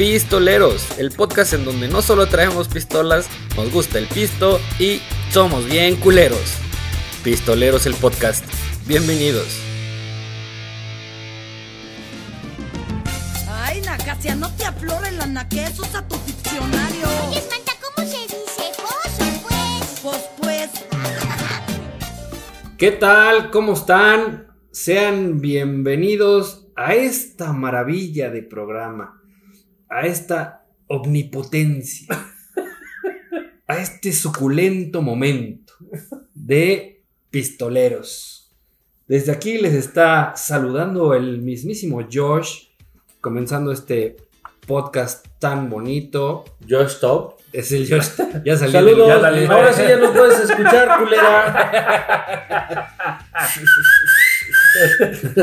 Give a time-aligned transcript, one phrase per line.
[0.00, 5.66] Pistoleros, el podcast en donde no solo traemos pistolas, nos gusta el pisto y somos
[5.66, 6.54] bien culeros.
[7.22, 8.42] Pistoleros el podcast.
[8.86, 9.60] Bienvenidos.
[13.46, 17.06] Ay, Nacasia, no te aflores la naquez, usa tu diccionario.
[17.28, 18.72] Oye, Manta, ¿cómo se dice?
[18.78, 20.00] Coso, pues.
[20.02, 20.70] Pues, pues.
[22.78, 23.50] ¿Qué tal?
[23.50, 24.46] ¿Cómo están?
[24.70, 29.19] Sean bienvenidos a esta maravilla de programa,
[29.90, 32.06] a esta omnipotencia,
[33.66, 35.74] a este suculento momento
[36.32, 38.50] de pistoleros.
[39.08, 42.68] Desde aquí les está saludando el mismísimo Josh,
[43.20, 44.16] comenzando este
[44.66, 46.44] podcast tan bonito.
[46.68, 47.40] Josh Top.
[47.52, 48.10] Es el Josh.
[48.44, 48.80] Ya salió.
[48.80, 49.08] Saludos.
[49.08, 49.50] Ya salió.
[49.52, 51.66] Ahora sí ya nos puedes escuchar, culera.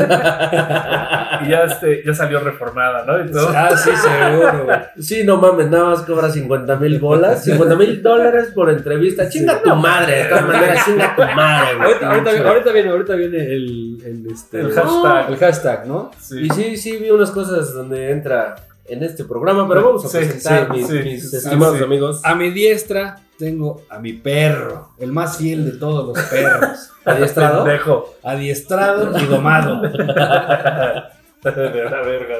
[1.40, 3.30] Y ya, este, ya salió reformada, ¿no?
[3.30, 3.48] Todo.
[3.54, 4.78] Ah, sí, seguro, güey.
[4.98, 9.28] Sí, no mames, nada más cobra 50 mil bolas, 50 mil dólares por entrevista.
[9.28, 11.88] Chinga tu madre, de todas maneras, chinga tu madre, güey.
[11.88, 15.28] Ahorita, ahorita, viene- ahorita viene, ahorita viene el, el, este, El hashtag.
[15.30, 16.10] el hashtag, ¿no?
[16.18, 16.40] Sí.
[16.42, 18.56] Y sí, sí, vi unas cosas donde entra
[18.86, 21.84] en este programa, pero vamos a Sí, presentar sí, mis, sí, mis sí, estimados sí.
[21.84, 22.20] amigos.
[22.24, 26.90] A mi diestra tengo a mi perro, el más fiel de todos los perros.
[27.04, 27.64] Adiestrado.
[27.64, 28.14] Pendejo.
[28.22, 29.80] Adiestrado y domado.
[29.80, 29.92] De
[31.84, 32.36] la verga.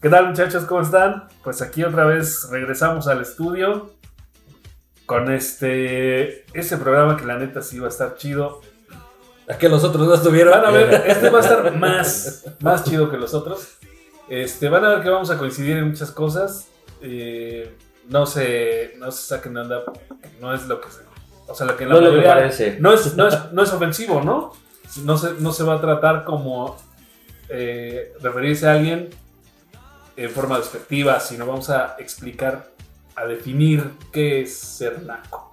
[0.00, 0.64] ¿Qué tal, muchachos?
[0.64, 1.24] ¿Cómo están?
[1.42, 3.94] Pues aquí otra vez regresamos al estudio
[5.06, 8.60] con este, este programa que la neta sí va a estar chido.
[9.48, 10.52] ¿A que los otros no estuvieron?
[10.52, 13.78] Van a ver, este va a estar más, más chido que los otros.
[14.28, 16.68] Este, van a ver que vamos a coincidir en muchas cosas.
[17.00, 17.74] Eh,
[18.08, 19.82] no se, no se saquen de onda,
[20.40, 21.00] no es lo que se,
[21.46, 22.76] o sea, lo que la No mayoría- parece.
[22.80, 24.52] no es, no es, no es ofensivo, ¿no?
[25.04, 26.76] No se, no se va a tratar como
[27.48, 29.10] eh, referirse a alguien
[30.16, 32.70] en forma despectiva, sino vamos a explicar,
[33.14, 35.52] a definir qué es ser naco.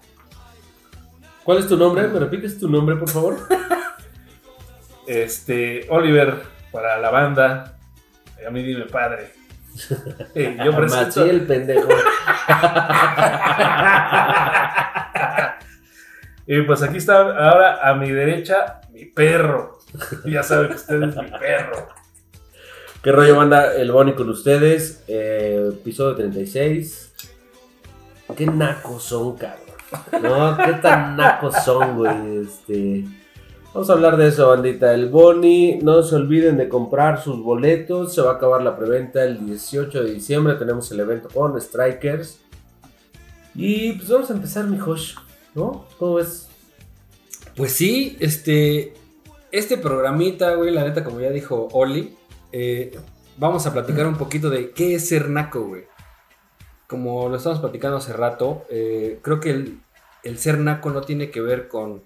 [1.43, 2.07] ¿Cuál es tu nombre?
[2.07, 3.37] ¿Me repites tu nombre, por favor?
[5.07, 7.77] Este, Oliver, para la banda,
[8.45, 9.31] a mí dime padre.
[9.75, 11.89] Yo presento, Maciel, pendejo.
[16.47, 19.79] y pues aquí está ahora a mi derecha mi perro.
[20.25, 21.87] Ya saben que usted es mi perro.
[23.03, 25.03] ¿Qué rollo manda el Bonnie con ustedes?
[25.07, 27.13] Eh, episodio 36.
[28.35, 29.59] Qué nacos son, cabrón.
[30.23, 32.37] No, qué tan nacos son, güey.
[32.37, 33.05] Este.
[33.75, 34.93] Vamos a hablar de eso, bandita.
[34.93, 38.15] El Bonnie, no se olviden de comprar sus boletos.
[38.15, 40.53] Se va a acabar la preventa el 18 de diciembre.
[40.53, 42.39] Tenemos el evento con Strikers.
[43.53, 45.15] Y pues vamos a empezar, mi Josh.
[45.55, 45.87] ¿No?
[45.99, 46.47] ¿Cómo ves?
[47.57, 48.93] Pues sí, este.
[49.51, 52.15] Este programita, güey, la neta, como ya dijo Oli,
[52.53, 52.97] eh,
[53.35, 55.83] vamos a platicar un poquito de qué es ser naco, güey.
[56.87, 59.73] Como lo estamos platicando hace rato, eh, creo que
[60.23, 62.03] el ser naco no tiene que ver con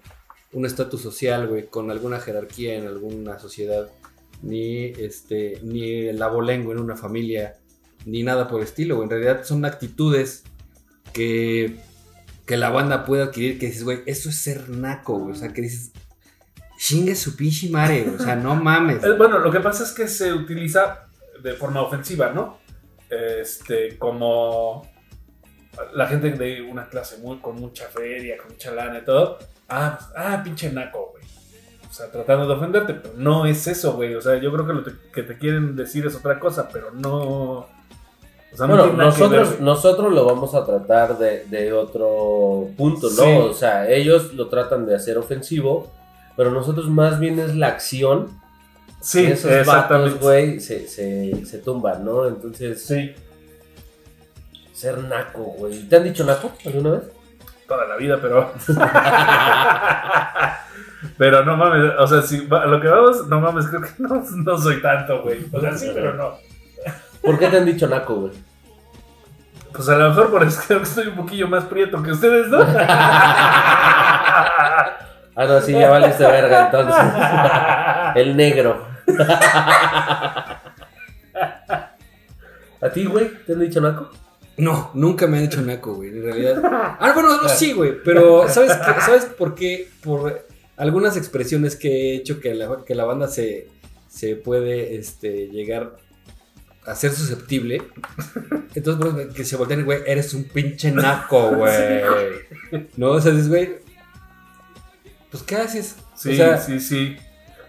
[0.52, 3.88] un estatus social, güey, con alguna jerarquía en alguna sociedad,
[4.42, 7.56] ni este, ni el abolengo en una familia,
[8.04, 9.04] ni nada por el estilo, güey.
[9.04, 10.44] En realidad son actitudes
[11.12, 11.76] que,
[12.46, 15.32] que la banda puede adquirir que dices, güey, eso es ser naco, güey.
[15.32, 15.92] O sea, que dices,
[16.78, 18.06] chingue su pinche madre.
[18.08, 19.04] O sea, no mames.
[19.04, 21.08] Eh, Bueno, lo que pasa es que se utiliza
[21.42, 22.58] de forma ofensiva, ¿no?
[23.10, 24.88] Este, como
[25.94, 29.38] la gente de una clase muy, con mucha feria, con mucha lana y todo.
[29.70, 31.24] Ah, ah, pinche naco, güey.
[31.88, 34.14] O sea, tratando de ofenderte, pero no es eso, güey.
[34.14, 36.90] O sea, yo creo que lo te- que te quieren decir es otra cosa, pero
[36.92, 37.66] no.
[38.52, 42.68] O sea, no Bueno, que ver, nosotros, nosotros lo vamos a tratar de, de otro
[42.76, 43.22] punto, ¿no?
[43.24, 43.36] Sí.
[43.50, 45.90] O sea, ellos lo tratan de hacer ofensivo,
[46.36, 48.28] pero nosotros más bien es la acción.
[49.00, 52.26] Sí, y esos vatos, güey, se, se, se tumban, ¿no?
[52.26, 53.12] Entonces, Sí,
[54.72, 55.88] ser naco, güey.
[55.88, 57.02] ¿Te han dicho naco alguna vez?
[57.70, 58.52] Toda la vida, pero.
[61.16, 64.24] pero no mames, o sea, si va- lo que vamos, no mames, creo que no,
[64.44, 65.46] no soy tanto, güey.
[65.52, 66.32] O sea, sí, pero no.
[67.22, 68.32] ¿Por qué te han dicho naco, güey?
[69.72, 72.48] Pues a lo mejor por eso creo que estoy un poquillo más prieto que ustedes,
[72.48, 72.58] ¿no?
[75.36, 76.94] Ah, no, sí, ya valiste verga, entonces.
[78.16, 78.84] El negro.
[82.82, 83.30] ¿A ti, güey?
[83.46, 84.10] ¿Te han dicho naco?
[84.60, 86.62] No, nunca me han hecho naco, güey, en realidad.
[87.00, 89.00] Ah, bueno, no, sí, güey, pero ¿sabes, qué?
[89.00, 89.88] ¿sabes por qué?
[90.02, 90.46] Por
[90.76, 93.68] algunas expresiones que he hecho que la, que la banda se,
[94.08, 95.96] se puede este, llegar
[96.84, 97.82] a ser susceptible.
[98.74, 102.02] Entonces, bueno, que se voltean, güey, eres un pinche naco, güey.
[102.96, 103.78] No, o sea, dices, güey,
[105.30, 105.96] pues, ¿qué haces?
[106.14, 107.16] Sí, o sea, sí, sí.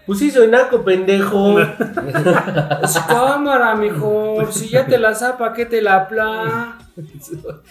[0.06, 1.60] Pues sí, soy naco, pendejo.
[1.60, 4.46] Es cámara, mijo.
[4.50, 6.81] Si ya te la zapa, ¿qué te la pla?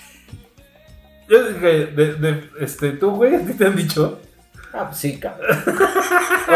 [1.29, 4.19] Yo dije, de, de- este, tú, güey, ¿a ti te han dicho?
[4.73, 5.47] Ah, pues sí, cabrón.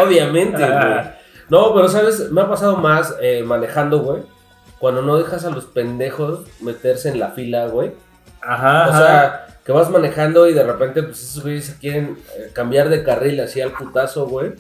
[0.03, 0.93] Obviamente, güey.
[1.49, 4.23] No, pero sabes, me ha pasado más eh, manejando, güey.
[4.79, 7.93] Cuando no dejas a los pendejos meterse en la fila, güey.
[8.41, 12.49] Ajá, O sea, que vas manejando y de repente, pues esos güeyes se quieren eh,
[12.53, 14.53] cambiar de carril así al putazo, güey.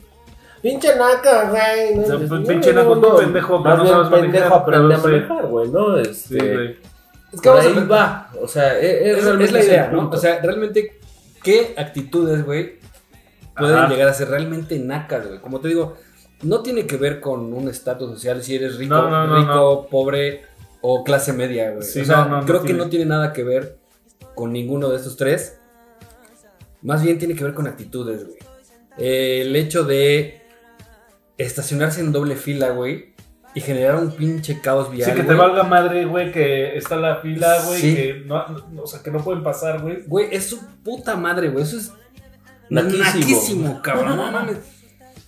[0.61, 1.99] Pinche naca, güey.
[1.99, 4.53] O sea, Dices, pues, no, pinche no, tú no, pendejo, Más no sabes pendejo manejar,
[4.53, 5.23] aprende a pero sí.
[5.25, 6.03] manejar, güey, ¿no?
[6.05, 6.77] Sí, Este, güey.
[7.35, 8.31] Es que vamos a va.
[8.41, 10.09] O sea, es, es Es, realmente es la idea, ¿no?
[10.09, 10.99] O sea, realmente,
[11.43, 12.79] ¿qué actitudes, güey,
[13.57, 13.89] pueden Ajá.
[13.89, 15.39] llegar a ser realmente nacas, güey?
[15.39, 15.97] Como te digo,
[16.43, 19.87] no tiene que ver con un estatus social, si eres rico, No, no, no, rico,
[19.89, 20.43] pobre
[20.81, 21.83] o clase media, güey.
[21.83, 22.83] Sí, o sea, no, no, no creo que tiene.
[22.83, 23.77] no tiene nada que ver
[24.33, 25.57] con ninguno de estos tres.
[26.81, 28.37] Más bien tiene que ver con actitudes, güey.
[28.97, 30.41] Eh, el hecho de
[31.37, 33.14] estacionarse en doble fila, güey,
[33.55, 35.09] y generar un pinche caos vial.
[35.09, 35.37] Sí, que te güey.
[35.37, 37.95] valga madre, güey, que está la fila, güey, Sí.
[37.95, 40.03] que no, no- o sea, que no pueden pasar, güey.
[40.05, 41.63] Güey, es su puta madre, güey.
[41.63, 41.91] Eso es
[42.69, 43.81] Naquísimo.
[43.81, 44.17] cabrón.
[44.17, 44.57] No mames.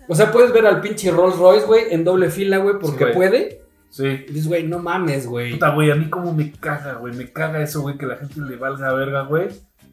[0.08, 3.04] O sea, puedes ver al pinche Rolls Royce, güey, en doble fila, güey, porque Sí,
[3.04, 3.14] güey.
[3.14, 3.62] puede.
[3.90, 4.06] Sí.
[4.06, 5.54] Y dices, güey, no mames, güey.
[5.54, 8.40] Puta, güey, a mí como me caga, güey, me caga eso, güey, que la gente
[8.42, 9.48] le valga verga, güey.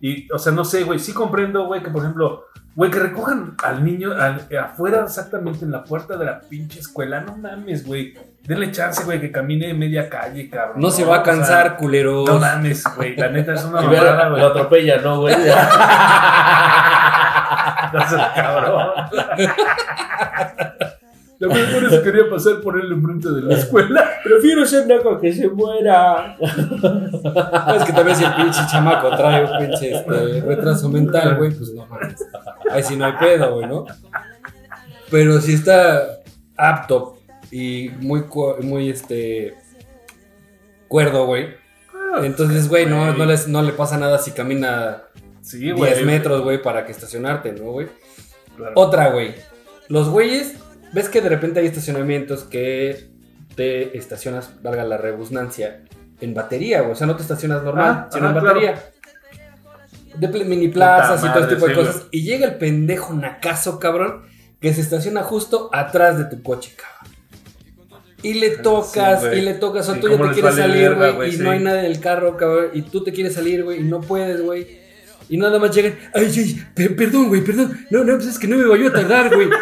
[0.07, 3.55] Y, o sea, no sé, güey, sí comprendo, güey, que por ejemplo, güey, que recojan
[3.63, 8.13] al niño al- afuera exactamente en la puerta de la pinche escuela, no mames, güey.
[8.43, 10.83] Denle chance, güey, que camine media calle, cabrón.
[10.83, 12.29] No se va a O sea, cansar, culeros.
[12.29, 14.45] no mames, güey, la neta es una mamada, lo güey.
[14.45, 15.35] atropella, ¿no, güey?
[17.95, 18.91] No seas cabrón.
[21.41, 24.09] La mejor se quería pasar por él enfrente de la escuela.
[24.23, 26.37] Prefiero ser naco que se muera.
[26.39, 31.51] No, es que también si el pinche chamaco trae un pinche este, retraso mental, güey,
[31.53, 32.25] pues no mames.
[32.71, 33.85] Ahí sí no hay pedo, güey, ¿no?
[35.11, 36.21] Pero si está
[36.57, 37.19] apto
[37.51, 39.55] y muy, cu- muy este,
[40.89, 41.49] cuerdo, güey.
[42.23, 45.03] Entonces, güey, no, no, les, no le pasa nada si camina
[45.41, 45.93] Sí, güey.
[45.95, 47.89] 10 metros, güey, para que estacionarte, ¿no, güey?
[48.57, 48.73] Claro.
[48.77, 49.35] Otra, güey.
[49.89, 50.55] Los güeyes,
[50.95, 53.11] ves que de repente hay estacionamientos que
[53.57, 55.83] te estacionas, valga la rebusnancia,
[56.21, 56.93] en batería, güey.
[56.93, 58.83] O sea, no te estacionas normal, Ah, sino en batería.
[60.17, 62.07] De mini plazas Puta y todo este tipo de cosas.
[62.13, 64.23] Y llega el pendejo nacazo, cabrón,
[64.61, 67.15] que se estaciona justo atrás de tu coche, cabrón.
[68.23, 71.35] Y le tocas, y le tocas, o Sí, tú ya te quieres vale salir, güey,
[71.35, 73.83] y no hay nadie en el carro, cabrón, y tú te quieres salir, güey, y
[73.83, 74.84] no puedes, güey.
[75.29, 77.87] Y nada más llegan, ay, ay, pe- perdón, güey, perdón.
[77.91, 79.49] No, no, pues es que no me vaya a tardar, güey.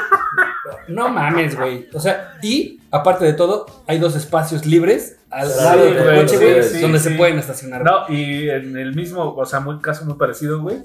[0.88, 1.88] No mames, güey.
[1.92, 6.16] O sea, y aparte de todo, hay dos espacios libres al Sí, lado del güey,
[6.20, 7.08] coche, güey, sí, donde sí.
[7.10, 7.84] se pueden estacionar.
[7.84, 10.78] No, y en el mismo, o sea, muy caso muy parecido, güey.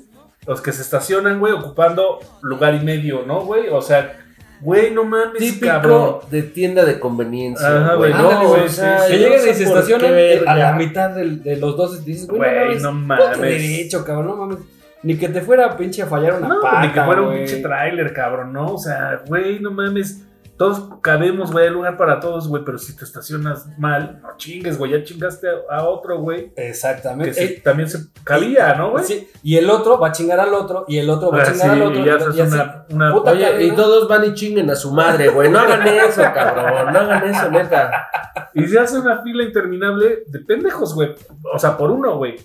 [0.46, 3.70] Los que se estacionan, güey, ocupando lugar y medio, ¿no, güey?
[3.70, 4.18] O sea,
[4.62, 6.16] güey, no mames, Típico cabrón.
[6.32, 7.68] de tienda de conveniencia.
[7.68, 8.12] Ajá, güey.
[8.14, 9.24] No, Ándale, o güey, sea, sí, que sí.
[9.24, 10.14] llegan y se estacionan
[10.48, 13.40] a la mitad de los dos y dices, güey, Güey, no no mames.
[13.42, 14.58] derecho, cabrón, no mames.
[15.04, 17.58] Ni que te fuera pinche a fallar una No, pata, ni que fuera un pinche
[17.62, 18.74] tráiler, cabrón, ¿no?
[18.74, 20.24] O sea, güey, no mames.
[20.58, 24.78] Todos cabemos, güey, hay lugar para todos, güey, pero si te estacionas mal, no chingues,
[24.80, 26.52] güey, ya chingaste a, otro, güey.
[26.56, 27.44] Que Exactamente.
[27.44, 29.04] Eh, también se cabía, ¿no, güey?
[29.04, 31.62] sí, y el otro va a chingar al otro, y el otro va a chingar
[31.62, 32.00] sí, al otro.
[32.02, 35.30] y ya y- una, una- Puta Oye, y todos van y chinguen a su madre,
[35.30, 35.50] güey.
[35.52, 36.92] No hagan eso, cabrón.
[36.92, 38.10] No hagan eso, neta.
[38.56, 41.14] Y se hace una fila interminable de pendejos, güey.
[41.54, 42.36] O sea, por uno, güey.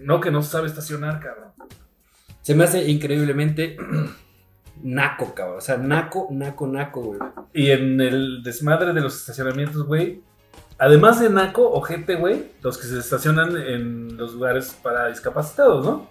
[0.00, 1.52] No que no se sabe estacionar, cabrón.
[2.40, 3.76] Se me hace increíblemente
[4.82, 5.58] naco, cabrón.
[5.58, 7.20] O sea, naco, naco, naco, güey.
[7.52, 10.22] Y en el desmadre de los estacionamientos, güey.
[10.78, 15.84] Además de naco o gente, güey, los que se estacionan en los lugares para discapacitados,
[15.84, 16.08] ¿no?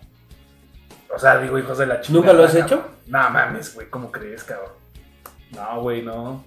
[1.13, 2.25] O sea, digo, hijos de la chingada.
[2.25, 2.79] ¿Nunca lo has cabrón.
[2.79, 2.89] hecho?
[3.07, 4.71] No mames, güey, ¿cómo crees, cabrón?
[5.53, 6.45] No, güey, no.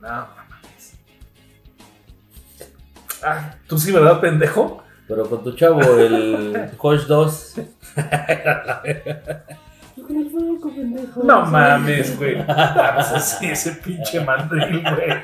[0.00, 0.94] No, no mames.
[3.24, 4.84] Ah, tú sí, ¿verdad, pendejo?
[5.08, 7.54] Pero con tu chavo, el Josh 2.
[11.24, 12.36] No mames, güey.
[12.48, 15.18] Ah, pues así, ese pinche mandril, güey.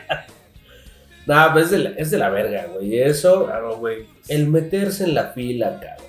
[1.27, 2.99] Nah, pues es de la, es de la verga, güey.
[3.01, 4.07] Eso, Claro, güey.
[4.29, 6.07] el meterse en la fila, cabrón.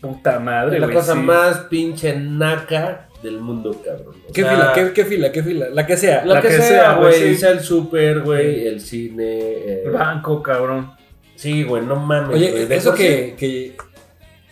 [0.00, 0.96] Puta madre, Es la güey.
[0.98, 1.18] cosa sí.
[1.20, 4.16] más pinche naca del mundo, cabrón.
[4.28, 4.72] O ¿Qué sea, fila?
[4.74, 5.32] ¿Qué, qué fila?
[5.32, 5.66] ¿Qué fila?
[5.72, 6.24] La que sea.
[6.26, 7.34] La, La que, que sea, güey, güey.
[7.34, 7.40] sí.
[7.40, 9.24] Sea el súper, güey, el cine.
[9.24, 10.92] eh, El banco, cabrón.
[11.36, 12.28] Sí, güey, no mames.
[12.30, 12.44] güey.
[12.52, 13.74] Oye, eso que, que,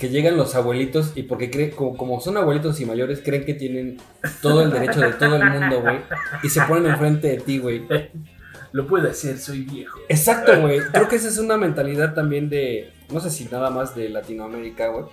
[0.03, 3.55] que llegan los abuelitos y porque creen, como, como son abuelitos y mayores, creen que
[3.55, 3.99] tienen
[4.41, 5.99] todo el derecho de todo el mundo, güey.
[6.43, 7.87] Y se ponen enfrente de ti, güey.
[8.73, 10.01] Lo puedo hacer, soy viejo.
[10.09, 10.81] Exacto, güey.
[10.81, 14.89] Creo que esa es una mentalidad también de, no sé si nada más de Latinoamérica,
[14.89, 15.05] güey.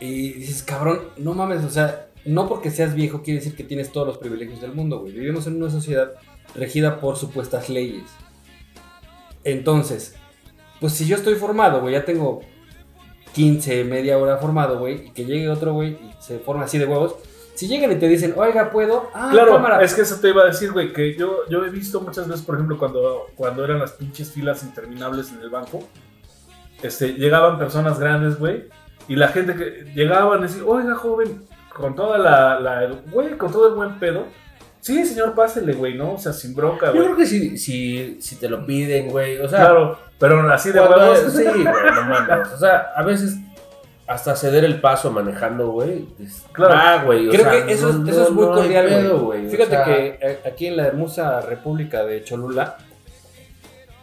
[0.00, 3.92] Y dices, cabrón, no mames, o sea, no porque seas viejo quiere decir que tienes
[3.92, 5.12] todos los privilegios del mundo, güey.
[5.12, 6.12] Vivimos en una sociedad
[6.54, 8.04] regida por supuestas leyes.
[9.44, 10.14] Entonces,
[10.80, 12.40] pues si yo estoy formado, güey, ya tengo
[13.34, 16.86] 15, media hora formado, güey, y que llegue otro, güey, y se forma así de
[16.86, 17.16] huevos.
[17.54, 19.10] Si llegan y te dicen, oiga, ¿puedo?
[19.14, 19.82] Ah, Claro, cámara.
[19.82, 22.44] es que eso te iba a decir, güey, que yo, yo he visto muchas veces,
[22.44, 25.82] por ejemplo, cuando, cuando eran las pinches filas interminables en el banco,
[26.82, 28.64] este, llegaban personas grandes, güey,
[29.08, 31.42] y la gente que llegaban y decía, oiga, joven,
[31.74, 34.26] con toda la, la güey, con todo el buen pedo,
[34.82, 36.12] sí, señor, pásele, güey, ¿no?
[36.12, 37.04] O sea, sin bronca, Yo güey.
[37.04, 39.38] creo que si, si, si te lo piden, güey.
[39.38, 41.18] O sea, Claro, pero así de huevos.
[41.32, 42.48] Sí, güey, no mames.
[42.52, 43.36] O sea, a veces
[44.06, 46.04] hasta ceder el paso manejando, güey.
[46.52, 46.74] Claro.
[46.76, 47.28] Ah, güey.
[47.28, 49.46] o Creo sea, que eso, no- es, eso es muy no cordial, güey.
[49.46, 52.76] o Fíjate sea, que eh, aquí en la hermosa República de Cholula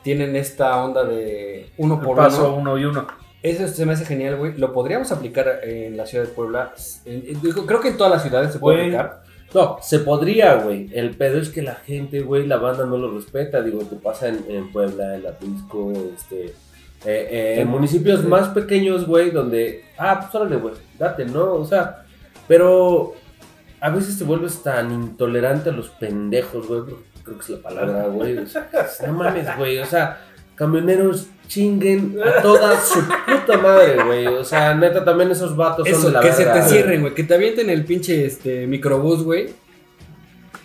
[0.04, 2.58] tienen esta onda de uno El por paso uno.
[2.74, 3.08] uno y uno.
[3.44, 4.58] Eso se me hace genial, güey.
[4.58, 6.74] Lo podríamos aplicar en la ciudad de Puebla.
[7.06, 7.22] En-
[7.66, 9.22] creo que en todas las ciudades se puede aplicar.
[9.54, 10.90] No, se podría, güey.
[10.94, 13.62] El pedo es que la gente, güey, la banda no lo respeta.
[13.62, 16.46] Digo, te pasa en, en Puebla, en Apisco, este.
[16.46, 16.54] eh,
[17.06, 19.86] eh, en municipios más pequeños, güey, donde.
[19.98, 21.54] Ah, pues órale, güey, date, ¿no?
[21.54, 22.06] O sea,
[22.48, 23.14] pero.
[23.82, 26.82] A veces te vuelves tan intolerante a los pendejos, güey.
[27.24, 28.38] Creo que es la palabra, güey.
[28.38, 28.70] o sea,
[29.08, 29.80] no mames, güey.
[29.80, 30.22] O sea,
[30.60, 34.28] camioneros chinguen a toda su puta madre, güey.
[34.28, 37.14] O sea, neta, también esos vatos son Eso, de la que se te cierren, güey.
[37.14, 39.54] Que te avienten el pinche este, microbús, güey.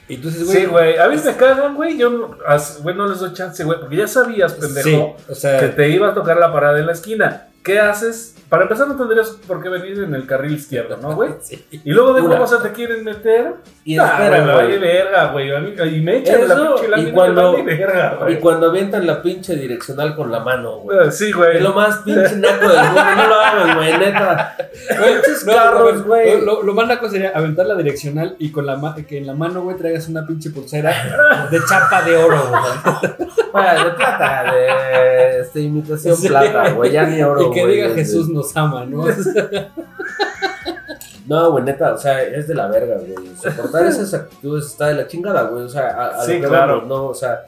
[0.08, 0.58] Y tú dices, güey.
[0.58, 0.98] Sí, güey.
[0.98, 1.96] A mí me cagan, güey.
[1.96, 3.78] Yo as- güey, no les doy chance, güey.
[3.78, 6.86] Porque ya sabías, pendejo, Sí, o sea, que te iba a tocar la parada en
[6.86, 7.48] la esquina.
[7.64, 8.32] ¿Qué haces?
[8.50, 11.30] Para empezar, no tendrías por qué venir en el carril izquierdo, ¿no, güey?
[11.42, 11.64] sí.
[11.70, 12.34] Y luego de Una.
[12.36, 13.54] cómo se te quieren meter.
[13.86, 15.96] Y Ah, espera, güey, vale verga, güey.
[15.96, 18.40] Y me echan la Eso, pinche lámina, y cuando- vale verga, Y güey.
[18.40, 20.98] cuando avientan la pinche direccional con la mano, güey.
[21.06, 21.56] Ah, Sí, güey.
[21.56, 23.02] Es lo más pinche naco del mundo.
[23.16, 24.56] No lo hagas, güey, neta.
[24.88, 26.40] Pinches no, carros, güey.
[26.44, 29.62] Lo, lo más naco sería aventar la direccional y con la que en la mano,
[29.62, 33.12] güey, traigas una pinche pulsera de chapa de oro, güey.
[33.52, 36.28] Bueno, de plata, de este, imitación Sí.
[36.28, 36.90] plata, güey.
[36.92, 37.53] Ya ni oro.
[37.54, 39.04] Que diga Jesús nos ama, ¿no?
[41.26, 43.14] No, güey, neta, o sea, es de la verga, güey.
[43.42, 45.64] Soportar esas actitudes está de la chingada, güey.
[45.64, 46.74] O sea, a, a Sí, lo que claro.
[46.82, 47.44] vamos, no, o sea,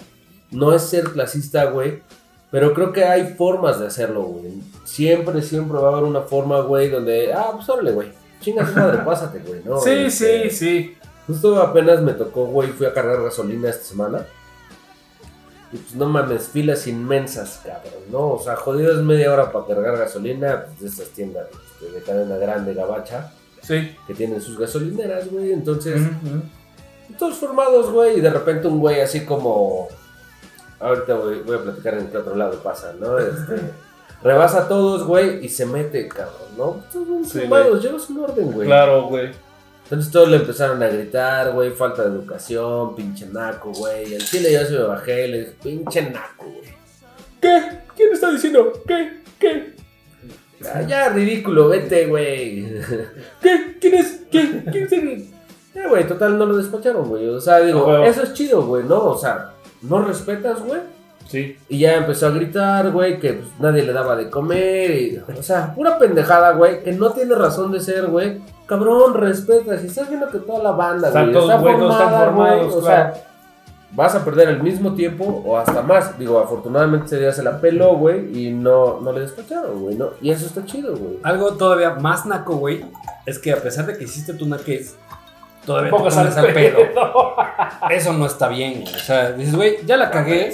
[0.51, 2.03] no es ser clasista, güey.
[2.51, 4.55] Pero creo que hay formas de hacerlo, güey.
[4.85, 8.09] Siempre, siempre va a haber una forma, güey, donde, ah, pues órale, güey.
[8.41, 9.79] Chinga tu madre, pásate, güey, ¿no?
[9.79, 10.97] Sí, Este, sí, sí.
[11.27, 14.25] Justo apenas me tocó, güey, fui a cargar gasolina esta semana.
[15.77, 18.33] Y pues no mames, filas inmensas, cabrón, ¿no?
[18.33, 21.49] O sea, jodido es media hora para cargar gasolina, pues de estas tiendas
[21.81, 23.31] este, de cadena grande, gabacha,
[23.61, 23.95] Sí.
[24.07, 25.53] que tienen sus gasolineras, güey.
[25.53, 26.01] Entonces,
[27.19, 29.89] todos formados, güey, y de repente un güey así como.
[30.81, 33.19] Ahorita voy, voy a platicar en qué otro lado pasa, ¿no?
[33.19, 33.61] Este,
[34.23, 36.77] rebasa a todos, güey, y se mete, cabrón, ¿no?
[36.93, 38.67] Todos Sí, formados, llevas un orden, güey.
[38.67, 39.31] Claro, güey.
[39.89, 44.15] Entonces todos le empezaron a gritar, güey, falta de educación, pinche naco, güey.
[44.15, 46.75] El chile yo se me bajé y le dije, pinche naco, güey.
[47.41, 47.63] ¿Qué?
[47.97, 48.73] ¿Quién está diciendo?
[48.87, 49.23] ¿Qué?
[49.39, 49.77] ¿Qué?
[50.75, 52.67] "Ah, ya, ridículo, vete, güey.
[53.41, 53.77] ¿Qué?
[53.81, 54.23] ¿Quién es?
[54.31, 54.65] ¿Quién?
[54.73, 55.27] ¿Quién es el-
[55.75, 57.29] Eh, güey, total, no lo despacharon, güey.
[57.29, 59.05] O sea, digo, eso es chido, güey, ¿no?
[59.05, 59.53] O sea,
[59.83, 60.81] no respetas, güey.
[61.27, 61.59] Sí.
[61.69, 64.91] Y ya empezó a gritar, güey, que pues, nadie le daba de comer.
[64.91, 68.41] Y, o sea, pura pendejada, güey, que no tiene razón de ser, güey.
[68.67, 69.79] Cabrón, respeta.
[69.79, 72.69] Si estás viendo que toda la banda, güey, está buenos, están formada, güey.
[72.69, 73.15] O sea,
[73.93, 76.19] vas a perder el mismo tiempo o hasta más.
[76.19, 80.11] Digo, afortunadamente ese día se la peló, güey, y no, no le despacharon, güey, ¿no?
[80.21, 81.19] Y eso está chido, güey.
[81.23, 82.85] Algo todavía más naco, güey,
[83.25, 84.97] es que a pesar de que hiciste tu naquez,
[85.65, 86.79] todavía te pones al al pedo.
[86.79, 87.37] pedo.
[87.91, 88.95] Eso no está bien, güey.
[88.95, 90.53] O sea, dices, güey, ya la cagué.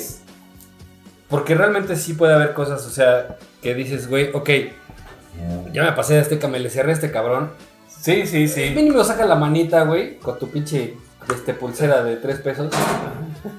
[1.33, 4.51] Porque realmente sí puede haber cosas, o sea, que dices, güey, ok,
[5.73, 7.51] ya me pasé de este cam- le cerré a este cabrón.
[7.89, 8.71] Sí, sí, sí.
[8.77, 10.97] Mínimo saca la manita, güey, con tu pinche
[11.35, 12.71] este, pulsera de tres pesos.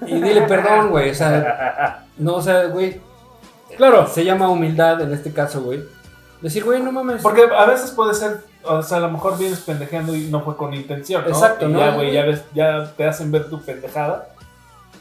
[0.05, 1.09] Y dile perdón, güey.
[1.09, 3.01] O sea, no, o sea, güey,
[3.75, 4.05] Claro.
[4.07, 5.83] se llama humildad en este caso, güey.
[6.41, 7.21] Decir, güey, no mames.
[7.23, 10.55] Porque a veces puede ser, o sea, a lo mejor vienes pendejeando y no fue
[10.57, 11.29] con intención, ¿no?
[11.29, 11.79] Exacto, Y ¿no?
[11.79, 14.29] Ya, güey, ya, ves, ya te hacen ver tu pendejada.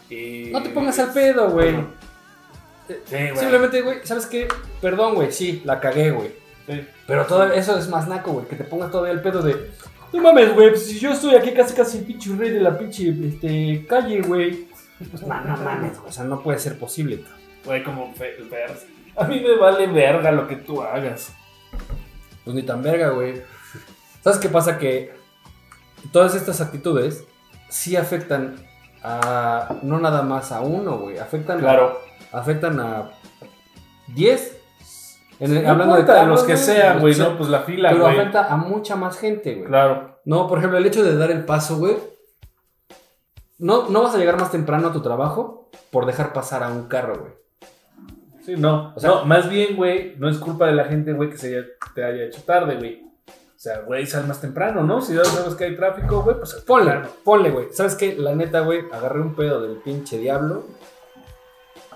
[0.09, 0.51] Y...
[0.53, 1.75] No te pongas al pedo, güey.
[3.05, 3.37] Sí, güey.
[3.37, 4.49] Simplemente, güey, ¿sabes qué?
[4.81, 6.31] Perdón, güey, sí, la cagué, güey.
[6.67, 6.87] Sí.
[7.07, 9.71] Pero todo eso es más naco, güey, que te pongas todavía el pedo de.
[10.13, 12.79] No mames, güey, pues si yo estoy aquí casi casi el pinche rey de la
[12.79, 14.69] pinche este, calle, güey.
[15.11, 17.25] Pues no, no mames, güey, o sea, no puede ser posible.
[17.65, 18.39] Güey, como ver-
[19.17, 21.33] A mí me vale verga lo que tú hagas.
[22.45, 23.43] Pues ni tan verga, güey.
[24.23, 24.79] ¿Sabes qué pasa?
[24.79, 25.13] Que
[26.13, 27.25] todas estas actitudes
[27.69, 28.57] sí afectan
[29.03, 29.77] a.
[29.83, 31.19] No nada más a uno, güey.
[31.19, 32.01] Afectan, Claro.
[32.33, 33.11] Afectan a
[34.15, 34.59] 10.
[35.41, 37.37] En el- No hablando de importa, carros, los que sean, güey, ¿no?
[37.37, 39.67] Pues la fila, Pero afecta a mucha más gente, güey.
[39.67, 40.19] Claro.
[40.25, 41.97] No, por ejemplo, el hecho de dar el paso, güey.
[43.59, 46.89] No, no vas a llegar más temprano a tu trabajo por dejar pasar a un
[46.89, 47.33] carro, güey.
[48.45, 48.93] Sí, no.
[48.97, 51.49] O sea- no, más bien, güey, no es culpa de la gente, güey, que se
[51.57, 53.03] haya- te haya hecho tarde, güey.
[53.29, 55.01] O sea, güey, sal más temprano, ¿no?
[55.01, 57.15] Si ya sabes que hay tráfico, güey, pues Ponle, temprano.
[57.23, 57.67] ponle, güey.
[57.73, 58.17] ¿Sabes qué?
[58.17, 60.65] La neta, güey, agarré un pedo del pinche diablo.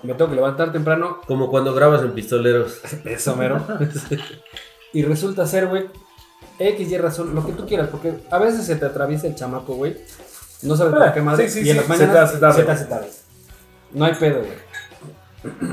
[0.03, 1.19] Me tengo que levantar temprano.
[1.25, 2.79] Como cuando grabas en pistoleros.
[3.05, 3.65] Eso, mero.
[4.93, 5.85] y resulta ser, güey,
[6.59, 9.75] X y razón, lo que tú quieras, porque a veces se te atraviesa el chamaco,
[9.75, 9.97] güey.
[10.63, 11.49] No sabes por Ah, qué madre.
[11.49, 12.55] sí, sí, y en sí, las se mañanas te hace tarde.
[12.59, 13.09] se te hace tarde.
[13.91, 14.67] No hay pedo, güey.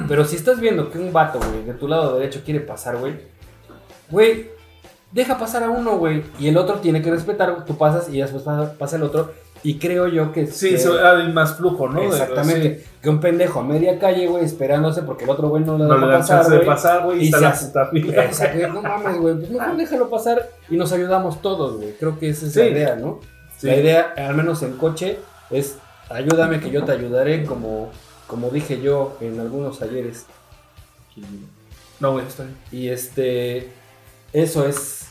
[0.08, 3.14] Pero si estás viendo que un vato, güey, de tu lado derecho quiere pasar, güey,
[4.10, 4.50] güey,
[5.10, 6.22] deja pasar a uno, güey.
[6.38, 9.32] Y el otro tiene que respetar, tú pasas y después pasa, pasa el otro.
[9.64, 10.46] Y creo yo que.
[10.46, 12.00] Sí, que- hay más flujo, ¿no?
[12.00, 12.84] De- Exactamente.
[13.02, 15.90] Que un pendejo a media calle, güey, esperándose porque el otro güey no le sí.
[15.90, 16.66] da No pasar, de güey.
[16.66, 18.24] pasar, güey, y Y está se la puta fila.
[18.24, 19.34] Exacto, no mames, güey.
[19.36, 21.92] Pues déjalo pasar y nos ayudamos todos, güey.
[21.98, 22.60] Creo que esa es Sí.
[22.60, 23.20] la idea, ¿no?
[23.58, 23.66] Sí.
[23.66, 25.18] La idea, al menos en coche,
[25.50, 25.76] es
[26.10, 27.90] ayúdame que yo te ayudaré, como,
[28.26, 30.26] como dije yo en algunos talleres.
[32.00, 32.56] No, güey, está bien.
[32.72, 33.70] Y este,
[34.32, 35.03] eso es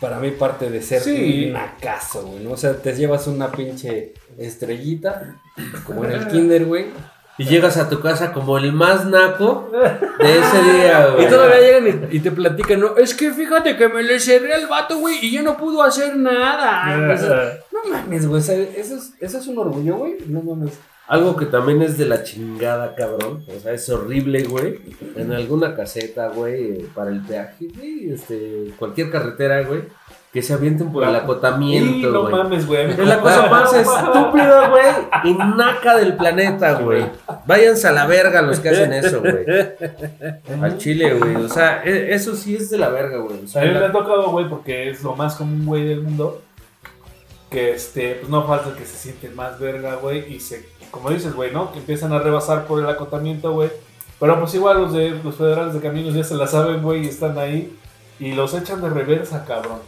[0.00, 1.46] para mí parte de ser Sí.
[1.46, 2.44] un nacazo, güey.
[2.44, 2.52] ¿no?
[2.52, 5.36] O sea, te llevas una pinche estrellita,
[5.84, 6.86] como en el kinder, güey.
[7.40, 11.24] Y llegas a tu casa como el más naco de ese día, güey.
[11.26, 14.54] Y todavía llegan y, y te platican, no, es que fíjate que me le cerré
[14.54, 17.14] al vato, güey, y ya no pudo hacer nada.
[17.14, 20.16] O sea, no mames, güey, o sea, eso es, eso es un orgullo, güey.
[20.26, 20.72] No mames.
[21.08, 23.42] Algo que también es de la chingada, cabrón.
[23.56, 24.78] O sea, es horrible, güey.
[25.16, 29.84] En alguna caseta, güey, para el peaje, güey, este, cualquier carretera, güey,
[30.34, 32.32] que se avienten por el acotamiento, no güey.
[32.34, 32.90] mames, güey.
[32.90, 34.84] Es la cosa más estúpida, güey,
[35.24, 37.06] y naca del planeta, güey.
[37.46, 39.46] Váyanse a la verga los que hacen eso, güey.
[40.60, 41.36] Al chile, güey.
[41.36, 43.44] O sea, e- eso sí es de la verga, güey.
[43.44, 46.02] O sea, A mí me ha tocado, güey, porque es lo más común, güey, del
[46.02, 46.42] mundo.
[47.50, 50.34] Que, este, pues no falta que se sienten más verga, güey.
[50.34, 51.72] Y se, como dices, güey, ¿no?
[51.72, 53.70] Que empiezan a rebasar por el acotamiento, güey.
[54.20, 57.08] Pero pues igual los de los federales de caminos ya se la saben, güey, y
[57.08, 57.76] están ahí.
[58.18, 59.78] Y los echan de reversa, cabrón.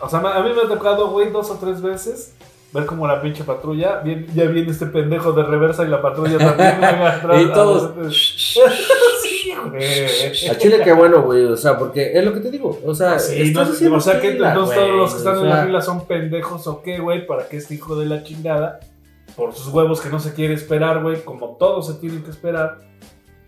[0.00, 2.34] O sea, a mí me ha tocado, güey, dos o tres veces
[2.72, 6.38] ver como la pinche patrulla, bien, ya viene este pendejo de reversa y la patrulla
[6.38, 7.42] también, atrás.
[7.42, 8.58] Y todos-.
[10.50, 11.44] Al chile, qué bueno, güey.
[11.44, 12.78] O sea, porque es lo que te digo.
[12.84, 15.40] O sea, Sí, no, haciendo o sea que fila, entonces todos los que están o
[15.40, 18.22] en la sea, fila son pendejos o qué, güey, para que este hijo de la
[18.22, 18.80] chingada,
[19.38, 22.80] por sus huevos que no se quiere esperar, güey, como todos se tienen que esperar,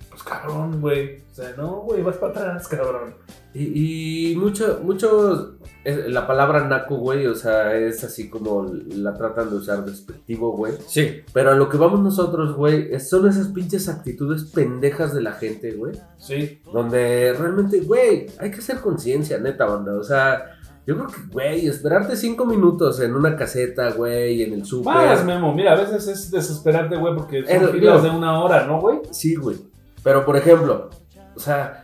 [0.08, 1.18] pues cabrón, güey.
[1.18, 3.16] O sea, no, güey, vas para atrás, cabrón.
[3.52, 9.50] Y, y mucho, mucho, la palabra naco, güey, o sea, es así como la tratan
[9.50, 10.74] de usar despectivo, güey.
[10.86, 11.22] Sí.
[11.32, 15.72] Pero a lo que vamos nosotros, güey, son esas pinches actitudes pendejas de la gente,
[15.72, 15.94] güey.
[16.18, 16.62] Sí.
[16.72, 19.94] Donde realmente, güey, hay que hacer conciencia, neta, banda.
[19.94, 24.64] O sea, yo creo que, güey, esperarte cinco minutos en una caseta, güey, en el
[24.64, 24.94] súper.
[24.94, 28.66] Más, Memo, mira, a veces es desesperante, güey, porque son filas digo- de una hora,
[28.66, 29.00] ¿no, güey?
[29.10, 29.56] Sí, güey.
[30.02, 30.88] Pero, por ejemplo,
[31.36, 31.82] o sea,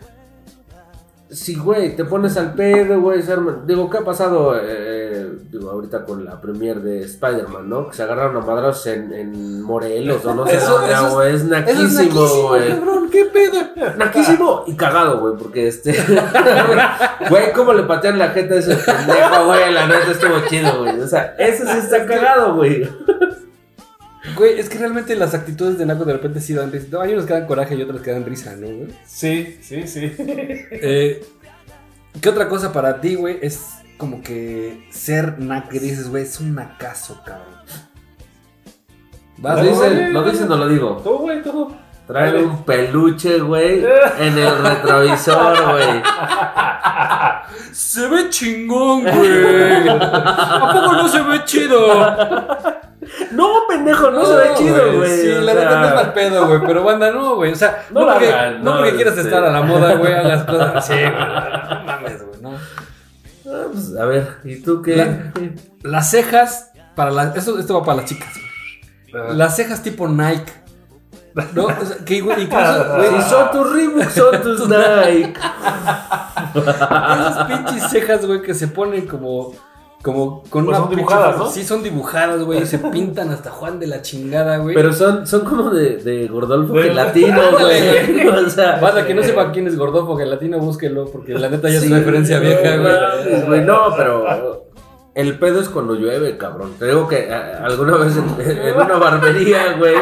[1.29, 3.21] si, güey, te pones al pedo, güey,
[3.67, 5.06] digo, ¿qué ha pasado, eh,
[5.51, 7.89] digo, ahorita con la premier de Spider-Man, ¿no?
[7.89, 11.35] Que se agarraron a madrazos en, en Morelos o no sé Eso- dónde, eso es-
[11.35, 12.69] es Eso naquísimo, güey.
[12.69, 13.57] cabrón, qué pedo.
[13.97, 15.95] Naquísimo y cagado, güey, porque este.
[17.29, 19.73] Güey, ¿cómo le patean la gente a ese pendejo, güey?
[19.73, 21.01] La neta estuvo chido, güey.
[21.01, 22.89] O sea, ese sí está cagado, güey.
[24.37, 26.87] Güey, es que realmente las actitudes de Naco de repente sí dan risa.
[26.91, 28.89] No, hay unos que dan coraje y otros que dan risa, ¿no, güey?
[29.07, 30.13] Sí, sí, sí.
[30.19, 31.25] Eh,
[32.21, 33.39] ¿Qué otra cosa para ti, güey?
[33.43, 33.67] Es
[33.97, 37.57] como que ser naco que dices, güey, es un nacazo, cabrón.
[39.39, 41.01] Vas, ¿Lo No, dice, dicen, ¿Lo dicen o lo digo?
[41.03, 41.75] Tú, güey, tú.
[42.07, 43.85] Trae un peluche, güey,
[44.19, 46.03] en el retrovisor, güey.
[47.73, 49.89] se ve chingón, güey.
[49.89, 52.17] ¿A poco no se ve chido?
[53.33, 55.11] No, pendejo, no, se ve chido, güey.
[55.11, 56.61] Sí, la neta no es mal pedo, güey.
[56.65, 57.53] Pero banda, no, güey.
[57.53, 59.29] O sea, no, porque, hagan, no no, porque quieras este.
[59.29, 61.11] estar a la moda, güey, hagas cosas así, güey.
[61.11, 62.51] No mames, güey, no.
[63.77, 64.97] Pues, a ver, ¿y tú qué?
[64.97, 65.33] La-
[65.83, 68.33] Las cejas, para las, esto, esto va para las chicas.
[69.33, 70.53] Las cejas tipo Nike.
[71.55, 71.67] ¿No?
[71.67, 72.47] O sea, que incluso,
[72.97, 75.35] güey, son tus Reebok, son tus Nike.
[76.55, 79.53] esas pinches cejas, güey, que se ponen como.
[80.03, 81.51] Como con Pues una son dibujadas, pinche- ¿no?
[81.51, 82.63] Sí, son dibujadas, güey.
[82.63, 84.75] Y se pintan hasta Juan de la chingada, güey.
[84.75, 88.27] Pero son, son como de, de Gordolfo De- gelatino, güey.
[88.47, 91.79] O sea, Banda, que no sepa quién es Gordolfo Gelatino, búsquelo, porque la neta ya
[91.79, 93.43] es una referencia vieja, güey.
[93.47, 93.61] güey.
[93.65, 94.67] No, pero
[95.15, 96.75] el pedo es cuando llueve, cabrón.
[96.79, 99.95] Te digo que a- alguna vez en, en una barbería, güey,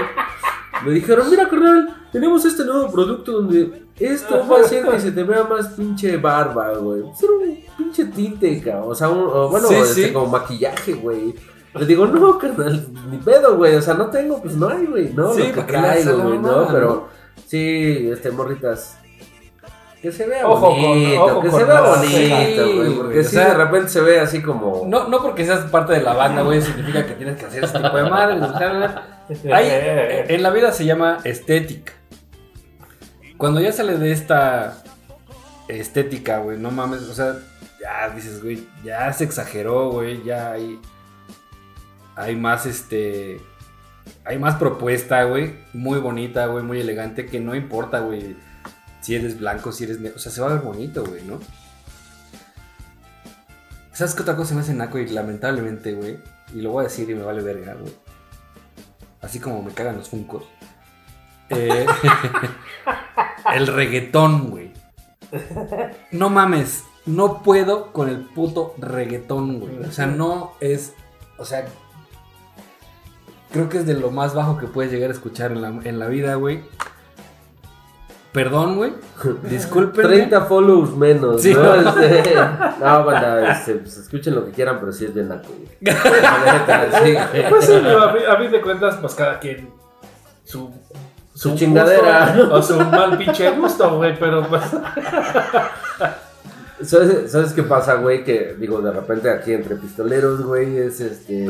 [0.84, 5.12] me dijeron, mira, carnal, tenemos este nuevo producto donde Esto va a hacer que se
[5.12, 7.02] te vea más pinche barba, güey.
[7.14, 8.90] Ser un pinche tinte, cabrón.
[8.90, 10.12] O sea, un, o bueno, Sí, este, sí.
[10.12, 11.34] como maquillaje, güey.
[11.74, 13.74] Le digo, no, carnal, ni pedo, güey.
[13.76, 15.12] O sea, no tengo, pues no hay, güey.
[15.12, 16.68] No, Sí, lo que ¿para qué le haces traigo, la güey, ¿no?
[16.72, 17.08] Pero
[17.46, 18.98] sí, este, morritas.
[20.02, 22.94] Que se vea Ojo con- bonito, ojo que con se vea bonito, güey.
[22.96, 24.82] Porque si sea- de repente se ve así como.
[24.86, 27.78] No, no porque seas parte de la banda, güey, significa que tienes que hacer ese
[27.78, 28.38] tipo de madre.
[29.52, 31.92] Hay, en la vida se llama estética.
[33.36, 34.82] Cuando ya sale de esta
[35.68, 37.36] estética, güey, no mames, o sea,
[37.80, 40.80] ya dices, güey, ya se exageró, güey, ya hay,
[42.16, 43.40] hay más, este,
[44.24, 48.36] hay más propuesta, güey, muy bonita, güey, muy elegante, que no importa, güey,
[49.00, 51.40] si eres blanco, si eres negro, o sea, se va a ver bonito, güey, ¿no?
[53.92, 54.98] ¿Sabes qué otra cosa me hace naco?
[54.98, 56.18] Y lamentablemente, güey,
[56.52, 57.92] y lo voy a decir y me vale verga, güey.
[59.20, 60.44] Así como me cagan los funcos.
[61.50, 61.86] Eh,
[63.54, 64.72] el reggaetón, güey.
[66.12, 69.78] No mames, no puedo con el puto reggaetón, güey.
[69.80, 70.94] O sea, no es.
[71.38, 71.66] O sea,
[73.50, 75.98] creo que es de lo más bajo que puedes llegar a escuchar en la, en
[75.98, 76.62] la vida, güey.
[78.32, 78.92] Perdón, güey.
[79.44, 80.06] Disculpen.
[80.08, 81.54] 30 follows menos, Sí.
[81.54, 81.72] ¿no?
[81.74, 82.34] Este,
[82.80, 87.48] no, banda, este, pues, escuchen lo que quieran, pero sí es bien naco, sí, güey.
[87.48, 89.72] Pues sí, a, fin, a fin de cuentas, pues cada quien
[90.42, 90.68] su,
[91.34, 92.34] Su chingadera.
[92.36, 94.62] gusto o su mal pinche gusto, güey, pero pues.
[96.82, 98.24] ¿Sabes, ¿Sabes qué pasa, güey?
[98.24, 101.48] Que, digo, de repente aquí entre pistoleros, güey, es este...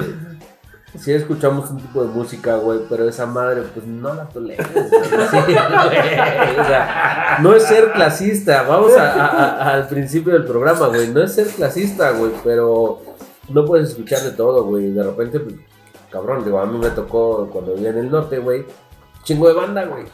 [0.96, 4.84] Sí escuchamos un tipo de música, güey, pero esa madre, pues no la toleras, güey.
[4.88, 6.60] Sí, güey.
[6.60, 8.62] O sea, no es ser clasista.
[8.62, 11.08] Vamos a- a- a- al principio del programa, güey.
[11.08, 13.02] No es ser clasista, güey, pero
[13.48, 14.92] no puedes escuchar de todo, güey.
[14.92, 15.56] De repente, pues,
[16.12, 18.64] cabrón, digo, a mí me tocó cuando vivía en el norte, güey,
[19.24, 20.04] chingo de banda, güey.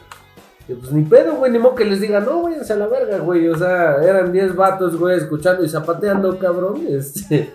[0.68, 3.18] Y pues ni pedo, güey, ni modo que les diga, no, váyanse a la verga,
[3.18, 3.48] güey.
[3.48, 6.86] O sea, eran 10 vatos, güey, escuchando y zapateando, cabrón.
[6.88, 7.52] Este.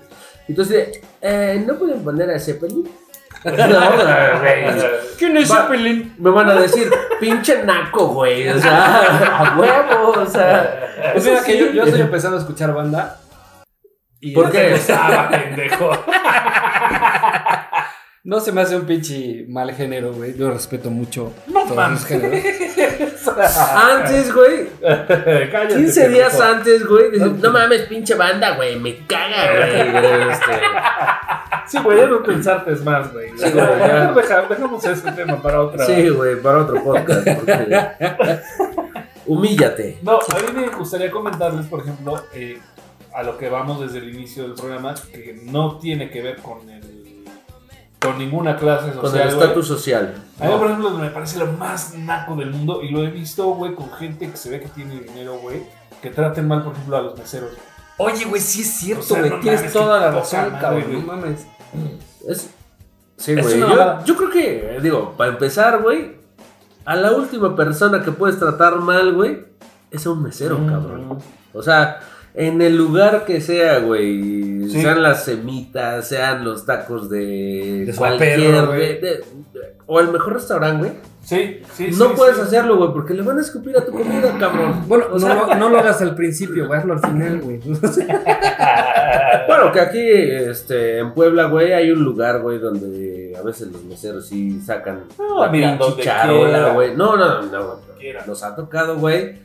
[0.47, 2.87] Entonces, eh, ¿no pueden poner a Zeppelin?
[3.45, 4.65] No, güey.
[5.19, 6.15] ¿Quién es Va- Zeppelin?
[6.17, 8.49] Me van a decir, pinche naco, güey.
[8.49, 11.11] O sea, a huevo, o sea.
[11.13, 13.19] Pues mira que yo, yo estoy empezando a escuchar banda.
[14.19, 14.73] Y ¿Por qué?
[14.73, 15.91] Estaba pendejo.
[18.25, 20.35] No se me hace un pinche mal género, güey.
[20.35, 21.99] Yo respeto mucho todos mames.
[22.01, 22.43] los géneros.
[23.75, 25.75] Antes, güey, Cállate.
[25.75, 29.51] 15 días antes, güey, no mames, pinche banda, güey, me caga,
[29.91, 30.31] güey.
[30.31, 30.51] Este,
[31.67, 33.29] Sí, güey, ya no pensarte es más, güey.
[33.37, 33.45] Sí.
[33.51, 35.85] Deja- dejamos ese tema para otra.
[35.85, 37.27] Sí, güey, para otro podcast.
[37.27, 38.41] porque-
[39.25, 39.97] Humíllate.
[40.03, 42.59] No, a mí me gustaría comentarles, por ejemplo, eh,
[43.13, 46.69] a lo que vamos desde el inicio del programa, que no tiene que ver con
[46.69, 46.94] el
[48.05, 49.01] con ninguna clase social.
[49.11, 50.15] Con el estatus social.
[50.39, 53.45] A mí, por ejemplo, me parece lo más naco del mundo y lo he visto,
[53.55, 55.63] güey, con gente que se ve que tiene dinero, güey,
[56.01, 57.51] que traten mal, por ejemplo, a los meseros.
[57.97, 59.29] Oye, güey, sí es cierto, O sea, güey.
[59.31, 60.85] no Tienes toda la razón, cabrón.
[60.93, 61.47] No mames.
[62.27, 62.49] Es,
[63.17, 63.59] sí, güey.
[63.59, 66.15] Yo, yo creo que, digo, para empezar, güey,
[66.83, 69.45] a la última persona que puedes tratar mal, güey,
[69.91, 70.67] es a un mesero, Mm.
[70.69, 71.17] cabrón.
[71.53, 71.99] O sea,
[72.37, 74.81] en el lugar que sea, güey, Sí.
[74.81, 79.23] sean las semitas, sean los tacos de, De cualquier, perro, güey, de-
[79.85, 80.91] o el mejor restaurante, güey.
[81.23, 82.41] Sí, sí, no sí, puedes sí.
[82.43, 84.83] hacerlo, güey, porque le van a escupir a tu comida, cabrón.
[84.87, 86.79] Bueno, O sea, no, lo- no lo hagas al principio, güey.
[86.79, 87.59] Hazlo al final, güey.
[89.47, 93.83] Bueno, que aquí este, en Puebla, güey, hay un lugar, güey, donde a veces los
[93.83, 96.95] meseros sí sacan No, la mira, charola, güey.
[96.95, 97.79] No, no, no, no.
[98.27, 99.39] Nos ha tocado, güey,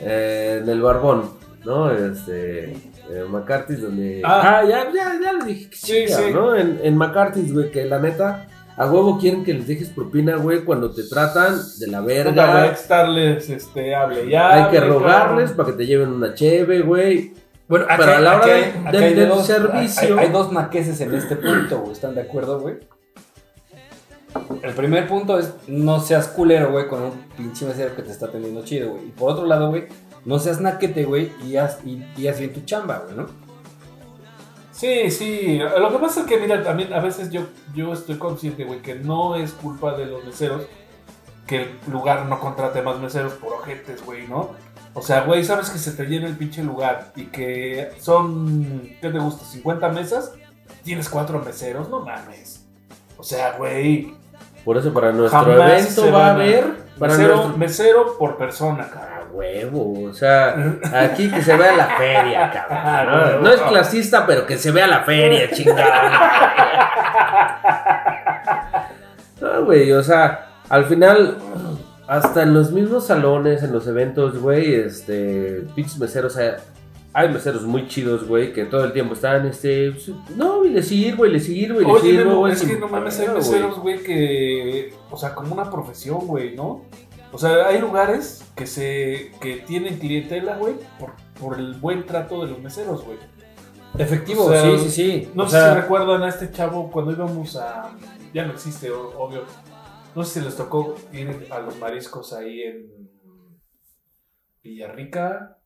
[0.00, 1.30] eh, en el Barbón,
[1.64, 1.90] ¿no?
[1.92, 2.72] Este,
[3.10, 4.22] en McCarthy's, donde...
[4.24, 4.58] Ah.
[4.60, 6.24] Ah, ya, ya, ya les dije que Sí, chinga, sí.
[6.32, 6.56] ¿no?
[6.56, 8.46] En, en McCarthy's, güey, que la neta,
[8.76, 12.14] a huevo quieren que les dejes propina, güey, cuando te tratan de la Puta, voy
[12.18, 12.66] a verga.
[12.72, 14.52] estarles, este, hable ya.
[14.66, 17.32] Hay que rogarles para que te lleven una cheve, güey.
[17.68, 20.52] Bueno, Pero a la hora de- aquí del- hay del dos, servicio- Hay, hay dos
[20.52, 21.92] naqueses en este punto, güey.
[21.92, 22.74] ¿Están de acuerdo, güey?
[24.62, 28.26] El primer punto es no seas culero, güey, con un pinche mesero que te está
[28.26, 29.06] atendiendo chido, güey.
[29.06, 29.84] Y por otro lado, güey,
[30.24, 33.26] no seas naquete, güey, y haz, y, y haz bien tu chamba, güey, ¿no?
[34.72, 35.58] Sí, sí.
[35.78, 37.42] Lo que pasa es que, mira, también a veces yo,
[37.74, 40.62] yo estoy consciente, güey, que no es culpa de los meseros
[41.46, 44.50] que el lugar no contrate más meseros por ojetes, güey, ¿no?
[44.94, 49.10] O sea, güey, sabes que se te llena el pinche lugar y que son, ¿qué
[49.10, 49.44] te gusta?
[49.44, 50.32] ¿50 mesas?
[50.84, 52.64] Tienes cuatro meseros, no mames.
[53.18, 54.14] O sea, güey,
[54.64, 56.82] Por eso para nuestro evento va a haber...
[56.98, 59.21] Mesero, nuestro- mesero por persona, cabrón.
[59.32, 60.54] Huevo, o sea,
[60.92, 63.32] aquí que se vea la feria, Ah, cabrón.
[63.36, 66.12] No, No es clasista, pero que se vea la feria, chingada.
[69.40, 71.36] No, güey, o sea, al final,
[72.06, 76.56] Hasta en los mismos salones, en los eventos, güey, este, pinches meseros, o sea,
[77.14, 80.82] hay meseros muy chidos, güey, que todo el tiempo están, este, pues, no, y le
[80.82, 82.52] sirvo, y le sirvo, y le sirvo, güey.
[82.52, 83.38] es que no mames, hay güey.
[83.38, 84.94] meseros, güey, que.
[85.10, 86.82] O sea, como una profesión, güey, ¿no?
[87.32, 89.32] O sea, hay lugares que se.
[89.40, 93.18] que tienen clientela, güey, por, por el buen trato de los meseros, güey.
[93.98, 95.30] Efectivo, O sea, sí, sí, sí.
[95.34, 97.96] No O sé sea, si recuerdan a este chavo cuando íbamos a.
[98.34, 99.44] Ya no existe, obvio.
[100.14, 103.10] No sé si les tocó ir a los mariscos ahí en.
[104.62, 105.58] Villarrica.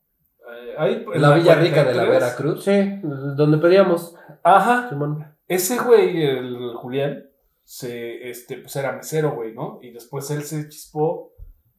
[0.51, 2.11] eh, ahí en la Villa Rica de la 43.
[2.11, 2.65] Veracruz.
[2.65, 4.89] Sí, donde pedíamos, Ajá.
[4.89, 5.27] Simón.
[5.49, 7.25] Ese güey, el Julián,
[7.65, 9.79] se, este, pues era mesero, güey, ¿no?
[9.83, 11.33] Y después él se chispó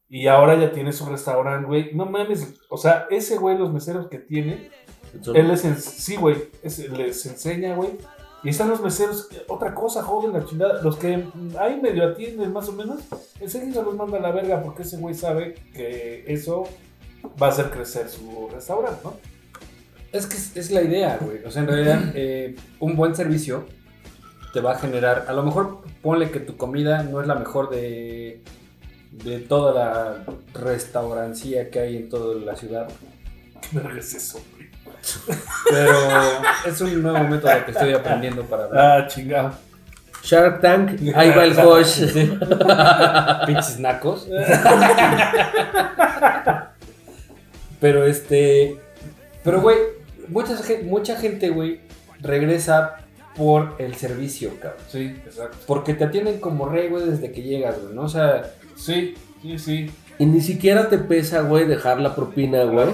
[0.10, 1.94] y ahora ya tiene su restaurante, güey.
[1.94, 4.70] No mames, o sea, ese güey, los meseros que tiene,
[5.34, 7.92] él les, ens- sí, güey, es- les enseña, güey.
[8.44, 10.82] Y están los meseros, otra cosa, joven, la chingada.
[10.82, 11.26] Los que
[11.60, 13.02] ahí medio atienden más o menos,
[13.42, 16.64] enseguida los manda a la verga porque ese güey sabe que eso
[17.42, 19.14] va a hacer crecer su restaurante, ¿no?
[20.14, 21.44] Es que es, es la idea, güey.
[21.44, 23.66] O sea, en realidad, eh, un buen servicio
[24.54, 25.26] te va a generar.
[25.28, 28.44] A lo mejor ponle que tu comida no es la mejor de,
[29.12, 32.88] de toda la restaurancía que hay en toda la ciudad.
[33.62, 34.68] ¿Qué verga es eso, güey?
[35.70, 35.94] Pero
[36.66, 39.02] es un nuevo método que estoy aprendiendo para hablar.
[39.04, 39.54] Ah, chingado.
[40.24, 42.02] Shark Tank, ahí va el coach.
[43.46, 44.28] Pinches nacos.
[47.80, 48.78] Pero este.
[49.44, 49.78] Pero, güey,
[50.28, 51.80] mucha, mucha gente, güey,
[52.20, 52.98] regresa
[53.38, 54.82] por el servicio, cabrón.
[54.90, 55.58] Sí, exacto.
[55.68, 58.04] Porque te atienden como rey, güey, desde que llegas, güey, ¿no?
[58.04, 59.92] O sea, Sí, sí, sí.
[60.20, 62.88] Y ni siquiera te pesa, güey, dejar la propina, güey.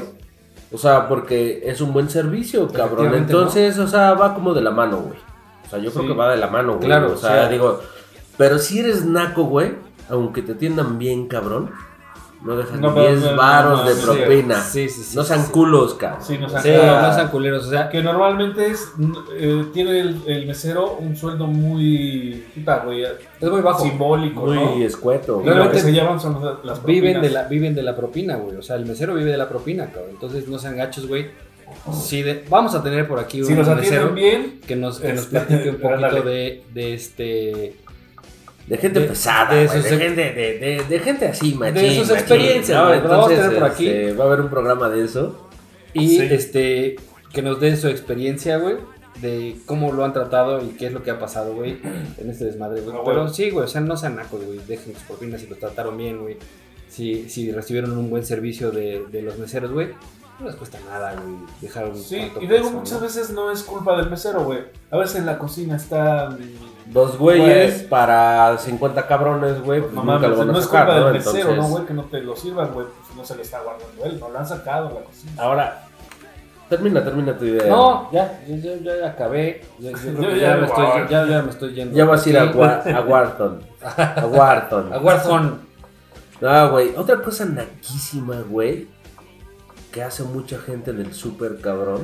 [0.72, 3.14] O sea, porque es un buen servicio, cabrón.
[3.14, 5.20] Entonces, o sea, va como de la mano, güey.
[5.66, 6.86] O sea, yo creo que va de la mano, güey.
[6.86, 7.54] Claro, o sea, sí.
[7.54, 7.80] digo,
[8.38, 9.74] pero si eres naco, güey,
[10.10, 11.70] aunque te atiendan bien, cabrón,
[12.44, 14.62] no dejan No, 10 no, no, varos no, de sí, propina.
[14.62, 15.52] sí, sí, sí, no sean sí.
[15.52, 16.20] culos, cabrón.
[16.24, 18.92] Sí, no sean sí, no sean culeros, o sea, Que normalmente es,
[19.38, 23.84] eh, tiene el, el mesero un sueldo muy, puta, güey, es muy bajo.
[23.84, 24.76] simbólico, Muy ¿no?
[24.86, 25.58] escueto, Y güey.
[25.58, 28.58] lo que se llevan son las- las Viven de, la, viven de la propina, güey.
[28.58, 30.10] O sea, el mesero vive de la propina, cabrón.
[30.12, 31.28] Entonces no sean gachos, güey.
[31.94, 35.00] Si de- vamos a tener por aquí un Si nos atienden mesero bien, que nos,
[35.00, 37.76] que nos Este, platique un poquito de, de este
[38.68, 41.76] De gente de- pesada, de gente, de, de- de gente así, machín.
[41.76, 42.88] de sus machín, experiencias, ¿no?
[42.88, 43.88] güey, lo vamos a Entonces, tener por aquí.
[43.90, 45.50] este, va a haber un programa de eso.
[45.94, 46.22] y Sí.
[46.32, 46.96] este
[47.34, 48.78] que nos dé su experiencia, güey,
[49.22, 51.78] de cómo lo han tratado y qué es lo que ha pasado, güey,
[52.18, 52.96] en este desmadre, güey.
[52.96, 53.34] Ah, Pero bueno.
[53.34, 54.60] sí, güey, o sea, no sean nacos, güey.
[54.68, 56.38] Dejen sus propinas si los trataron bien, güey.
[56.90, 59.90] Si, si recibieron un buen servicio de, de los meseros, güey.
[60.40, 63.02] No les cuesta nada, güey, dejar un sí, y luego muchas ¿no?
[63.02, 64.60] veces no es culpa del mesero, güey.
[64.90, 66.36] A veces en la cocina está...
[66.94, 67.90] Dos güeyes Güey.
[67.90, 69.82] para 50 cabrones, güey.
[69.82, 71.06] Pues No nunca lo van a no es sacar, culpa ¿no?
[71.08, 71.86] del mesero, Entonces, ¿no, güey?
[71.86, 72.86] Que no te lo sirvan, güey.
[72.88, 75.32] Pues no se lo está guardando él, no lo han sacado en la cocina.
[75.42, 75.84] Ahora,
[76.70, 77.68] termina, termina tu idea.
[77.68, 79.62] No, ya, ya, ya, ya acabé.
[79.80, 81.96] Ya, yo creo que Ya, ya, me estoy, ya, ya me estoy yendo.
[81.98, 82.58] Ya vas a ir a, aquí.
[82.60, 83.60] Wa- a Wharton.
[83.82, 84.94] A Wharton.
[84.94, 85.52] A Warzone.
[86.42, 86.96] No, güey.
[86.96, 88.88] Otra cosa naquísima, güey.
[89.92, 92.02] Que hace mucha gente en el súper cabrón.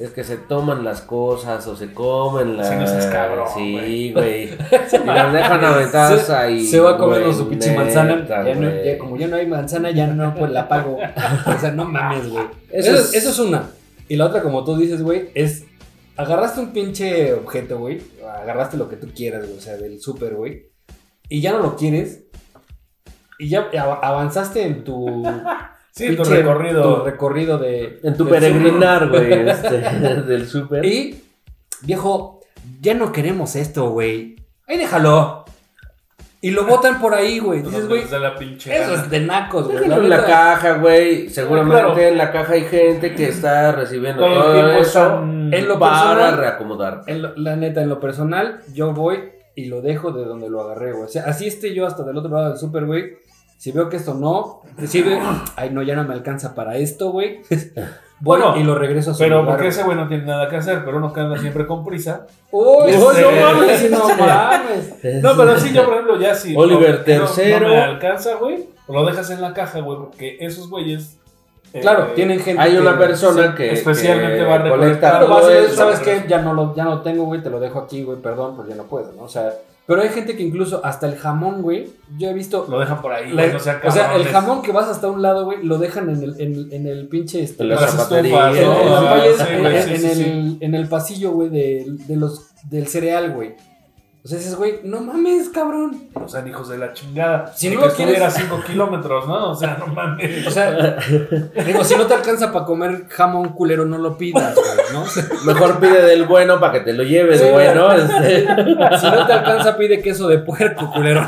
[0.00, 2.68] Es que se toman las cosas o se comen las.
[2.68, 4.44] Sí, no seas cabrón, Sí, güey.
[5.02, 6.64] Y las dejan aventadas ahí.
[6.66, 8.24] se va comiendo su pinche manzana.
[8.28, 8.84] Ya no, güey.
[8.84, 10.98] ya, como ya no hay manzana, ya no, pues la pago.
[11.46, 12.44] O sea, no mames, güey.
[12.70, 13.70] Eso, Eso es, es- eso es una.
[14.08, 15.64] Y la otra, como tú dices, güey, es.
[16.16, 18.00] Agarraste un pinche objeto, güey.
[18.42, 19.58] Agarraste lo que tú quieras, güey.
[19.58, 20.70] O sea, del súper, güey.
[21.28, 22.24] Y ya no lo quieres.
[23.38, 25.24] Y ya av- avanzaste en tu.
[25.98, 26.98] Sí, tu recorrido.
[27.00, 28.00] Tu recorrido de.
[28.02, 29.32] En tu peregrinar, güey.
[29.48, 29.78] Este,
[30.26, 30.84] del súper.
[30.84, 31.22] Y,
[31.82, 32.40] viejo,
[32.80, 34.36] ya no queremos esto, güey.
[34.66, 35.44] Ahí déjalo.
[36.40, 37.62] Y lo botan por ahí, güey.
[37.62, 39.82] Dices, güey, eso es de nacos, güey.
[39.90, 41.28] En la caja, güey.
[41.30, 41.98] Seguramente Claro.
[41.98, 47.02] en la caja hay gente que está recibiendo Todo eso En lo para personal, reacomodar.
[47.08, 49.18] en lo- la neta, en lo personal, yo voy
[49.56, 51.06] y lo dejo de donde lo agarré, güey.
[51.06, 53.16] O sea, así esté yo hasta del otro lado del súper, güey.
[53.58, 55.20] Si veo que esto no, si veo,
[55.56, 57.40] ay, no, ya no me alcanza para esto, güey.
[58.20, 59.96] Voy Bueno, y lo regreso a su Pero lugar, porque ese güey.
[59.96, 62.26] no tiene nada que hacer, pero uno que anda siempre con prisa.
[62.50, 64.94] Uy, Este- no mames, no mames.
[65.22, 66.54] No, pero sí, yo por ejemplo, ya sí.
[66.56, 67.52] Oliver no, no- III.
[67.60, 68.68] No, me alcanza, güey.
[68.88, 71.16] Lo dejas en la caja, güey, porque esos güeyes.
[71.72, 72.60] eh, Claro, tienen gente.
[72.60, 75.48] Hay una que- persona que, especialmente que va a recolectar colecta Claro, todo vas a
[75.50, 75.76] decir, eso.
[75.76, 76.24] ¿sabes qué?
[76.28, 78.68] Ya no lo, ya no lo tengo, güey, te lo dejo aquí, güey, perdón, pues
[78.68, 79.22] ya no puedo, ¿no?
[79.24, 79.52] O sea,
[79.88, 82.66] pero hay gente que incluso hasta el jamón, güey, yo he visto...
[82.68, 85.08] Lo dejan por ahí, la- güey, no sean o sea, el jamón que vas hasta
[85.08, 87.42] un lado, güey, lo dejan en el, en, en el pinche...
[87.42, 88.56] Este, En la Las estufas,
[90.60, 93.54] en el pasillo, güey, de, de los, del cereal, güey.
[94.24, 96.08] O sea, dices, güey, no mames, cabrón.
[96.14, 97.52] O sea, hijos de la chingada.
[97.54, 99.50] Si no que quieres- estuviera a 5 kilómetros, ¿no?
[99.50, 100.46] O sea, no mames.
[100.46, 100.98] O sea,
[101.64, 105.04] digo, si no te alcanza para comer jamón culero, no lo pidas, güey, ¿no?
[105.46, 107.46] Mejor pide del bueno para que te lo lleves, Sí.
[107.48, 107.92] güey, ¿no?
[107.92, 108.40] Este,
[108.98, 111.22] Si no te alcanza, pide queso de puerco, culero.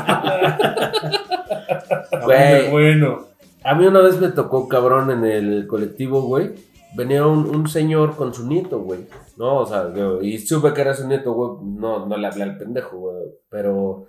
[2.23, 2.69] Güey.
[2.69, 3.25] Bueno.
[3.63, 6.51] A mí una vez me tocó, cabrón, en el colectivo, güey.
[6.95, 9.07] Venía un, un señor con su nieto, güey.
[9.37, 11.51] No, o sea, yo- y supe que era su nieto, güey.
[11.63, 13.27] No, no le hablé al pendejo, güey.
[13.49, 14.07] Pero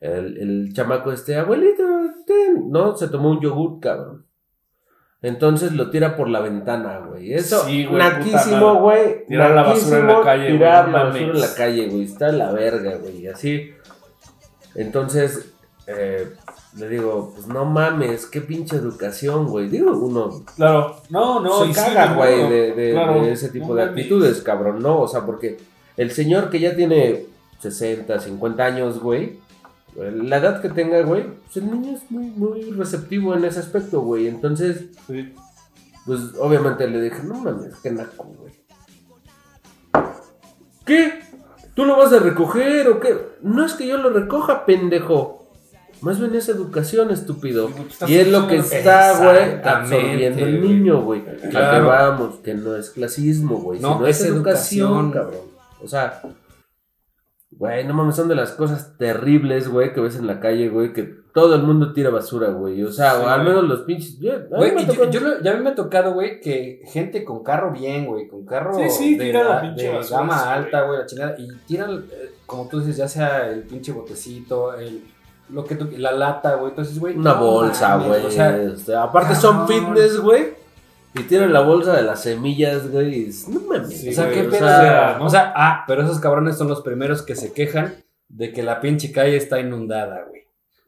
[0.00, 1.82] el, el chamaco este, abuelito,
[2.26, 4.26] ten", no, se tomó un yogur, cabrón.
[5.20, 7.32] Entonces lo tira por la ventana, güey.
[7.32, 9.24] Eso, Sí, güey, naquísimo, güey.
[9.26, 11.14] Tirar la basura en la calle, güey, Tirar no la mames.
[11.22, 12.02] basura en la calle, güey.
[12.04, 13.28] Está la verga, güey.
[13.28, 13.70] Así.
[14.74, 15.54] Entonces,
[15.86, 16.28] eh,
[16.76, 19.68] le digo, pues no mames, qué pinche educación, güey.
[19.68, 20.96] Digo, uno Claro.
[21.10, 21.64] No, no.
[21.66, 23.22] se caga, güey, de, de- Claro.
[23.22, 25.00] de ese tipo No de actitudes, cabrón, ¿no?
[25.00, 25.58] O sea, porque
[25.96, 27.26] el señor que ya tiene
[27.60, 29.38] 60, 50 años, güey,
[29.96, 34.00] la edad que tenga, güey, pues el niño es muy, muy receptivo en ese aspecto,
[34.00, 34.26] güey.
[34.26, 35.34] Entonces, Sí.
[36.06, 38.52] pues obviamente le dije, no mames, qué naco, güey.
[40.86, 41.20] ¿Qué?
[41.74, 43.16] ¿Tú lo vas a recoger o qué?
[43.42, 45.41] No es que yo lo recoja, pendejo.
[46.02, 47.68] Más bien es educación, estúpido.
[47.88, 51.20] Estás Y es lo que está, güey, absorbiendo el niño, güey.
[51.20, 51.86] A que Claro.
[51.86, 53.78] vamos, que no es clasismo, güey.
[53.80, 55.10] No, sino es, es educación, educación.
[55.12, 55.40] cabrón.
[55.82, 56.20] O sea,
[57.52, 60.92] güey, no mames, son de las cosas terribles, güey, que ves en la calle, güey,
[60.92, 61.02] que
[61.34, 62.82] todo el mundo tira basura, güey.
[62.82, 64.18] O sea, Sí, o al menos los pinches.
[64.18, 67.24] Güey, me yo, tocó- yo lo- ya a mí me ha tocado, güey, que gente
[67.24, 70.20] con carro bien, güey, con carro Sí, sí, de, tira la la- pinche de basura,
[70.20, 73.92] gama alta, güey, la chingada, y tiran, eh, como tú dices, ya sea el pinche
[73.92, 75.02] botecito, el,
[75.52, 77.16] lo que tú, la lata, güey, entonces, güey.
[77.16, 78.24] Una no bolsa, güey.
[78.24, 80.54] O sea, este, aparte son fitness, güey.
[81.14, 83.30] Y tienen la bolsa de las semillas, güey.
[83.48, 84.00] No mames.
[84.00, 84.66] Sí, o sea, güey, qué o pedo.
[84.66, 85.26] sea, ¿no?
[85.26, 87.96] O sea, ah, pero esos cabrones son los primeros que se quejan
[88.28, 90.42] de que la pinche calle está inundada, güey.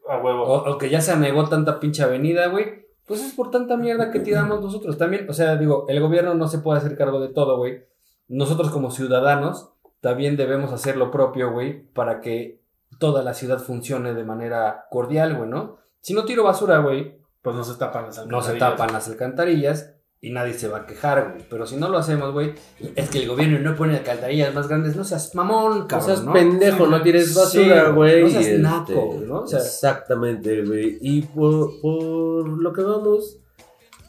[0.09, 0.43] A huevo.
[0.43, 2.85] O, o que ya se anegó tanta pinche avenida, güey.
[3.05, 4.97] Pues es por tanta mierda que tiramos nosotros.
[4.97, 7.83] También, o sea, digo, el gobierno no se puede hacer cargo de todo, güey.
[8.27, 9.69] Nosotros como ciudadanos
[10.01, 12.64] también debemos hacer lo propio, güey, para que
[12.99, 15.77] toda la ciudad funcione de manera cordial, güey, ¿no?
[16.01, 18.59] Si no tiro basura, güey, Pues no se tapan las no se alcantarillas.
[18.77, 21.45] tapan las alcantarillas y nadie se va a quejar, güey.
[21.49, 22.55] Pero si no lo hacemos, güey,
[22.95, 26.23] es que el gobierno no pone alcantarillas más grandes, no seas mamón, No cabrón, seas
[26.23, 26.33] ¿no?
[26.33, 28.23] pendejo, Sí, no tires basura, güey.
[28.23, 29.41] no seas este, naco, ¿no?
[29.41, 30.97] O sea- exactamente, güey.
[31.01, 33.37] Y por, por lo que vamos,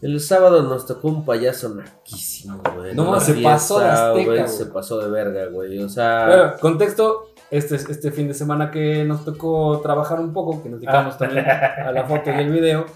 [0.00, 2.94] el sábado nos tocó un payaso naquísimo, güey.
[2.94, 4.48] No, se pasó de azteca, güey, güey.
[4.48, 5.82] Se pasó de verga, güey.
[5.82, 10.62] O sea, Bueno, contexto, este, este fin de semana que nos tocó trabajar un poco,
[10.62, 11.18] que nos dedicamos Ah.
[11.18, 12.86] también a la foto y el video,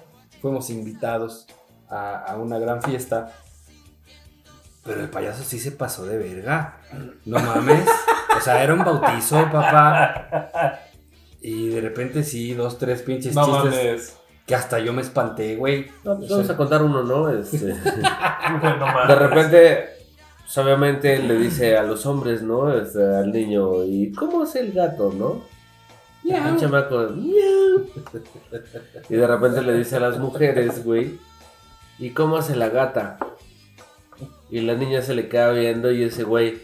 [0.41, 1.47] fuimos invitados
[1.89, 3.33] a, a una gran fiesta.
[4.85, 6.79] Pero el payaso sí se pasó de verga.
[7.27, 7.87] No mames.
[8.37, 10.79] O sea, era un bautizo, papá.
[11.43, 14.17] Y de repente sí, dos, tres pinches No chistes mames.
[14.47, 15.87] que hasta yo me espanté, güey.
[16.05, 17.31] no, O vamos sea, a contar uno, ¿no?
[17.31, 17.67] Este,
[18.63, 19.09] No mames.
[19.09, 19.89] de repente,
[20.55, 22.65] pues, obviamente le dice a los hombres, ¿no?
[22.67, 25.43] Al niño, ¿y cómo es el gato, no?
[26.51, 27.87] Un chamaco, "Miau".
[29.09, 31.19] Y de repente le dice a las mujeres, güey,
[31.99, 33.19] ¿y cómo hace la gata?
[34.51, 36.59] Y la niña se le queda viendo y ese güey,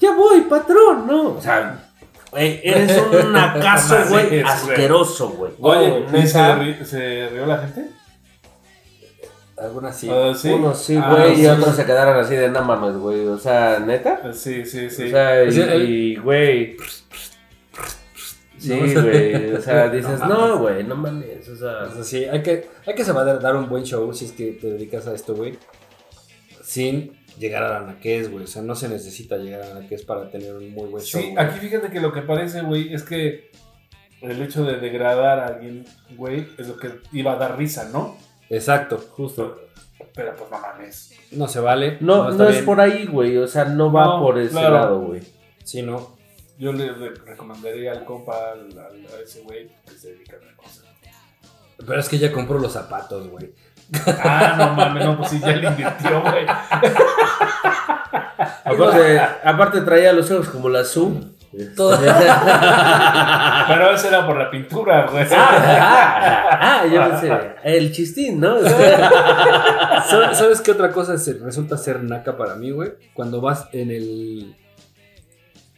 [0.00, 1.34] ya voy, patrón, ¿no?
[1.34, 1.90] O sea,
[2.30, 5.52] güey, eres un acaso, güey, asqueroso, güey.
[5.60, 7.90] Oye, Oh, ¿y se, ri- se rió la gente?
[9.58, 10.08] Algunas sí.
[10.10, 10.50] Ah, ¿Sí?
[10.50, 11.46] Unos sí, Ah, güey, y sí.
[11.46, 13.26] otros se quedaron así de no mames, güey.
[13.26, 14.32] O sea, ¿neta?
[14.32, 15.04] Sí, sí, sí.
[15.04, 16.76] O sea, y, el- y, güey.
[18.58, 19.52] Sí, No, güey.
[19.54, 21.48] O sea, dices, No no, güey, no mames.
[21.48, 24.26] O sea, O sea, sí, hay que, hay que saber dar un buen show si
[24.26, 25.58] es que te dedicas a esto, güey.
[26.62, 28.44] Sin llegar a la naquez, güey.
[28.44, 31.20] O sea, no se necesita llegar a la naquez para tener un muy buen show.
[31.20, 33.50] Sí, aquí fíjate que lo que parece, güey, es que
[34.22, 35.84] el hecho de degradar a alguien,
[36.16, 38.16] güey, es lo que iba a dar risa, ¿no?
[38.50, 39.60] Exacto, justo.
[40.14, 41.12] Pero pues no mames.
[41.32, 41.98] No se vale.
[42.00, 43.36] no, no es por ahí, güey.
[43.38, 44.74] O sea, no va No, por ese claro.
[44.74, 45.22] lado, güey.
[45.64, 46.16] Sí, no.
[46.58, 50.38] Yo le re- recomendaría al compa, al- al- a ese güey, que se dedica a
[50.38, 50.82] otra cosa.
[51.86, 53.52] Pero es que ya compró los zapatos, güey.
[54.24, 56.46] Ah, no mames, no, pues sí, ya le invirtió, güey.
[58.64, 61.35] Aparte, aparte traía los ojos como la Zoom.
[61.74, 61.98] Todo-
[63.68, 65.24] Pero eso era por la pintura, güey.
[65.32, 67.32] ah, yo pensé,
[67.64, 68.58] el chistín, ¿no?
[70.08, 72.90] ¿Sabes sabes qué otra cosa se- resulta ser naca para mí, güey?
[73.14, 74.56] Cuando vas en el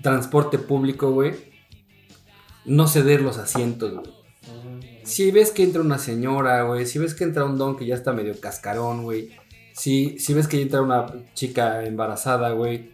[0.02, 1.34] transporte público, güey,
[2.64, 4.18] no ceder los asientos, güey.
[5.04, 7.94] Si ves que entra una señora, güey, si ves que entra un don que ya
[7.94, 9.30] está medio cascarón, güey,
[9.72, 12.92] si, si ves que entra una chica embarazada, güey,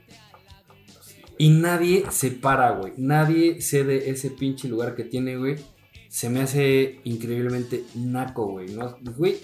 [1.44, 2.94] Y nadie se para, güey.
[2.96, 5.56] Nadie cede ese pinche lugar que tiene, güey.
[6.08, 8.68] Se me hace increíblemente naco, güey.
[8.70, 8.96] ¿no?
[9.16, 9.38] Güey.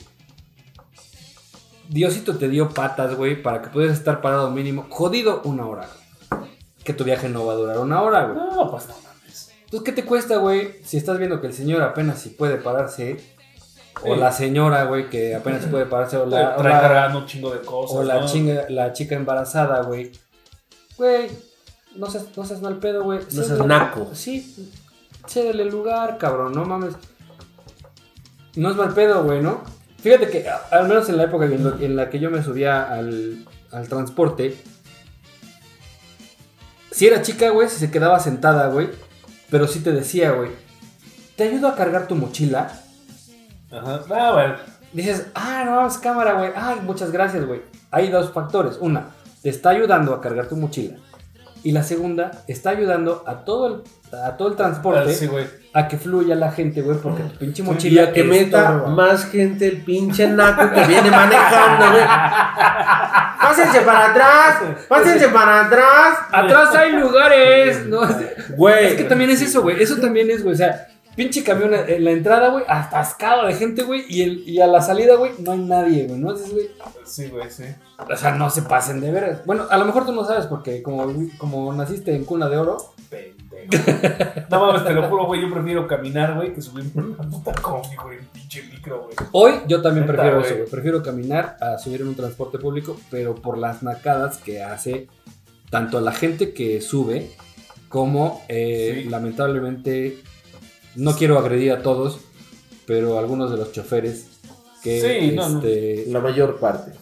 [1.88, 4.86] Diosito te dio patas, güey, para que pudieras estar parado mínimo.
[4.88, 5.88] Jodido una hora,
[6.30, 6.50] güey.
[6.84, 8.36] Que tu viaje no va a durar una hora, güey.
[8.36, 9.50] No, pues no mames.
[9.64, 10.76] Entonces, ¿qué te cuesta, güey?
[10.84, 13.16] Si estás viendo que el señor apenas si puede pararse.
[14.02, 14.20] O Sí.
[14.20, 16.16] la señora, güey, que apenas si puede pararse.
[16.16, 17.96] O la, o Trae la- cargando un chingo de cosas.
[17.98, 18.26] o la, ¿no?
[18.26, 20.12] chinga, la chica embarazada, güey.
[20.96, 21.28] Güey,
[21.96, 23.20] no seas, no seas mal pedo, güey.
[23.28, 24.10] seas Cédele- naco.
[24.14, 24.70] Sí,
[25.26, 26.94] cédele el lugar, cabrón, no mames.
[28.56, 29.62] No es mal pedo, güey, ¿no?
[30.02, 32.82] Fíjate que, al menos en la época en, lo- en la que yo me subía
[32.82, 34.56] al, al transporte,
[36.90, 38.88] si era chica, güey, si se quedaba sentada, güey,
[39.50, 40.50] pero sí te decía, güey,
[41.36, 42.72] te ayudo a cargar tu mochila.
[43.70, 44.00] Ajá.
[44.10, 44.54] Ah, bueno.
[44.92, 46.50] Dices, ah, no, es cámara, güey.
[46.56, 47.62] Ay, muchas gracias, güey.
[47.92, 48.76] Hay dos factores.
[48.80, 49.10] Una,
[49.42, 50.96] te está ayudando a cargar tu mochila.
[51.62, 55.28] Y la segunda, está ayudando a todo el, a todo el transporte Ah, Sí,
[55.72, 59.26] a que fluya la gente, güey, porque tu pinche Y mochila a que meta más
[59.26, 62.04] gente el pinche naco que viene manejando, güey.
[63.40, 64.56] Pásense para atrás,
[64.88, 66.18] pásense para atrás.
[66.30, 68.00] Atrás hay lugares, ¿no?
[68.56, 68.86] Güey.
[68.86, 69.82] Es que también es eso, güey.
[69.82, 70.54] Eso también es, güey.
[70.54, 74.04] O sea, pinche camión en la entrada, güey, atascado de gente, güey.
[74.08, 76.18] Y, el- y a la salida, güey, no hay nadie, güey.
[76.20, 76.32] ¿no?
[76.32, 76.68] Dices, güey,
[77.04, 77.64] Sí, güey, sí.
[78.10, 79.44] O sea, no se pasen de veras.
[79.44, 82.78] Bueno, a lo mejor tú no sabes porque como, como naciste en cuna de oro.
[83.10, 83.40] Pendejo.
[84.50, 85.40] No mames, te lo juro, güey.
[85.42, 88.18] Yo prefiero caminar, güey, que subir por una puta combi, güey.
[88.18, 89.14] En pinche micro, güey.
[89.32, 90.68] Hoy yo también Neta, prefiero eso, güey.
[90.70, 95.08] Prefiero caminar a subir en un transporte público, pero por las nacadas que hace
[95.70, 97.30] tanto la gente que sube
[97.88, 99.08] como eh, Sí.
[99.10, 100.18] lamentablemente,
[100.96, 102.20] no quiero agredir a todos,
[102.86, 104.26] pero algunos de los choferes
[104.82, 105.58] que, Sí, no, no.
[105.58, 106.92] este, La mayor parte.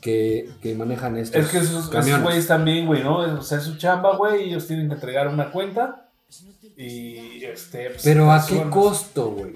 [0.00, 1.90] que, que manejan estos Es que esos,
[2.22, 3.18] güeyes también, güey, ¿no?
[3.38, 4.44] O sea, es su chamba, güey.
[4.44, 6.08] y Ellos tienen que entregar una cuenta.
[6.76, 7.90] Y, este...
[7.90, 9.54] pues, pero a qué costo, güey.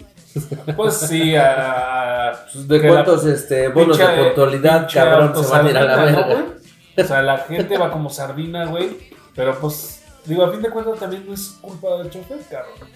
[0.77, 2.33] Pues sí, a...
[2.55, 5.93] ¿De que la cuántos este, bonos de puntualidad, cabrón, se van a ir a la
[5.93, 6.55] autosardina, ¿no, verga?
[6.99, 8.97] O sea, la gente va como sardina, güey.
[9.37, 12.89] Pero pues, digo, a fin de cuentas también no es culpa del chofer, cabrón.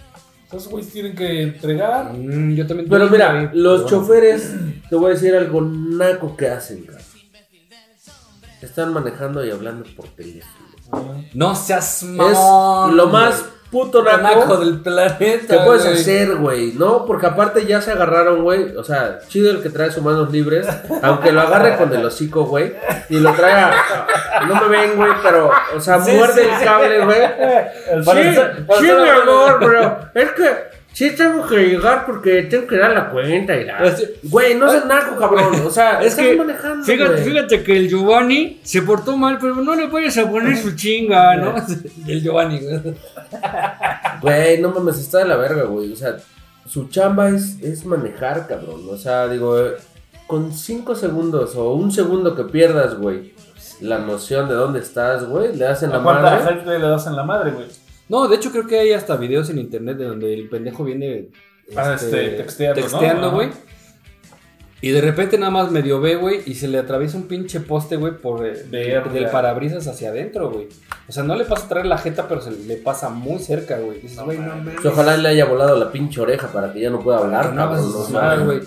[0.47, 2.13] Entonces, güeyes tienen que entregar.
[2.13, 3.45] Mm, yo también Pero tengo, mira, güey.
[3.53, 3.89] los Pero bueno.
[3.89, 4.55] choferes,
[4.89, 7.03] te voy a decir algo naco que hacen, cabrón.
[8.63, 10.67] Están manejando y hablando por teléfono.
[11.35, 12.97] No seas Es mamón.
[12.97, 13.45] lo más
[13.77, 15.57] puto naco naco del planeta.
[15.59, 15.95] que puedes güey.
[15.95, 17.05] hacer, güey, ¿no?
[17.05, 18.75] Porque aparte ya se agarraron, güey.
[18.77, 20.67] O sea, chido el que trae sus manos libres.
[21.03, 22.75] Aunque lo agarre con el hocico, güey.
[23.11, 23.75] Y lo traiga.
[24.49, 25.51] No me ven, güey, pero.
[25.77, 27.23] O sea, Sí, muerde sí, el cable, güey.
[27.91, 28.41] El Sí,
[28.79, 33.11] sí, mi amor, pero es que sí tengo que llegar porque tengo que dar la
[33.11, 33.95] cuenta y la...
[34.23, 35.55] Güey, no seas naco, cabrón.
[35.67, 39.57] O sea, Es estás que, manejando, fíjate, fíjate que el Giovanni se portó mal, pero
[39.57, 41.55] no le vayas a poner su chinga, ¿no?
[42.07, 42.81] El Giovanni, güey.
[44.23, 45.93] Güey, no mames, está de la verga, güey.
[45.93, 46.17] O sea,
[46.67, 48.81] su chamba es, es manejar, cabrón.
[48.91, 49.75] O sea, digo, eh,
[50.27, 53.35] con cinco segundos o un segundo que pierdas, güey,
[53.83, 56.55] la noción de dónde estás, güey, le hacen la ¿A cuánta madre.
[56.55, 57.67] gente le das en la madre, güey?
[58.09, 61.29] No, de hecho creo que hay hasta videos en internet de donde el pendejo viene
[61.75, 62.87] Ah, este, texteando, ¿no?
[62.87, 63.49] texteando, güey.
[64.83, 67.97] Y de repente nada más medio ve, güey, y se le atraviesa un pinche poste,
[67.97, 69.11] güey, por eh, Verga.
[69.11, 70.69] del parabrisas hacia adentro, güey.
[71.09, 73.79] O sea, no le pasa a traer la jeta, pero se le pasa muy cerca,
[73.79, 74.01] güey.
[74.01, 74.85] Dices, güey, no mames.
[74.85, 78.45] ojalá le haya volado la pinche oreja para que ya no pueda hablar, no no
[78.45, 78.61] güey.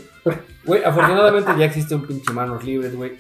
[0.66, 3.14] Güey, afortunadamente ya existe un pinche manos libres, güey.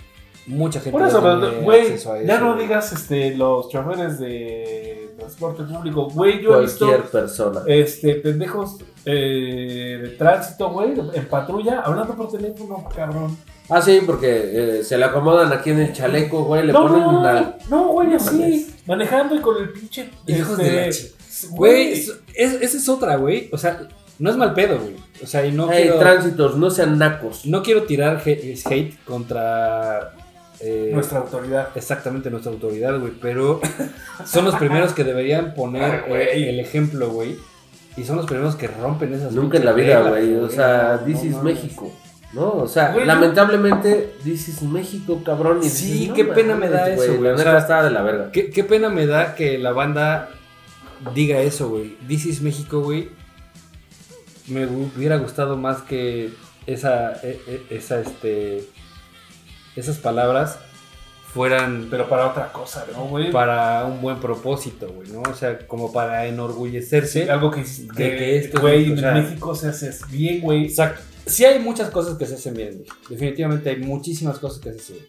[0.47, 6.09] Mucha gente Por eso, ya güey, eso, no digas este, los choferes de transporte público.
[6.09, 7.61] Güey, yo he visto Cualquier persona.
[7.67, 13.37] este, pendejos eh, de tránsito, güey, en patrulla, hablando por teléfono, cabrón.
[13.69, 17.01] Ah, sí, porque eh, se le acomodan aquí en el chaleco, güey, le no, ponen
[17.03, 17.55] no, una...
[17.69, 20.09] no, güey, así, manejando y con el pinche...
[20.25, 21.11] Hijos este, de la chi-
[21.51, 23.47] Güey, es- es- esa es otra, güey.
[23.53, 24.95] O sea, no es mal pedo, güey.
[25.23, 25.99] O sea, y no Ey, quiero...
[25.99, 27.45] tránsitos, no sean nacos.
[27.45, 30.13] No quiero tirar hate contra.
[30.61, 31.69] Eh, Nuestra autoridad.
[31.75, 33.13] Exactamente, nuestra autoridad, güey.
[33.21, 33.61] Pero
[34.25, 36.21] son los primeros que deberían poner Ay, güey.
[36.21, 37.35] eh, el ejemplo, güey.
[37.97, 40.35] Y son los primeros que rompen esas Nunca en la vida, güey.
[40.35, 41.43] O sea, this no is.
[41.43, 41.91] México.
[42.31, 42.51] ¿No?
[42.51, 45.61] O sea, Güey, lamentablemente, this is México, cabrón.
[45.63, 47.83] y Sí, dices, no qué pena me da eso, güey, La o neta sea, estaba
[47.83, 48.31] de la verga.
[48.31, 50.29] ¿Qué, qué pena me da que la banda
[51.15, 51.97] diga eso, güey.
[52.07, 53.09] This is México, güey.
[54.47, 56.29] Me hu- hubiera gustado más que
[56.67, 58.63] esa, e- e- esa, este,
[59.79, 60.57] esas palabras
[61.33, 63.31] fueran Pero para otra cosa, ¿no, güey?
[63.31, 65.21] para un buen propósito, güey, ¿no?
[65.21, 67.29] O sea, como para enorgullecerse.
[67.29, 70.65] Algo que, De que, esto, güey, sea- en México se hace bien, güey.
[70.65, 71.01] Exacto.
[71.27, 72.87] Sí hay muchas cosas que se hacen bien, güey.
[73.09, 75.07] Definitivamente hay muchísimas cosas que se hacen bien.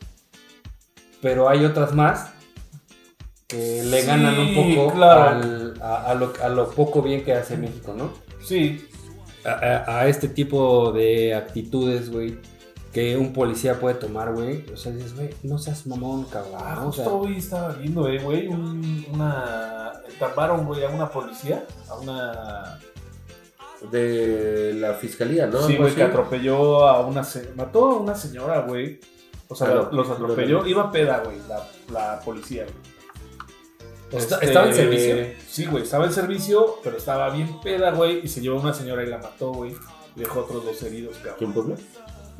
[1.22, 2.30] Pero hay otras más
[3.48, 5.22] que le Sí, ganan un poco claro.
[5.38, 8.12] al- a, a lo, a lo poco bien que hace México, ¿no?
[8.44, 8.86] Sí,
[9.44, 12.38] a- a este tipo de actitudes, güey,
[12.92, 14.64] que un policía puede tomar, güey.
[14.72, 16.54] O sea, dices, güey, no seas mamón, cabrón.
[16.56, 16.84] Ah.
[16.86, 19.92] O sea, justo hoy estaba viendo, eh, güey, un, una...
[20.18, 22.78] Taparon, güey, a una policía, a una...
[23.90, 25.66] De la fiscalía, ¿no?
[25.66, 27.24] sí, güey, que atropelló a una...
[27.24, 29.00] se- Mató a una señora, güey.
[29.48, 30.66] O sea, los atropelló.
[30.66, 34.20] Iba peda, güey, la, la policía, güey.
[34.20, 35.16] ¿Está- Este, ¿Estaba en servicio?
[35.48, 38.74] Sí, güey, estaba en servicio, pero estaba bien peda, güey, y se llevó a una
[38.74, 39.74] señora y la mató, güey.
[40.16, 41.44] Dejó otros dos heridos, ¿Aquí cabrón.
[41.48, 41.76] en Puebla?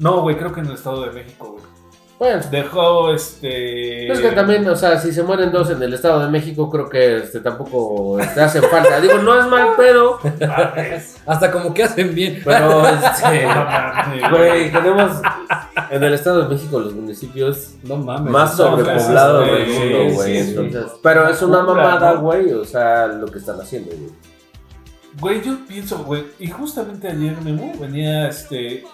[0.00, 1.64] No, güey, creo que en el Estado de México, güey.
[2.18, 4.12] Bueno, Dejó, este...
[4.12, 6.86] es que también, o sea, si se mueren dos en el Estado de México, creo
[6.86, 9.00] que este, tampoco te hacen falta.
[9.00, 10.18] Digo, no es mal pedo,
[11.26, 12.42] Hasta como que hacen bien.
[12.44, 15.12] pero este, No mames, güey, tenemos
[15.90, 18.30] en el Estado de México los municipios No mames.
[18.30, 20.42] más sobrepoblados del mundo, sí, güey.
[20.42, 20.50] sí.
[20.50, 24.10] Entonces, pero es una mamada, güey, o sea, lo que están haciendo, güey.
[25.20, 28.84] Güey, yo pienso, güey, y justamente ayer Memo venía este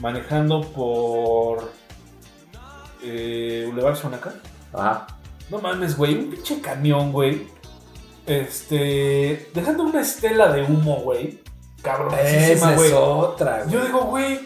[0.00, 1.70] manejando por
[3.02, 4.34] eh, Boulevard Sonaca.
[4.72, 5.06] Ajá.
[5.50, 7.46] No mames, güey, un pinche camión, güey.
[8.26, 11.40] Este, dejando una estela de humo, güey.
[11.82, 12.88] Cabronísima, güey.
[12.88, 13.70] es otra, güey.
[13.74, 14.40] Yo digo, güey,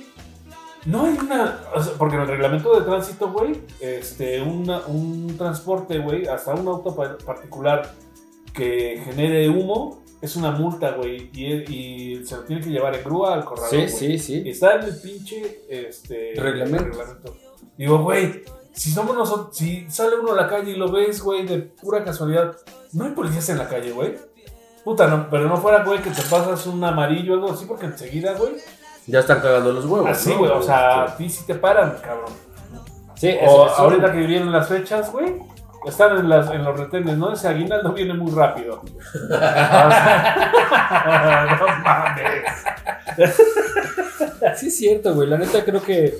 [0.86, 1.60] no hay una.
[1.74, 6.54] o sea, porque en el reglamento de tránsito, güey, este, una- un transporte, güey, hasta
[6.54, 7.92] un auto pa- particular
[8.52, 11.46] que genere humo, es una multa, güey, y,
[12.16, 13.70] y se lo tiene que llevar en grúa al corredor.
[13.70, 14.42] Sí, sí, sí.
[14.46, 16.98] Está en el pinche este, Reglamento.
[17.76, 18.42] Digo, güey,
[18.72, 22.02] si somos nosotros, si sale uno a la calle y lo ves, güey, de pura
[22.04, 22.56] casualidad,
[22.92, 24.14] no hay policías en la calle, güey.
[24.84, 27.86] Puta, no, pero no fuera, güey, que te pasas un amarillo o algo así, porque
[27.86, 28.52] enseguida, güey.
[29.06, 30.08] Ya están cagando los huevos.
[30.10, 30.38] Así, ¿no?
[30.38, 32.32] güey, o sea, a Este, ti sí te paran, cabrón.
[33.16, 35.34] Sí, O eso- ahorita que vienen las fechas, güey,
[35.88, 37.32] están en, las, en los retenes, ¿no?
[37.32, 38.82] Ese aguinaldo viene muy rápido.
[39.30, 39.38] No
[41.84, 42.44] mames.
[44.56, 45.28] Sí, es cierto, güey.
[45.28, 46.18] La neta creo que.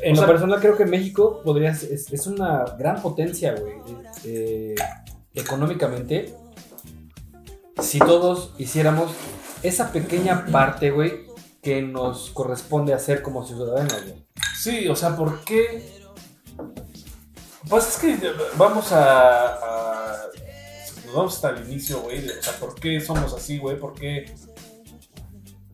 [0.00, 3.54] En O lo sea- personal creo que México podría ser- es, es una gran potencia,
[3.54, 3.74] güey.
[4.24, 4.74] eh,
[5.34, 6.34] económicamente.
[7.82, 9.12] Si todos hiciéramos
[9.62, 11.26] esa pequeña parte, güey,
[11.62, 14.24] que nos corresponde hacer como ciudadanos, güey.
[14.58, 15.84] Sí, o sea, ¿por qué?
[17.68, 19.46] Pues es que vamos a.
[19.54, 20.24] a-
[21.06, 22.28] nos vamos hasta el inicio, güey.
[22.28, 23.78] O sea, ¿por qué somos así, güey?
[23.78, 24.34] ¿Por qué,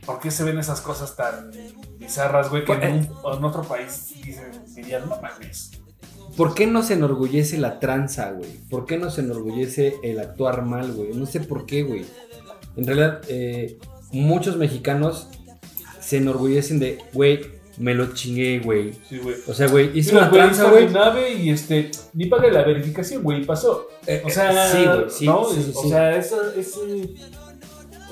[0.06, 1.50] ¿Por qué se ven esas cosas tan
[1.98, 2.64] bizarras, güey?
[2.64, 4.12] Que en, un- en otro país
[4.74, 5.72] dirían, no mames.
[6.36, 8.50] ¿Por qué no se enorgullece la tranza, güey?
[8.70, 11.12] ¿Por qué no se enorgullece el actuar mal, güey?
[11.14, 12.04] No sé por qué, güey.
[12.76, 13.78] En realidad, eh,
[14.12, 15.28] muchos mexicanos
[16.00, 18.92] se enorgullecen de, güey, me lo chingué, güey.
[19.08, 19.36] Sí, güey.
[19.46, 20.86] O sea, güey, hice Mira, una güey, tranza, güey.
[20.86, 23.88] mi nave y este, ni paga la verificación, güey, y pasó.
[24.06, 25.44] Eh, O sea, sí, güey, sí, ¿no?
[25.48, 26.80] sí, sí, O sea, esa- ese.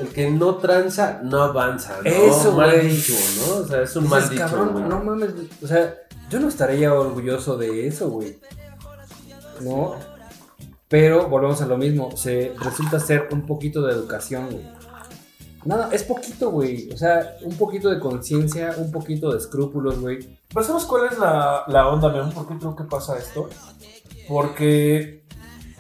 [0.00, 2.10] El que no tranza, no avanza, ¿no?
[2.10, 2.88] Eso, mal güey.
[2.88, 3.12] dicho,
[3.46, 3.56] ¿no?
[3.56, 4.84] O sea, es un mal dicho, cabrón, güey.
[4.84, 5.30] no mames,
[5.62, 5.94] o sea,
[6.30, 8.38] yo no estaría orgulloso de eso, güey.
[9.60, 9.94] ¿No?
[10.88, 14.64] Pero volvemos a lo mismo, se resulta ser un poquito de educación, güey.
[15.64, 16.90] Nada, es poquito, güey.
[16.92, 20.38] O sea, un poquito de conciencia, un poquito de escrúpulos, güey.
[20.60, 22.30] ¿Sabes cuál es la, la onda, Memo?
[22.32, 23.48] ¿Por qué creo que pasa esto?
[24.28, 25.24] Porque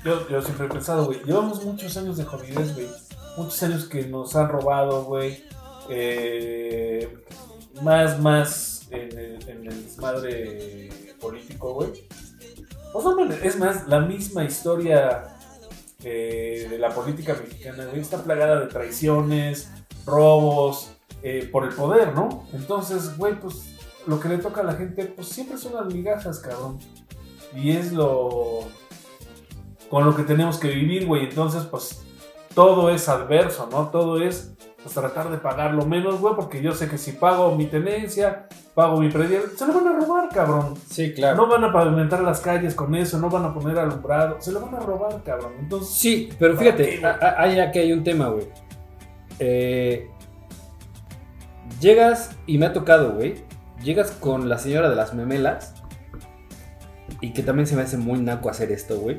[0.04, 2.88] yo, yo siempre he pensado, güey, llevamos muchos años de jodidez, güey.
[3.36, 5.42] Muchos años que nos han robado, güey.
[5.88, 7.24] Eh,
[7.82, 11.90] más, más en el, en el desmadre político, güey.
[12.94, 15.31] No, man, es más, la misma historia
[16.04, 19.70] eh, de la política mexicana, güey, está plagada de traiciones,
[20.04, 20.92] robos,
[21.22, 22.46] eh, por el poder, ¿no?
[22.52, 23.72] Entonces, güey, pues
[24.06, 26.78] lo que le toca a la gente, pues siempre son las migajas, cabrón.
[27.54, 28.60] Y es lo.
[29.88, 31.24] con lo que tenemos que vivir, güey.
[31.24, 32.02] Entonces, pues
[32.54, 33.88] todo es adverso, ¿no?
[33.90, 37.54] Todo es pues, tratar de pagar lo menos, güey, porque yo sé que si pago
[37.54, 40.74] mi tenencia, pago mi predial, se lo van a robar, cabrón.
[40.88, 41.36] Sí, claro.
[41.36, 44.60] No van a pavimentar las calles con eso, no van a poner alumbrado, se lo
[44.60, 45.52] van a robar, cabrón.
[45.58, 47.02] Entonces, Sí, pero ¿Para fíjate,
[47.38, 48.48] hay aquí hay un tema, güey.
[49.38, 50.08] Eh,
[51.80, 53.44] llegas, y me ha tocado, güey.
[53.82, 55.74] Llegas con la señora de las memelas.
[57.20, 59.18] Y que también se me hace muy naco hacer esto, güey.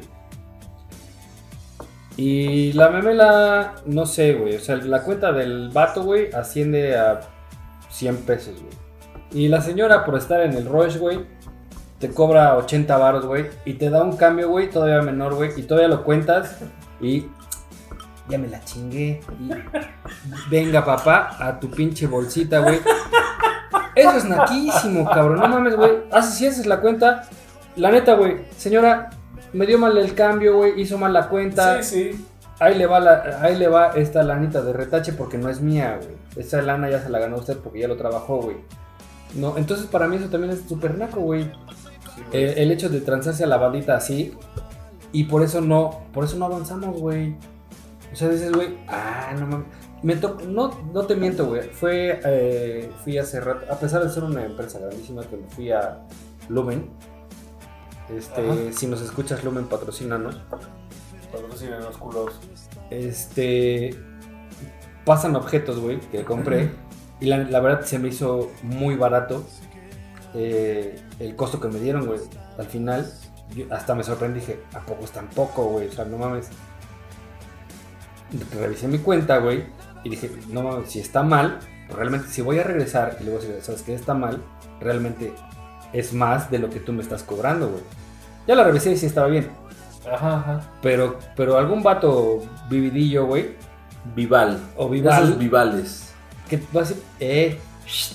[2.17, 4.55] Y la memela, no sé, güey.
[4.55, 7.21] O sea, la cuenta del vato, güey, asciende a
[7.89, 8.82] 100 pesos, güey.
[9.33, 11.25] Y la señora, por estar en el rush, güey,
[11.99, 13.47] te cobra 80 varos, güey.
[13.65, 15.51] Y te da un cambio, güey, todavía menor, güey.
[15.57, 16.57] Y todavía lo cuentas.
[17.01, 17.25] Y
[18.29, 19.21] ya me la chingué.
[19.39, 19.49] Y
[20.49, 22.79] venga, papá, a tu pinche bolsita, güey.
[23.95, 25.39] Eso es naquísimo, cabrón.
[25.39, 25.91] No mames, güey.
[26.11, 27.23] Haces, si haces la cuenta.
[27.75, 28.45] La neta, güey.
[28.55, 29.09] Señora,
[29.53, 31.81] me dio mal el cambio, güey, hizo mal la cuenta.
[31.81, 32.25] Sí, sí.
[32.59, 35.99] Ahí le va la, ahí le va esta lanita de retache porque no es mía,
[36.01, 36.15] güey.
[36.35, 38.57] Esa lana ya se la ganó usted porque ya lo trabajó, güey.
[39.35, 41.43] No, entonces para mí eso también es súper naco, güey.
[41.43, 42.43] sí, güey.
[42.43, 44.33] Eh, el hecho de transarse a la bandita así.
[45.11, 47.35] Y por eso no, por eso no avanzamos, güey.
[48.11, 49.67] O sea, dices, güey, ah, no mames.
[50.03, 51.69] Me no, no te miento, güey.
[51.69, 55.71] Fue, eh, fui hace rato, a pesar de ser una empresa grandísima, que me fui
[55.71, 55.99] a
[56.49, 56.89] Lumen.
[58.09, 58.59] Este, Ajá.
[58.71, 60.35] si nos escuchas, Lumen, patrocínanos.
[61.31, 62.39] Patrocinen los culos.
[62.89, 63.97] Este,
[65.05, 66.71] pasan objetos, güey, que compré.
[67.23, 69.45] Y la, la verdad se me hizo muy barato
[70.33, 72.19] eh, el costo que me dieron, güey.
[72.59, 73.09] Al final,
[73.55, 75.87] yo hasta me sorprendí, dije, ¿a poco es tan poco, güey?
[75.87, 76.49] O sea, no mames.
[78.59, 79.63] Revisé mi cuenta, güey,
[80.03, 83.39] y dije, no mames, si está mal, pues realmente si voy a regresar y luego
[83.39, 84.43] si sabes que está mal,
[84.81, 85.33] realmente
[85.93, 87.83] es más de lo que tú me estás cobrando, güey.
[88.47, 89.49] Ya la revisé y sí estaba bien.
[90.11, 90.61] Ajá, ajá.
[90.81, 93.55] Pero, pero algún vato vividillo, güey,
[94.13, 94.59] Vival.
[94.75, 96.12] o vival, Esos vivales.
[96.49, 96.87] Que va a
[97.19, 98.13] eh, shh,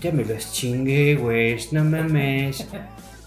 [0.00, 2.66] ya me los chingué, güey, no mames.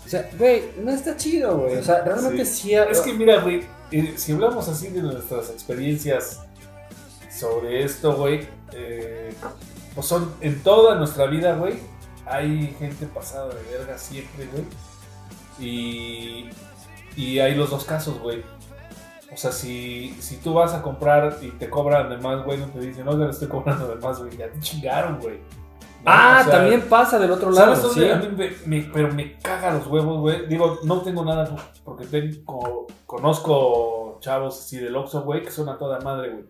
[0.05, 1.77] O sea, güey, no está chido, güey.
[1.77, 2.69] O sea, realmente sí.
[2.69, 2.73] Sí.
[2.73, 6.41] Es que mira, güey, eh, si hablamos así de nuestras experiencias
[7.31, 9.33] sobre esto, güey, eh,
[9.95, 11.75] pues son en toda nuestra vida, güey,
[12.25, 14.65] hay gente pasada de verga siempre, güey.
[15.59, 16.49] Y,
[17.15, 18.43] y hay los dos casos, güey.
[19.33, 22.67] O sea, si, si tú vas a comprar y te cobran de más, güey, no
[22.67, 25.37] te dicen, no, le estoy cobrando de más, güey, ya te chingaron, güey.
[25.37, 26.11] ¿No?
[26.11, 28.05] ah, O sea, también pasa del otro lado, ¿Sabes dónde?
[28.05, 28.11] ¿sí?
[28.11, 30.47] A mí me, me- pero me caga los huevos, güey.
[30.47, 31.55] Digo, no tengo nada
[31.85, 36.45] porque tengo, conozco chavos así del Oxxo, güey, que son a toda madre, güey.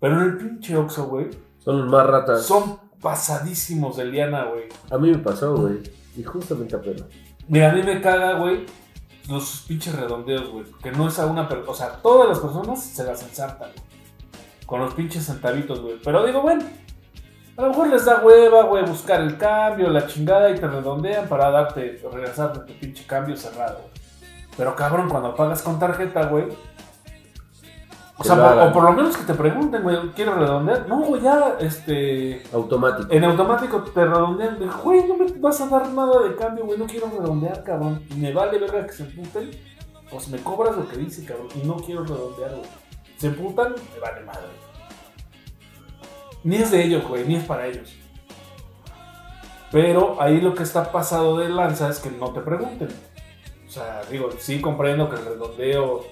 [0.00, 1.28] Pero en el pinche Oxxo, güey,
[1.58, 2.44] Son los más ratas.
[2.46, 4.64] son pasadísimos de liana, güey.
[4.90, 5.78] A mí me pasó, güey.
[6.16, 7.04] Y justamente apenas.
[7.48, 8.66] Mira, a mí me caga, güey,
[9.28, 10.64] los pinches redondeos, güey.
[10.82, 13.88] Que no es a una persona, o sea, todas las personas se las ensartan, güey.
[14.66, 15.98] Con los pinches centavitos, güey.
[16.02, 16.64] Pero digo, bueno,
[17.56, 21.28] a lo mejor les da hueva, güey, buscar el cambio, la chingada y te redondean
[21.28, 23.92] para darte, regresarte tu pinche cambio cerrado, güey.
[24.56, 26.46] Pero cabrón, cuando pagas con tarjeta, güey.
[28.20, 30.88] O sea, por- o por lo menos que te pregunten, güey, ¿quieres redondear?
[30.88, 32.42] No, güey, ya, este.
[32.52, 33.12] Automático.
[33.12, 34.58] En automático te redondean.
[34.58, 36.78] de, Güey, no me vas a dar nada de cambio, güey.
[36.78, 38.02] No quiero redondear, cabrón.
[38.10, 39.50] Y me vale verga que se emputen.
[40.10, 41.48] Pues me cobras lo que dice, cabrón.
[41.54, 42.66] Y no quiero redondear, güey.
[43.18, 44.48] Se emputan, me vale madre.
[46.42, 47.24] Ni es de ellos, güey.
[47.24, 47.94] Ni es para ellos.
[49.70, 52.88] Pero ahí lo que está pasado de lanza es que no te pregunten.
[53.66, 56.04] O sea, digo, sí comprendo que el redondeo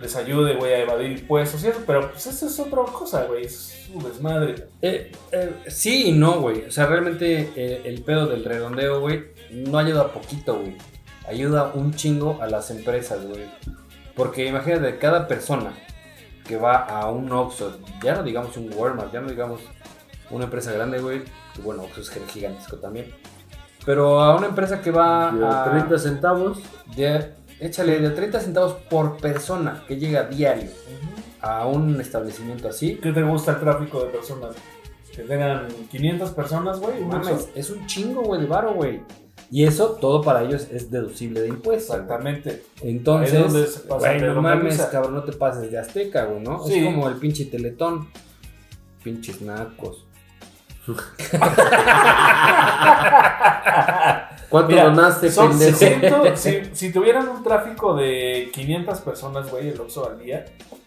[0.00, 3.44] les ayude, güey, a evadir impuestos y eso, pero pues eso es otra cosa, güey.
[3.46, 4.68] Es un desmadre.
[4.82, 6.64] Eh, eh, sí y no, güey.
[6.66, 10.76] O sea, realmente eh, el pedo del redondeo, güey, no ayuda poquito, güey.
[11.28, 13.44] Ayuda un chingo a las empresas, güey.
[14.14, 15.72] Porque imagínate, cada persona
[16.46, 19.60] que va a un Oxxo, ya no digamos un Walmart, ya no digamos
[20.30, 21.22] una empresa grande, güey.
[21.54, 23.12] que Bueno, Oxxo es gigantesco también.
[23.84, 25.64] Pero a una empresa que va De a...
[25.70, 26.58] 30 centavos.
[26.96, 30.70] de- échale de 30 centavos por persona que llega diario
[31.40, 32.96] a un establecimiento así.
[32.96, 34.56] ¿Qué te gusta el tráfico de personas?
[35.14, 37.00] Que tengan 500 personas, güey.
[37.02, 39.00] Mames, es un chingo, güey, de varo, güey.
[39.50, 41.94] Y eso, todo para ellos es deducible de impuestos.
[41.94, 42.64] Exactamente.
[42.82, 46.64] Entonces, güey, no mames, cabrón, no te pases de Azteca, güey, ¿no?
[46.64, 46.78] Sí.
[46.78, 48.08] Es como el pinche teletón.
[49.02, 50.05] Pinches nacos.
[54.48, 55.76] ¿Cuánto Mira, donaste, Son pendejo?
[55.76, 60.44] 600, si, si tuvieran un tráfico de 500 personas, güey, el Oxxo al día,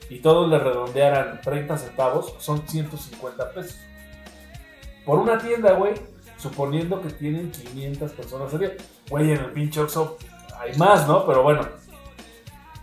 [0.09, 3.77] y todos le redondearan 30 centavos, son 150 pesos.
[5.05, 5.93] Por una tienda, güey,
[6.37, 8.71] suponiendo que tienen 500 personas al día.
[9.09, 10.17] Güey, en el pinche Oxxo
[10.57, 11.25] hay más, ¿no?
[11.25, 11.61] Pero bueno.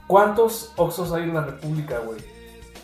[0.06, 2.20] ¿Cuántos Oxxos hay en la República, güey?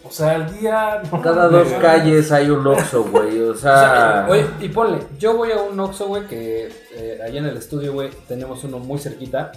[0.05, 1.01] O sea, al día...
[1.11, 3.41] no Cada dos calles hay un Oxxo, güey.
[3.41, 7.47] O sea, oye, y ponle, yo voy a un Oxxo, güey, que eh, allá en
[7.47, 9.53] el estudio, güey, tenemos uno muy cerquita.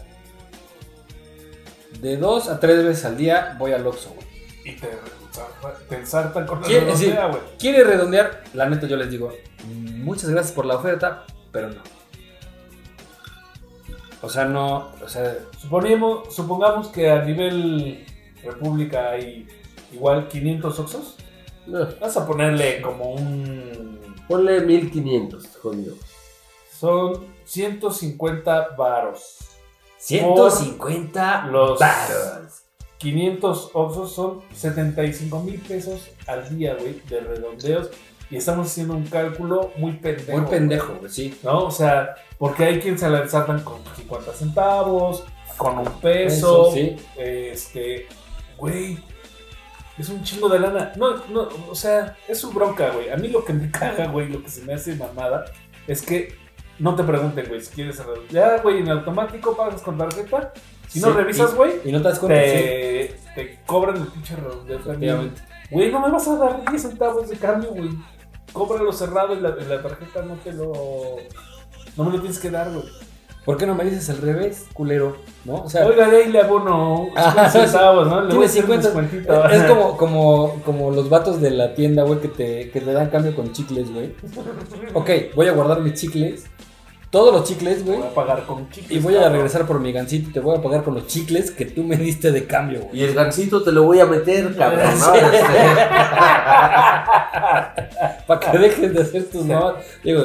[1.99, 4.25] De dos a tres veces al día voy al Oxxo, güey.
[4.65, 7.05] Y te, ensartan con la ¿Quiere- sí.
[7.05, 7.41] redondea, güey.
[7.59, 8.43] ¿Quiere redondear?
[8.53, 9.33] La neta yo les digo,
[9.67, 11.81] "Mm, muchas gracias por la oferta, pero no.
[14.21, 18.05] O sea, no, o sea, Suponemos, supongamos que a nivel
[18.43, 19.47] república hay
[19.93, 21.15] igual 500 Oxxos.
[21.67, 23.99] no, Vas a ponerle como un...
[24.27, 25.95] ponle 1500, jodido.
[26.77, 29.37] Son 150 varos.
[29.97, 32.61] 150 los- varos.
[32.97, 37.89] 500 Oxxos son 75 mil pesos al día, güey, de redondeos.
[38.31, 40.39] Y estamos haciendo un cálculo muy pendejo.
[40.39, 41.37] Muy pendejo, güey, sí.
[41.43, 41.65] ¿No?
[41.65, 45.23] O sea, porque hay quien se la ensartan con 50 centavos,
[45.57, 46.67] con un peso.
[46.69, 46.95] Eso, sí.
[47.17, 48.07] Este,
[48.57, 48.97] güey,
[49.97, 50.91] es un chingo de lana.
[50.97, 53.09] No, no, o sea, es su bronca, güey.
[53.09, 55.45] A mí lo que me caga, güey, lo que se me hace mamada,
[55.87, 56.35] es que
[56.79, 58.17] no te pregunten, güey, si quieres cerrar.
[58.29, 60.53] Ya, güey, en automático pagas con tarjeta.
[60.87, 62.51] Si no revisas, güey, Y no te das cuenta, sí.
[62.51, 65.29] te, te cobran el pinche redondeo.
[65.71, 67.89] Güey, no me vas a dar 10 centavos de cambio, güey.
[68.53, 70.71] Cóbralo cerrado y la, y la tarjeta no te lo.
[71.97, 72.85] No me lo tienes que dar, güey.
[73.45, 75.17] ¿Por qué no me dices al revés, culero?
[75.45, 75.55] ¿No?
[75.63, 78.21] O sea, Oiga, de ahí le abono Ah, 50 centavos, ¿no?
[78.23, 78.87] Le Tiene hacer un 50.
[78.87, 79.45] descuentito.
[79.49, 83.09] Es como, como, como los vatos de la tienda, güey, que te, que te dan
[83.11, 84.13] cambio con chicles, güey.
[84.93, 86.45] Ok, voy a guardar mis chicles.
[87.11, 87.99] Todos los chicles, güey.
[87.99, 88.91] Voy a pagar con chicles.
[88.91, 91.51] Y voy a regresar por mi gancito y te voy a pagar con los chicles
[91.51, 92.99] que tú me diste de cambio, güey.
[92.99, 94.81] Y el gancito te lo voy a meter, cabrón.
[94.99, 95.13] ¿no?
[95.13, 95.19] Sí.
[95.19, 95.37] Este,
[98.27, 99.83] Para que dejes de hacer tus mamadas.
[100.03, 100.23] Digo,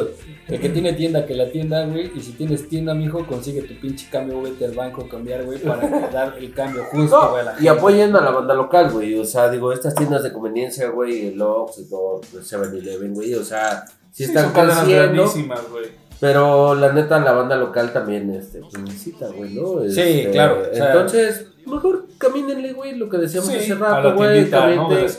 [0.51, 2.11] el que tiene tienda, que la tienda, güey.
[2.15, 5.59] Y si tienes tienda, mijo, consigue tu pinche cambio, vete al banco a cambiar, güey,
[5.61, 7.69] para dar el cambio justo, No, güey, a la y gente.
[7.71, 9.15] apoyen a la banda local, güey.
[9.19, 13.35] O sea, digo, estas tiendas de conveniencia, güey, el Ox y todo, el 7-Eleven, güey.
[13.35, 15.25] O sea, sí Sí, están creciendo.
[15.71, 16.01] güey.
[16.21, 19.81] Pero la neta, la banda local también este, pues, necesita, güey, ¿no?
[19.89, 24.15] Sí, Este, claro, o sea- entonces, mejor camínenle, güey, lo que decíamos Sí, hace rato,
[24.15, 24.51] güey.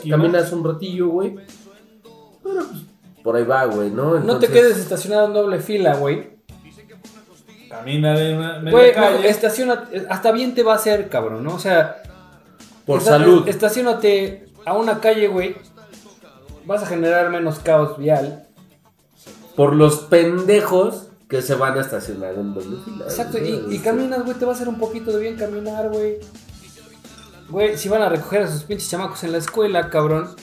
[0.08, 1.34] Caminas un ratillo, güey.
[2.42, 2.82] Bueno, pues
[3.22, 4.18] por ahí va, güey, ¿no?
[4.20, 6.32] No te quedes estacionado en doble fila, güey.
[7.68, 8.92] Camina de una Güey,
[9.24, 11.54] estaciona, hasta bien te va a hacer, cabrón, ¿no?
[11.54, 12.02] O sea,
[12.84, 13.48] Por salud.
[13.48, 15.56] Estacionate a una calle, güey.
[16.66, 18.46] Vas a generar menos caos vial.
[19.56, 23.04] Por los pendejos que se van a estacionar en doble fila.
[23.04, 25.88] Exacto, y, y Este, caminas, güey, te va a hacer un poquito de bien caminar,
[25.88, 26.18] güey.
[27.48, 30.34] Güey, si van a recoger a sus pinches chamacos en la escuela, cabrón,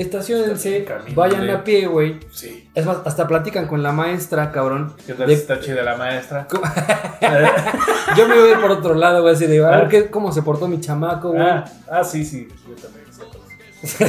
[0.00, 2.20] estacionense, vayan a pie, güey.
[2.30, 2.68] Sí.
[2.74, 4.94] Es más, hasta platican con la maestra, cabrón.
[5.06, 6.46] ¿Qué tal De- está chida la maestra?
[8.16, 9.88] Yo me voy a ir por otro lado, güey, así de, a ver Ah.
[9.88, 11.42] qué, cómo se portó mi chamaco, güey.
[11.42, 12.48] ah, ah, sí, sí.
[12.68, 13.06] Yo también.
[13.82, 14.04] sí.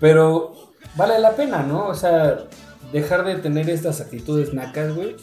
[0.00, 0.54] Pero
[0.96, 1.86] vale la pena, ¿no?
[1.86, 2.38] O sea,
[2.92, 5.16] dejar de tener estas actitudes nacas, güey.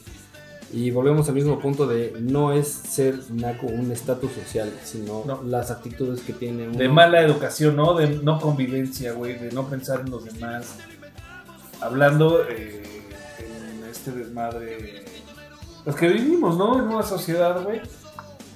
[0.74, 5.44] Y volvemos al mismo punto de no es ser naco un estatus social, sino No.
[5.44, 6.78] las actitudes que tiene uno.
[6.80, 7.94] De mala educación, ¿no?
[7.94, 9.38] De no convivencia, güey.
[9.38, 10.78] De no pensar en los demás.
[11.80, 12.82] Hablando eh,
[13.40, 15.06] en este desmadre.
[15.84, 16.80] Pues que vivimos, ¿no?
[16.80, 17.80] En una sociedad, güey.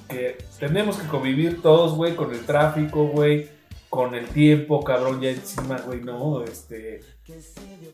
[0.10, 3.50] Que tenemos que convivir todos, güey, con el tráfico, güey.
[3.90, 6.42] Con el tiempo, cabrón, ya encima, güey, ¿no?
[6.44, 7.02] Este.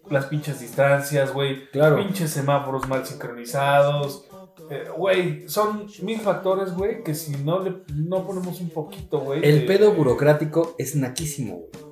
[0.10, 1.70] Las pinches distancias, güey.
[1.72, 1.98] Claro.
[1.98, 4.26] Pinches semáforos mal sincronizados.
[4.70, 9.42] Eh, Güey, son mil factores, güey, que si no le no ponemos un poquito, güey.
[9.44, 11.84] El de- pedo burocrático es naquísimo, güey.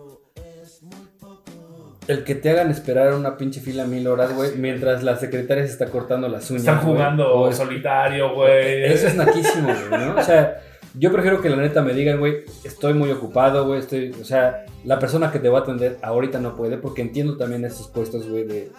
[2.07, 5.71] El que te hagan esperar una pinche fila mil horas, güey, mientras la secretaria se
[5.71, 6.63] está cortando las uñas.
[6.63, 8.83] Están jugando es- solitario, güey.
[8.85, 10.15] Eso es naquísimo, güey, ¿no?
[10.15, 10.61] O sea,
[10.93, 14.65] yo prefiero que la neta me digan, güey, estoy muy ocupado, güey, estoy, o sea,
[14.83, 18.27] la persona que te va a atender ahorita no puede, porque entiendo también esos puestos,
[18.27, 18.71] güey, de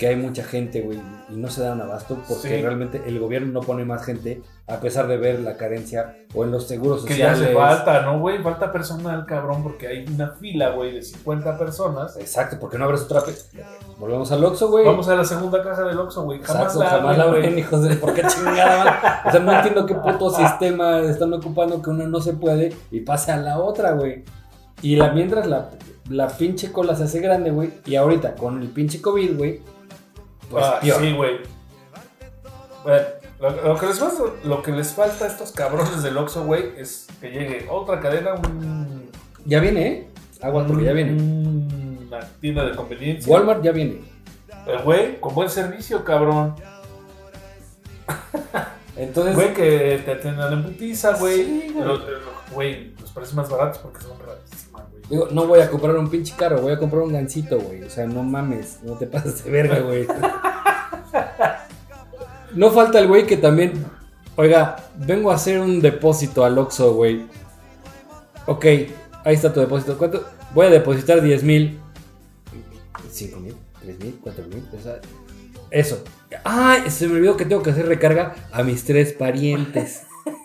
[0.00, 0.98] que hay mucha gente, güey,
[1.28, 2.62] y no se dan abasto, porque Sí.
[2.62, 6.50] realmente el gobierno no pone más gente, a pesar de ver la carencia, o en
[6.52, 7.54] los seguros Que ya sociales.
[7.54, 8.38] hace falta, ¿no, güey?
[8.42, 12.16] Falta personal, cabrón, porque hay una fila, güey, de 50 personas.
[12.16, 13.22] Exacto, porque no abres otra...
[13.98, 14.86] Volvemos al Oxxo, güey.
[14.86, 16.40] Vamos a la segunda caja del Oxxo, güey.
[16.40, 17.96] Jamás Exacto, la jamás la abren, hijos de...
[17.96, 19.22] ¿Por qué chingada?
[19.26, 23.00] O sea, no entiendo qué puto sistema están ocupando que uno no se puede y
[23.00, 24.24] pasa a la otra, güey.
[24.80, 25.68] Y la, mientras la,
[26.08, 27.70] la pinche cola se hace grande, güey.
[27.84, 29.60] Y ahorita con el pinche COVID, güey.
[30.50, 31.00] Pues Ah, peor.
[31.00, 31.36] sí, güey.
[32.82, 33.06] Bueno,
[33.40, 36.72] lo, lo que les falta, lo que les falta a estos cabrones del Oxxo, güey,
[36.76, 39.10] es que llegue otra cadena, un...
[39.44, 40.08] Ya viene, ¿eh?
[40.42, 41.12] Aguas porque ya viene.
[41.12, 43.32] Una tienda de conveniencia.
[43.32, 44.00] Walmart ya viene.
[44.66, 46.54] Eh, Güey, con buen servicio, cabrón.
[48.96, 51.44] Entonces, Güey, que te atiendan en putiza, güey.
[51.44, 51.86] Sí, güey.
[51.86, 52.00] Los-
[52.52, 54.28] Güey, los precios más baratos porque son güey.
[55.10, 57.82] Digo, no voy a comprar un pinche carro, voy a comprar un gancito, güey.
[57.82, 60.06] O sea, no mames, no te pases de verga, güey.
[62.54, 63.84] No falta el güey que también,
[64.36, 67.26] oiga, vengo a hacer un depósito al Oxxo, güey.
[68.46, 68.64] Ok,
[69.24, 69.96] ahí está tu depósito.
[69.96, 70.24] ¿Cuánto?
[70.54, 71.78] Voy a depositar 10 mil.
[73.10, 74.66] 5 mil, 3 mil, 4 mil.
[75.70, 76.02] eso.
[76.44, 80.02] Ay, se me olvidó que tengo que hacer recarga a mis tres parientes.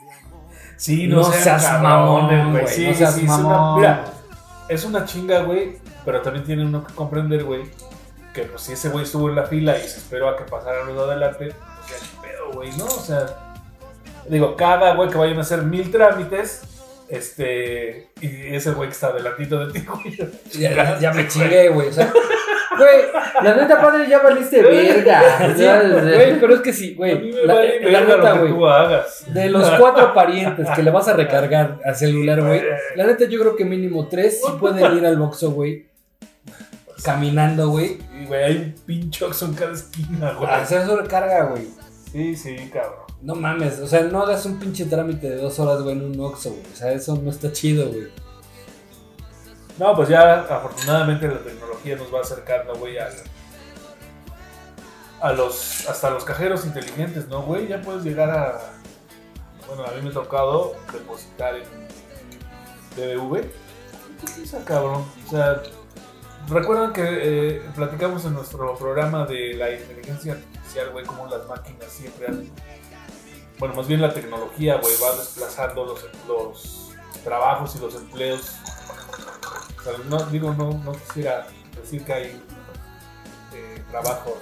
[0.77, 2.63] Sí, No no, sean seas cabrones, mamón, güey.
[2.63, 3.79] güey, Sí, no seas sí, una- mamón.
[3.79, 4.05] mira,
[4.69, 5.77] es una chinga, güey.
[6.03, 7.63] Pero también tiene uno que comprender, güey.
[8.33, 10.87] Que pues si ese güey estuvo en la fila y se esperó a que pasaran
[10.87, 12.85] los de adelante, pues ya ni pedo, güey, ¿no?
[12.85, 13.55] O sea,
[14.29, 16.61] digo, cada güey que vayan a hacer mil trámites,
[17.07, 18.09] este.
[18.19, 20.17] Y ese güey que está adelantito de ti, güey.
[20.51, 21.89] Ya, ya me chingué, güey.
[21.89, 22.11] O sea,
[22.77, 23.01] Güey,
[23.43, 25.21] la neta, padre, ya valiste verga.
[25.55, 27.31] Sí, güey, pero es que sí, güey.
[27.45, 28.53] La, vale la neta, lo que güey.
[28.53, 29.25] tú hagas.
[29.33, 32.61] De los cuatro parientes que le vas a recargar al celular, güey.
[32.95, 35.87] La neta, yo creo que mínimo tres sí pueden ir al boxo, güey.
[37.03, 37.97] Caminando, güey.
[38.19, 40.49] Y, güey, hay un pinche Oxxo en cada esquina, güey.
[40.49, 41.67] Hacer su recarga, güey.
[42.11, 43.05] Sí, sí, cabrón.
[43.21, 46.19] No mames, o sea, no hagas un pinche trámite de dos horas, güey, en un
[46.19, 46.61] Oxxo, güey.
[46.73, 48.07] O sea, eso no está chido, güey.
[49.77, 53.09] No, pues ya afortunadamente la tecnología nos va acercando, güey, a
[55.33, 57.67] los hasta los cajeros inteligentes, ¿no, güey?
[57.67, 58.71] Ya puedes llegar a
[59.67, 61.65] bueno, a mí me ha tocado depositar en
[62.95, 63.41] BBV.
[63.41, 63.49] ¿Qué
[64.63, 65.03] cabrón?
[65.25, 65.61] O sea,
[66.47, 71.91] recuerdan que eh, platicamos en nuestro programa de la inteligencia artificial, güey, cómo las máquinas
[71.91, 72.49] siempre han
[73.57, 76.91] bueno, más bien la tecnología, güey, va desplazando los, los
[77.23, 78.57] trabajos y los empleos
[80.09, 81.47] no, digo, no, no quisiera
[81.79, 82.41] decir que hay
[83.53, 84.37] eh, trabajos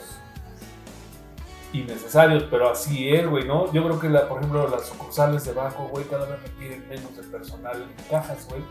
[1.73, 3.71] innecesarios, pero así es, güey, ¿no?
[3.73, 7.15] Yo creo que, la, por ejemplo, las sucursales de banco, güey, cada vez requieren menos
[7.17, 8.61] de personal en cajas, güey.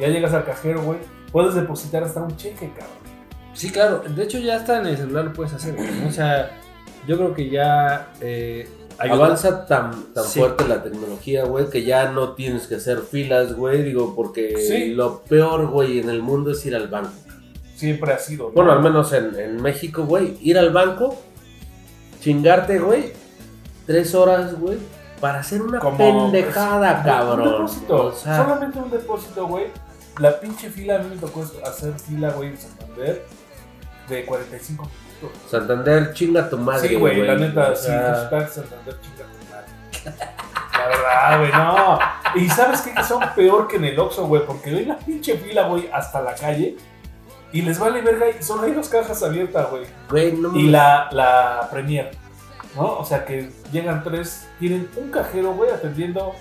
[0.00, 0.98] Ya llegas al cajero, güey,
[1.30, 3.08] puedes depositar hasta un cheque, cabrón.
[3.52, 4.00] Sí, claro.
[4.00, 6.06] De hecho, ya está en el celular lo puedes hacer, güey.
[6.06, 6.58] O sea,
[7.06, 10.40] yo creo que ya eh, Avanza tan, tan Sí.
[10.40, 13.82] fuerte la tecnología, güey, que ya no tienes que hacer filas, güey.
[13.84, 14.94] Digo, porque Sí.
[14.94, 17.12] lo peor, güey, en el mundo es ir al banco.
[17.76, 18.50] Siempre ha sido, ¿no?
[18.54, 21.16] Bueno, al menos en, en México, güey, ir al banco,
[22.20, 23.12] chingarte, güey,
[23.86, 24.78] tres horas, güey,
[25.20, 25.96] para hacer una Como-
[26.32, 27.48] pendejada, Un cabrón.
[27.52, 29.66] depósito, O sea, solamente un depósito, güey.
[30.18, 33.24] La pinche fila, a mí me tocó hacer fila, güey, en Santander
[34.08, 35.07] de 45 minutos.
[35.48, 40.28] Santander, chinga tu madre, Sí, güey, la neta, O sí, hashtag Santander chinga tu madre.
[40.78, 41.98] La verdad, güey, no.
[42.36, 42.94] Y sabes qué?
[42.94, 46.20] que son peor que en el Oxxo, güey, porque ven la pinche fila, güey, hasta
[46.22, 46.76] la calle.
[47.52, 49.84] Y les vale verga y solo hay dos cajas abiertas, güey.
[50.10, 52.10] Güey, no Y la, la Premier,
[52.76, 52.98] ¿no?
[52.98, 56.34] O sea que llegan tres, tienen un cajero, güey, atendiendo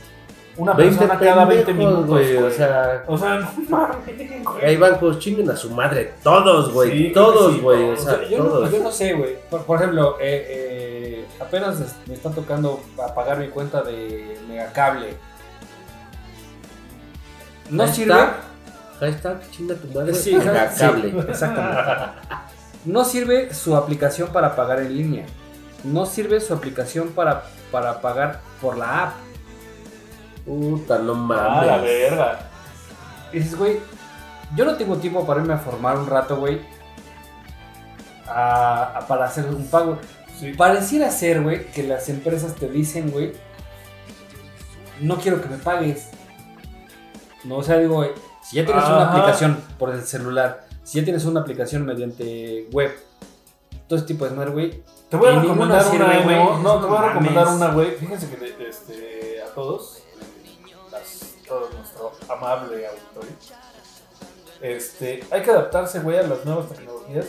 [0.57, 2.37] una 20 persona cada 20 pendejos, minutos, güey.
[2.37, 4.65] O sea, O sea, no mames, güey.
[4.65, 6.13] hay bancos, chinguen a su madre.
[6.23, 6.91] Todos, güey.
[7.07, 7.89] Sí, todos, sí, güey.
[7.91, 8.71] o sea, yo, no, todos.
[8.71, 9.35] yo no sé, güey.
[9.49, 11.77] Por, por ejemplo, eh, eh, apenas
[12.07, 15.15] me está tocando a pagar mi cuenta de Megacable.
[17.69, 18.13] No Ahí sirve.
[18.13, 18.37] está.
[18.99, 20.13] Hashtag, chinga tu madre.
[20.13, 21.13] Sí, Venga, sí, cable.
[21.29, 21.81] exactamente.
[22.85, 25.25] No sirve su aplicación para pagar en línea.
[25.83, 29.13] No sirve su aplicación para, para pagar por la app.
[30.47, 31.83] Puta, no Ah, la mames.
[31.83, 32.39] verga.
[33.33, 33.79] Y dices, güey,
[34.55, 36.61] yo no tengo tiempo para irme a formar un rato, güey.
[38.29, 39.97] a- a- para hacer un pago.
[40.37, 40.51] Sí.
[40.53, 43.31] Pareciera ser, güey, que las empresas te dicen, güey,
[44.99, 46.09] no quiero que me pagues.
[47.45, 48.11] No, o sea, digo, güey,
[48.43, 52.91] si ya tienes una aplicación por el celular, si ya tienes una aplicación mediante web,
[53.87, 56.35] todo ese tipo de smart, güey, Te voy a recomendar una, güey.
[56.35, 56.59] ¿no?
[56.59, 57.61] No, te voy a recomendar mames.
[57.61, 57.91] una, güey.
[57.95, 60.03] Fíjense que este, a todos,
[62.29, 63.35] amable auditorio,
[64.61, 67.27] este, hay que adaptarse, güey, a las nuevas tecnologías.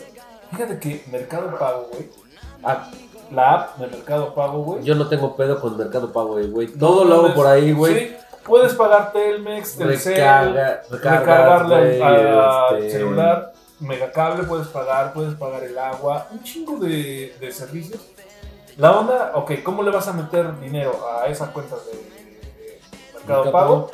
[0.50, 2.10] Fíjate que Mercado Pago, güey,
[2.64, 2.90] Ah,
[3.30, 4.82] la app de Mercado Pago, güey.
[4.82, 6.66] yo no tengo pedo con Mercado Pago, güey, güey.
[6.68, 8.08] Todo lo hago por ahí, güey.
[8.08, 15.34] Sí, puedes pagar Telmex, Telcel, Recarga, recargar, recargarle al este, celular, megacable puedes pagar, puedes
[15.34, 18.00] pagar el agua, un chingo de, de servicios.
[18.76, 21.92] La onda, ok, ¿cómo le vas a meter dinero a esa cuenta de
[23.14, 23.90] Mercado Mercado Pago?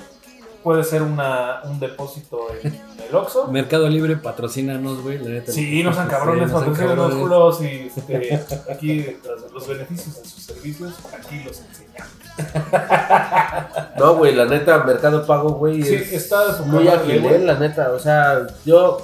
[0.64, 2.74] Puede ser una, un depósito en
[3.08, 3.48] el Oxxo.
[3.48, 5.52] Mercado Libre, patrocínanos, güey, la neta.
[5.52, 7.22] Sí, no sean cabrones, Sí, no sean patrocinen los cabrones.
[7.28, 8.40] culos y este,
[8.72, 12.14] aquí los, los beneficios de sus servicios, aquí los enseñamos.
[13.98, 17.34] No, güey, la neta, Mercado Pago, güey, Sí, es está de su muy ágil, güey.
[17.34, 17.90] eh, la neta.
[17.92, 18.98] O sea, yo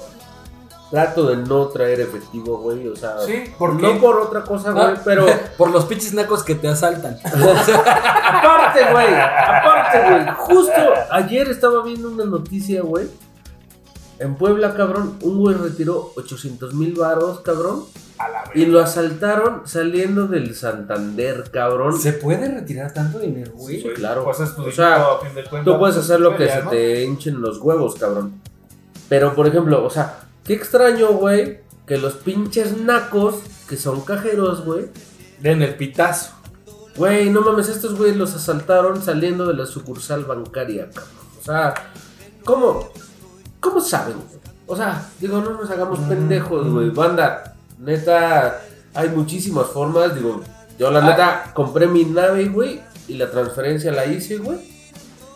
[0.91, 2.87] trato de no traer efectivo, güey.
[2.87, 3.81] O sea, Sí, ¿por qué?
[3.93, 5.25] no por otra cosa, güey, Ah, pero
[5.57, 7.17] Por los pinches nacos que te asaltan.
[7.23, 10.25] aparte, güey, aparte, güey.
[10.37, 13.07] Justo ayer estaba viendo una noticia, güey.
[14.19, 17.85] En Puebla, cabrón, un güey retiró 800 mil varos, cabrón.
[18.19, 21.99] A la Y lo asaltaron saliendo del Santander, cabrón.
[21.99, 23.81] ¿Se puede retirar tanto dinero, güey?
[23.81, 24.23] Sí, claro.
[24.23, 25.03] Pues O sea,
[25.63, 28.39] Tú puedes hacer lo que se te hinchen los huevos, cabrón.
[29.09, 33.35] Pero, por ejemplo, o sea, qué extraño, güey, que los pinches nacos,
[33.67, 34.87] que son cajeros, güey,
[35.39, 36.31] Den el pitazo.
[36.95, 41.15] güey, no mames, estos güeyes los asaltaron saliendo de la sucursal bancaria, cabrón.
[41.39, 41.73] O sea,
[42.45, 42.89] ¿cómo,
[43.59, 44.15] cómo saben?
[44.67, 46.87] O sea, digo, no nos hagamos Mm, pendejos, güey.
[46.91, 46.95] mm.
[46.95, 48.61] Banda, neta,
[48.93, 50.41] hay muchísimas formas, digo,
[50.77, 51.09] yo la Ah.
[51.09, 54.59] neta compré mi nave, güey, y la transferencia la hice, güey,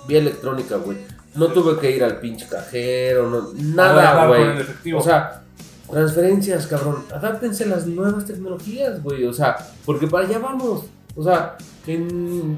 [0.08, 0.98] vía electrónica, güey.
[1.36, 4.42] No tuve que ir al pinche cajero, no, nada, güey.
[4.44, 4.96] el.
[4.96, 5.42] O sea,
[5.90, 7.06] Transferencias, cabrón.
[7.14, 9.26] Adáptense a las nuevas tecnologías, güey.
[9.26, 9.56] O sea,
[9.86, 10.86] porque para allá vamos.
[11.16, 12.58] O sea, en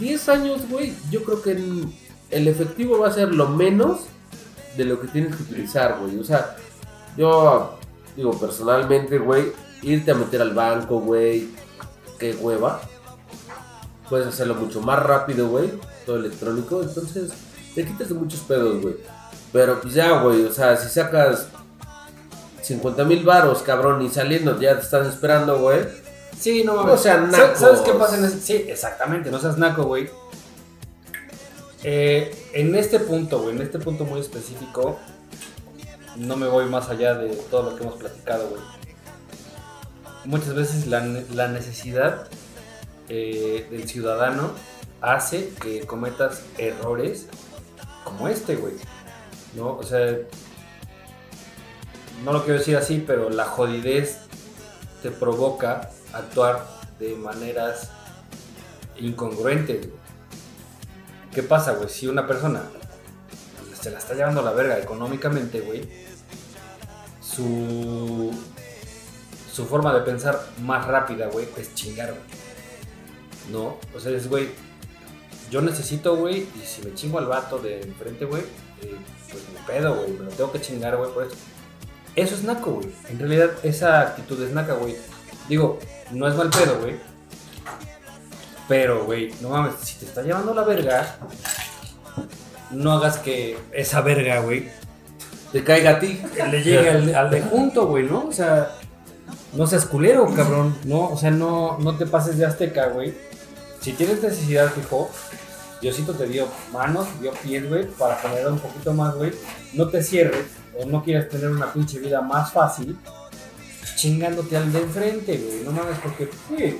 [0.00, 1.92] 10 años, güey, yo creo que en-
[2.30, 4.00] el efectivo va a ser lo menos
[4.76, 6.18] de lo que tienes que utilizar, güey.
[6.18, 6.56] O sea,
[7.16, 7.78] yo
[8.16, 9.52] digo personalmente, güey,
[9.82, 11.48] irte a meter al banco, güey,
[12.18, 12.80] qué hueva.
[14.10, 15.70] Puedes hacerlo mucho más rápido, güey,
[16.04, 16.82] todo electrónico.
[16.82, 17.30] Entonces,
[17.74, 18.96] te quitas de muchos pedos, güey.
[19.52, 21.46] Pero pues ya, güey, o sea, si sacas
[22.62, 25.80] 50 mil varos, cabrón, y saliendo ya te están esperando, güey.
[26.38, 27.00] Sí, no mames.
[27.00, 28.40] sean ¿Sabes- ¿Sabes qué pasa en ese?
[28.40, 30.10] Sí, exactamente, no seas naco, güey.
[31.84, 34.98] Eh, en este punto, güey, en este punto muy específico,
[36.16, 38.62] no me voy más allá de todo lo que hemos platicado, güey.
[40.24, 42.28] Muchas veces la necesidad
[43.08, 44.50] eh, del ciudadano
[45.00, 47.26] hace que cometas errores
[48.04, 48.74] como este, güey.
[49.54, 49.76] ¿No?
[49.76, 50.16] O sea,
[52.24, 54.18] no lo quiero decir así, pero la jodidez
[55.02, 56.66] te provoca actuar
[56.98, 57.90] de maneras
[58.98, 59.86] incongruentes.
[59.86, 59.98] güey.
[61.32, 61.88] ¿Qué pasa, güey?
[61.88, 62.62] Si una persona
[63.80, 65.88] se la está llevando la verga económicamente, güey,
[67.20, 68.32] su,
[69.52, 72.22] su forma de pensar más rápida, güey, es chingar, güey.
[73.52, 73.78] ¿No?
[73.94, 74.50] O sea, es, güey,
[75.50, 78.42] yo necesito, güey, y si me chingo al vato de enfrente, güey,
[78.82, 78.96] eh,
[79.30, 81.36] pues me pedo, güey, me lo tengo que chingar, güey, por eso.
[82.16, 82.88] Eso es naco, güey.
[83.10, 84.96] En realidad, esa actitud es naca, güey.
[85.48, 85.78] Digo,
[86.10, 86.96] no es mal pedo, güey.
[88.68, 91.16] Pero, güey, no mames, si te está llevando la verga,
[92.70, 94.68] no hagas que esa verga, güey,
[95.52, 96.20] Te caiga a ti.
[96.50, 98.26] le llegue al, al de junto, güey, ¿no?
[98.26, 98.72] O sea,
[99.54, 101.08] no seas culero, cabrón, ¿no?
[101.08, 103.14] O sea, no, no te pases de azteca, güey.
[103.88, 105.10] Si tienes necesidad, fijo,
[105.80, 109.32] Diosito te dio manos, dio pies, güey, para generar un poquito más, güey.
[109.72, 110.44] No te cierres
[110.78, 112.98] o no quieres tener una pinche vida más fácil
[113.96, 115.64] chingándote al de enfrente, güey.
[115.64, 116.78] No mames, porque, güey,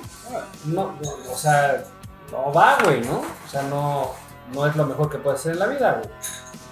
[0.65, 0.99] no,
[1.31, 1.83] o sea,
[2.31, 3.21] no va, güey, ¿no?
[3.21, 4.11] O sea, no,
[4.53, 6.15] no es lo mejor que puedes hacer en la vida, güey.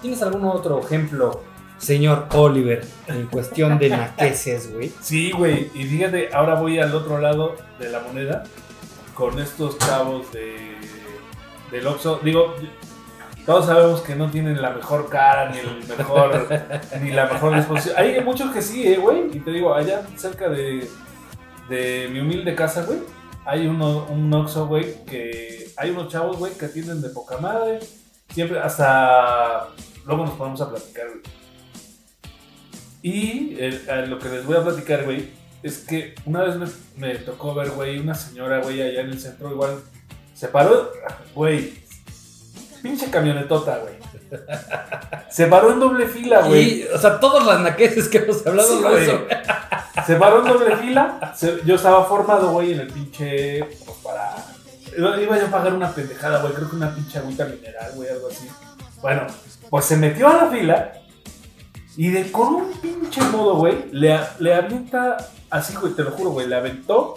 [0.02, 1.42] ¿Tienes algún otro ejemplo,
[1.78, 4.92] señor Oliver, en cuestión de naqueces, güey?
[5.00, 5.68] Sí, güey.
[5.74, 8.44] Y fíjate, ahora voy al otro lado de la moneda
[9.18, 10.76] con estos chavos de
[11.72, 12.20] del Oxxo.
[12.22, 12.54] Digo,
[13.44, 16.46] todos sabemos que no tienen la mejor cara, ni el mejor,
[17.02, 17.96] ni la mejor disposición.
[17.98, 19.36] Hay muchos que sí, eh, güey.
[19.36, 20.88] Y te digo, allá cerca de,
[21.68, 23.00] de mi humilde casa, güey,
[23.44, 27.80] hay uno, un Oxxo, güey, que hay unos chavos, güey, que atienden de poca madre.
[28.32, 29.68] Siempre, hasta
[30.06, 31.22] luego nos ponemos a platicar, güey.
[33.02, 35.28] Y eh, lo que les voy a platicar, güey,
[35.68, 36.66] es que una vez me,
[36.96, 39.80] me tocó ver, güey, una señora, güey, allá en el centro, igual,
[40.34, 40.90] se paró,
[41.34, 41.74] güey,
[42.82, 43.94] pinche camionetota, güey.
[45.30, 46.86] Se paró en doble fila, güey.
[46.94, 49.20] O sea, todos las naqueces que hemos hablado Sí, de eso.
[50.06, 51.32] Se paró en doble fila.
[51.36, 53.64] se- yo estaba formado, güey, en el pinche.
[53.64, 54.34] Pues para.
[54.96, 56.52] Iba iba yo a pagar una pendejada, güey.
[56.54, 58.48] Creo que una pinche agüita mineral, güey, algo así.
[59.00, 59.26] Bueno,
[59.70, 60.92] pues se metió a la fila.
[61.98, 65.16] Y de con un pinche modo, güey, le, le avienta.
[65.50, 66.46] Así, güey, te lo juro, güey.
[66.46, 67.14] Le aventó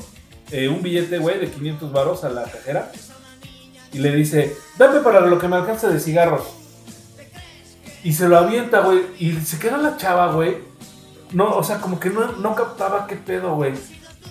[0.50, 2.92] eh, un billete, güey, de 500 varos a la cajera.
[3.94, 6.42] Y le dice: Dame para lo que me alcance de cigarros.
[8.04, 9.02] Y se lo avienta, güey.
[9.20, 10.58] Y se queda la chava, güey.
[11.32, 13.74] No, o sea, como que no, no captaba qué pedo, güey.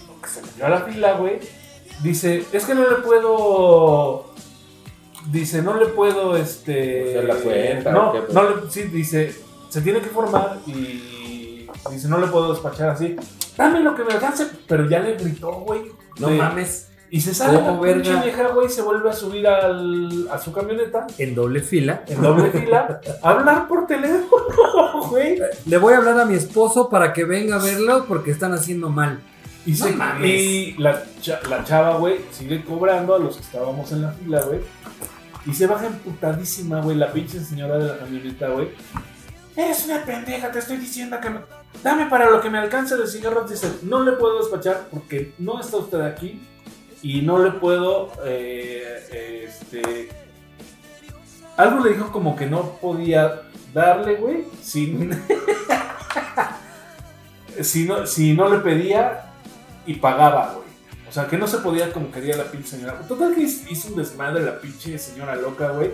[0.09, 1.39] Porque se metió a la fila, güey.
[2.03, 4.35] Dice, es que no le puedo.
[5.31, 7.11] Dice, no le puedo, este.
[7.11, 8.35] Hacer la cuenta, No, ¿o qué, pues?
[8.35, 8.69] no le.
[8.69, 11.67] Sí, dice, se tiene que formar y.
[11.91, 13.17] Dice, no le puedo despachar así.
[13.57, 14.47] Dame lo que me alcance.
[14.69, 15.83] Pero ya le gritó, güey.
[16.19, 16.89] No de- mames.
[17.13, 20.53] Y se sale ¿Cómo, la pinche vieja, güey, se vuelve a subir al, a su
[20.53, 22.05] camioneta En doble fila.
[22.07, 25.41] en doble fila hablar por teléfono, güey.
[25.67, 28.91] Le voy a hablar a mi esposo para que venga a verlo porque están haciendo
[28.91, 29.19] mal.
[29.67, 30.31] Y, No se- mames.
[30.41, 31.03] y la,
[31.49, 34.61] la chava, güey, sigue cobrando a los que estábamos en la fila, güey.
[35.47, 38.69] Y se baja emputadísima, güey, la pinche señora de la camioneta, güey.
[39.61, 41.41] Eres una pendeja, te estoy diciendo que me...
[41.83, 43.51] Dame para lo que me alcance de cigarros.
[43.51, 46.41] Dice, no le puedo despachar porque no está usted aquí.
[47.03, 50.09] Y no le puedo, eh, este...
[51.59, 53.43] Algo le dijo como que no podía
[53.75, 55.11] darle, güey, sin...
[57.61, 59.27] si, no, si no le pedía
[59.85, 60.71] y pagaba, güey.
[61.07, 62.99] O sea, que no se podía como quería la pinche señora.
[63.01, 65.91] Total que hizo un desmadre la pinche señora loca, güey.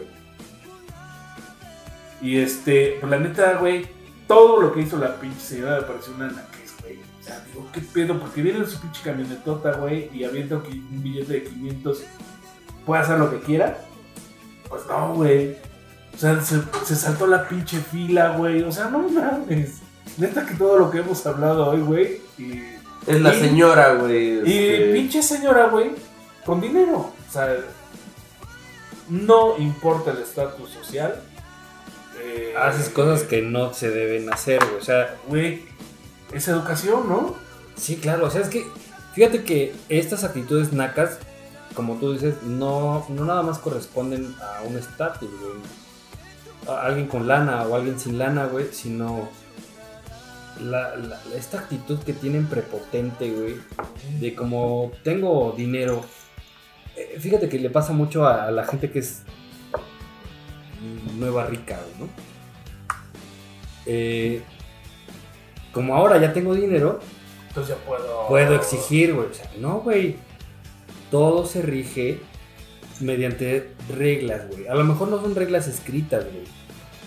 [2.21, 3.87] Y este, pues la neta, güey,
[4.27, 6.99] todo lo que hizo la pinche señora me pareció una naquez, güey.
[7.21, 8.19] O sea, digo, ¿qué pedo?
[8.19, 12.03] Porque viene en su pinche camionetota, güey, y avienta un billete de 500.
[12.85, 13.79] Puede hacer lo que quiera.
[14.69, 15.57] Pues no, güey.
[16.15, 18.63] O sea, se, se saltó la pinche fila, güey.
[18.63, 19.79] O sea, no mames.
[20.17, 22.21] Neta que todo lo que hemos hablado hoy, güey.
[22.39, 22.63] Y,
[23.07, 24.39] Es la Y- señora, güey.
[24.49, 25.91] y este, pinche señora, güey,
[26.45, 27.13] con dinero.
[27.29, 27.55] O sea,
[29.09, 31.21] no importa el estatus social.
[32.27, 34.77] Eh, Haces cosas que no se deben hacer, güey.
[34.81, 35.63] O sea, Güey,
[36.33, 37.35] es educación, ¿no?
[37.77, 38.27] sí, claro.
[38.27, 38.67] O sea, es que
[39.15, 41.19] fíjate que estas actitudes nacas,
[41.75, 45.55] como tú dices, no, no nada más corresponden a un estatus, güey.
[46.77, 49.29] A alguien con lana o alguien sin lana, güey, sino
[50.61, 53.57] la, la- esta actitud que tienen prepotente, güey,
[54.21, 56.03] de como tengo dinero.
[56.97, 59.23] Eh, Fíjate que le pasa mucho a, a la gente que es
[61.17, 62.09] nueva rica, güey, ¿no?
[63.87, 64.43] Eh,
[65.73, 67.01] como ahora ya tengo dinero,
[67.49, 68.29] Entonces ya puedo.
[68.29, 69.29] puedo exigir, güey.
[69.29, 70.17] O sea, no, güey.
[71.11, 72.19] Todo se rige
[73.01, 74.67] mediante reglas, güey.
[74.67, 76.45] A lo mejor no son reglas escritas, güey.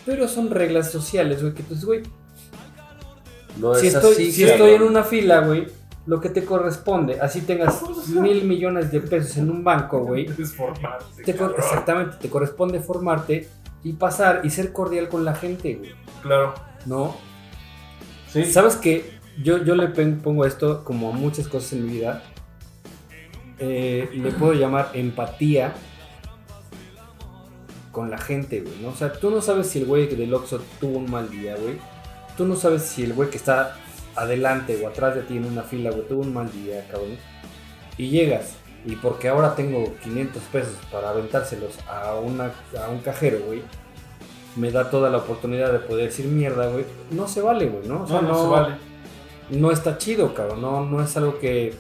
[0.06, 1.54] Pero son reglas sociales, güey.
[1.54, 2.04] Que entonces, güey,
[3.58, 5.68] No si es estoy, así, si estoy en una fila, güey,
[6.06, 10.26] lo que te corresponde, así tengas mil millones de pesos en un banco, güey.
[11.26, 13.48] Te exactamente, te corresponde formarte
[13.84, 15.92] y pasar y ser cordial con la gente, güey.
[16.22, 16.54] Claro.
[16.86, 17.16] ¿No?
[18.32, 18.46] Sí.
[18.46, 19.18] ¿Sabes qué?
[19.42, 22.24] Yo, yo le pongo esto como a muchas cosas en mi vida.
[23.58, 25.74] Eh, le puedo llamar empatía
[27.92, 28.90] con la gente, güey, ¿no?
[28.90, 31.76] O sea, tú no sabes si el güey del Oxxo tuvo un mal día, güey.
[32.38, 33.76] Tú no sabes si el güey que está
[34.16, 37.18] adelante o atrás de ti en una fila, güey, tuvo un mal día, cabrón.
[37.98, 38.56] Y llegas,
[38.86, 42.52] y porque ahora tengo 500 pesos para aventárselos a, una,
[42.84, 43.62] a un cajero, güey,
[44.56, 46.86] me da toda la oportunidad de poder decir mierda, güey.
[47.12, 48.04] No se vale, güey, ¿no?
[48.04, 48.76] O sea, no, no, se vale.
[49.52, 50.62] no está chido, cabrón.
[50.62, 51.74] No, no es algo que.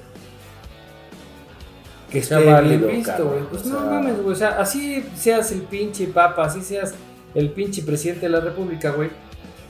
[2.11, 3.43] Que esté válido, bien visto, güey.
[3.49, 4.33] Pues o no mames, güey.
[4.33, 6.95] O sea, así seas el pinche papa, así seas
[7.35, 9.09] el pinche presidente de la república, güey.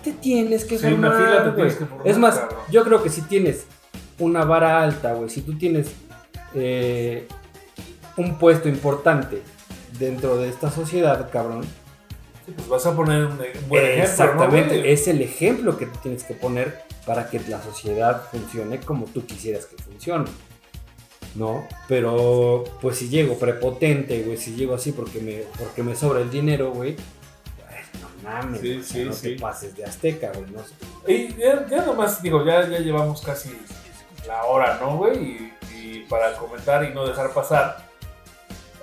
[0.03, 2.59] Te tienes que Sí, en una formar, fila te tienes que formar, Es más, cabrón.
[2.71, 3.67] yo creo que si tienes
[4.19, 5.91] una vara alta, güey, si tú tienes
[6.55, 7.27] eh,
[8.17, 9.41] un puesto importante
[9.97, 11.63] dentro de esta sociedad, cabrón,
[12.45, 13.37] Sí, pues vas a poner un, un
[13.69, 14.03] buen ejemplo.
[14.03, 19.25] Exactamente, es el ejemplo que tienes que poner para que la sociedad funcione como tú
[19.25, 20.25] quisieras que funcione.
[21.35, 21.67] ¿No?
[21.87, 26.31] Pero, pues si llego prepotente, güey, si llego así porque me, porque me sobra el
[26.31, 29.35] dinero, güey, pues, no mames, Sí, sí, no sí.
[29.35, 30.73] te pases de azteca, güey, no sé.
[31.13, 33.55] Y ya, ya nomás, digo, ya, ya llevamos casi
[34.27, 35.17] la hora, ¿no, güey?
[35.23, 35.53] Y,
[35.89, 37.85] y para comentar y no dejar pasar,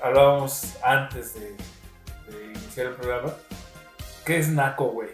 [0.03, 1.57] hablábamos antes de,
[2.31, 3.33] de iniciar el programa.
[4.25, 5.09] ¿Qué es Naco, güey?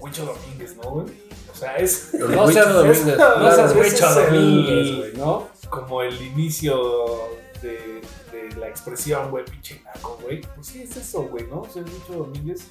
[0.00, 1.06] Huicho Domínguez, ¿no, güey?
[1.52, 5.48] O sea, es No Huicho seas- Domínguez, no seas el- Domínguez, güey, ¿no?
[5.70, 7.28] como el inicio
[7.62, 10.42] de, de la expresión, güey, pinche naco, güey.
[10.54, 11.64] Pues sí, es eso, güey, ¿no?
[11.72, 12.66] Soy Lucho Domínguez.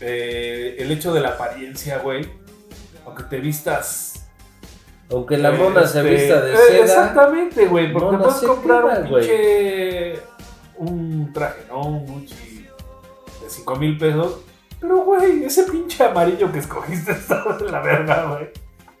[0.00, 2.28] Eh, el hecho de la apariencia, güey.
[3.04, 4.15] Aunque te vistas.
[5.10, 6.84] Aunque la mona se este, vista de eh, seda.
[6.84, 7.92] Exactamente, güey.
[7.92, 10.20] Porque puedes comprar un pinche.
[10.78, 11.82] Un traje, ¿no?
[11.82, 12.66] Un Gucci
[13.42, 14.40] de 5 mil pesos.
[14.80, 18.50] Pero, güey, ese pinche amarillo que escogiste estaba de la verga, güey.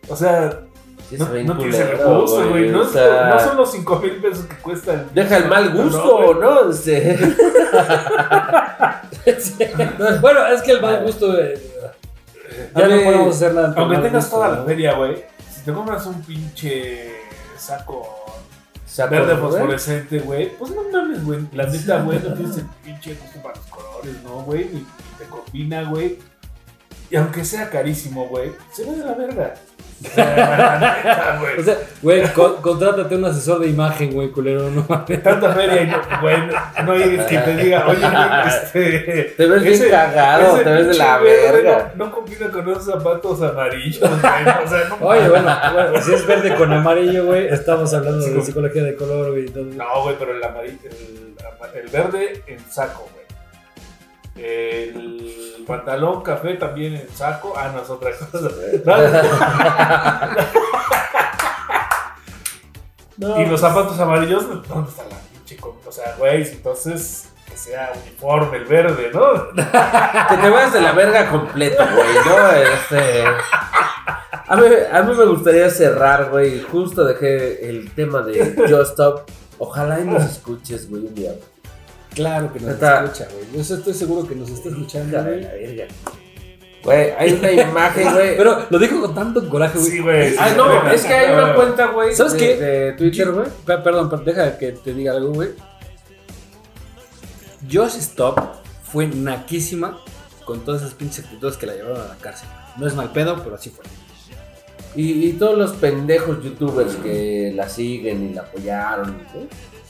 [0.08, 0.62] O sea,
[1.08, 2.68] Sí, no, no tienes el culero, gusto, güey.
[2.68, 5.08] No, o sea, no son los 5 mil pesos que cuestan.
[5.14, 6.68] Deja el mal gusto, ¿no?
[9.24, 9.70] Este,
[10.20, 11.60] bueno, es que el mal gusto, eh,
[12.74, 13.72] ya no podemos hacer nada.
[13.76, 14.56] Aunque tengas gusto, toda ¿no?
[14.56, 15.24] la feria, güey.
[15.66, 17.12] Te compras un pinche
[17.58, 18.08] saco
[19.10, 21.40] verde de- fosforescente, güey, pues no mames, güey.
[21.52, 24.64] La neta, güey, no tienes el pinche gusto para los colores, ¿no, güey?
[24.66, 24.86] Ni, ni
[25.18, 26.18] te combina, güey.
[27.10, 29.54] Y aunque sea carísimo, güey, se ve de la verga.
[30.04, 31.58] O sea, güey.
[31.58, 35.22] O sea, güey, con- contrátate un asesor de imagen, güey, culero, no mames.
[35.22, 36.36] Tanta feria y no, güey,
[36.84, 39.34] no hay quien te diga, oye, güey, este.
[39.36, 41.92] Te ves bien ese- cagado, ese te ves de la verga.
[41.96, 44.64] No, no combina con esos zapatos amarillos, güey.
[44.64, 48.30] O sea, no Oye, bueno, bueno, si es verde con amarillo, güey, estamos hablando Sí,
[48.32, 49.46] de psicología de color, güey.
[49.46, 51.34] entonces- No, güey, pero el amarillo, el,
[51.82, 53.25] el verde en saco, güey.
[54.36, 57.54] El pantalón café también en saco.
[57.56, 58.48] Ah, no, es otra cosa.
[63.18, 65.56] No, y los zapatos amarillos, ¿dónde está la pinche?
[65.86, 69.48] O sea, güey, entonces que sea uniforme el verde, ¿no?
[69.54, 72.50] Que te vayas de la verga completo, güey, ¿no?
[72.50, 73.24] Este.
[74.48, 76.60] A mí, a mí me gustaría cerrar, güey.
[76.60, 79.30] Justo dejé el tema de Just Stop.
[79.58, 81.32] Ojalá y nos escuches, güey, un día.
[82.16, 83.04] Claro que nos Neta.
[83.04, 83.44] escucha, güey.
[83.64, 85.42] Yo estoy seguro que nos está escuchando, güey.
[85.42, 85.86] la verga.
[86.82, 88.36] Güey, hay una imagen, güey.
[88.38, 89.90] Pero lo dijo con tanto coraje, güey.
[89.90, 90.30] Sí, güey.
[90.30, 92.14] sí, Ah, sí, no, es que hay una cuenta, güey.
[92.14, 92.56] ¿Sabes de- qué?
[92.56, 93.46] De Twitter, güey.
[93.64, 95.50] Pe- Perdón, pero deja que te diga algo, güey.
[97.70, 98.40] Josh Stop
[98.84, 99.98] fue naquísima
[100.44, 102.48] con todas esas pinches actitudes que la llevaron a la cárcel.
[102.78, 103.84] No es mal pedo, pero así fue.
[104.94, 109.48] Y, y todos los pendejos youtubers que la siguen y la apoyaron, ¿sí?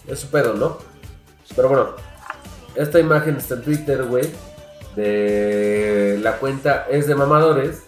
[0.08, 0.78] es su pedo, ¿no?
[1.54, 1.90] Pero bueno,
[2.76, 4.24] esta imagen está en Twitter, güey,
[4.94, 7.82] de la cuenta es de mamadores,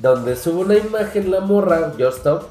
[0.00, 2.48] donde sube una imagen la morra, Just Stop,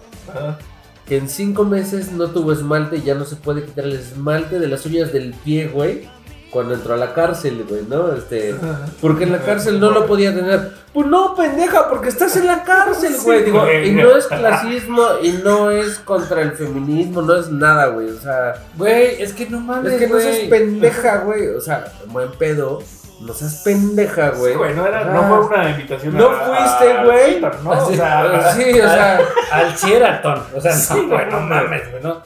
[1.05, 4.59] que en cinco meses no tuvo esmalte y ya no se puede quitar el esmalte
[4.59, 6.07] de las uñas del pie, güey,
[6.51, 8.11] cuando entró a la cárcel, güey, ¿no?
[8.13, 8.55] Este,
[9.01, 10.71] porque en la cárcel no lo podía tener.
[10.93, 13.43] Pues no, pendeja, porque estás en la cárcel, güey.
[13.43, 18.09] Digo, y no es clasismo y no es contra el feminismo, no es nada, güey.
[18.09, 21.47] O sea, Güey, es que no mames, es que no seas pendeja, güey.
[21.49, 22.80] O sea, buen pedo,
[23.21, 24.55] no seas pendeja, güey.
[24.55, 25.13] Güey, no, era, Ah.
[25.13, 27.39] no fue una invitación No a- fuiste, güey.
[27.41, 27.69] ¿no?
[27.69, 29.19] O sea, Sí, o sea,
[29.51, 30.43] Al Sheraton.
[30.55, 32.21] O sea, Sí, no, güey, no mames, güey, no.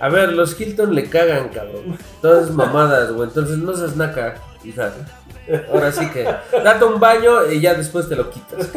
[0.00, 1.98] A ver, los Hilton le cagan, cabrón.
[2.22, 3.28] Todas mamadas, güey.
[3.28, 4.90] Entonces no seas naca, hija.
[5.72, 8.68] Ahora sí que date un baño y ya después te lo quitas.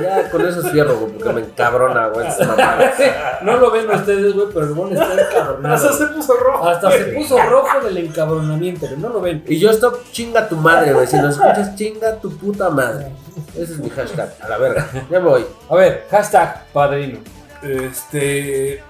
[0.00, 2.94] Ya con eso cierro, güey, porque me encabrona, güey, esas mamadas.
[3.42, 5.74] No lo ven ustedes, güey, pero el bon está encabronado.
[5.74, 6.68] hasta se puso rojo.
[6.68, 9.42] Hasta se puso rojo del encabronamiento, pero no lo ven.
[9.48, 11.06] Y yo stop chinga tu madre, güey.
[11.06, 13.12] Si nos escuchas, chinga tu puta madre.
[13.54, 14.88] Ese es mi hashtag, a la verga.
[15.10, 15.46] Ya me voy.
[15.68, 17.18] A ver, hashtag padrino.
[17.62, 18.82] Este.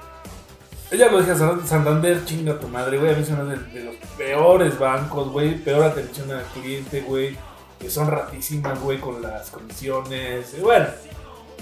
[0.91, 3.13] Ya lo dije, San- Santander, chinga tu madre, güey.
[3.13, 5.57] A mí me hace de, los peores bancos, güey.
[5.63, 7.37] Peor atención al cliente, güey.
[7.79, 10.61] Que son ratísimas, güey, con las comisiones.
[10.61, 10.87] Bueno,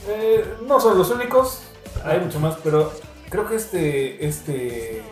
[0.09, 1.61] eh, no son los únicos.
[2.05, 2.93] Hay mucho más, pero
[3.29, 4.27] creo que este.
[4.27, 5.03] Este.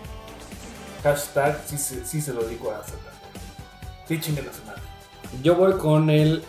[1.02, 3.12] Hashtag sí sí se lo digo a Santander.
[4.08, 4.82] Sí, chinga a su madre.
[5.42, 6.42] Yo voy con el.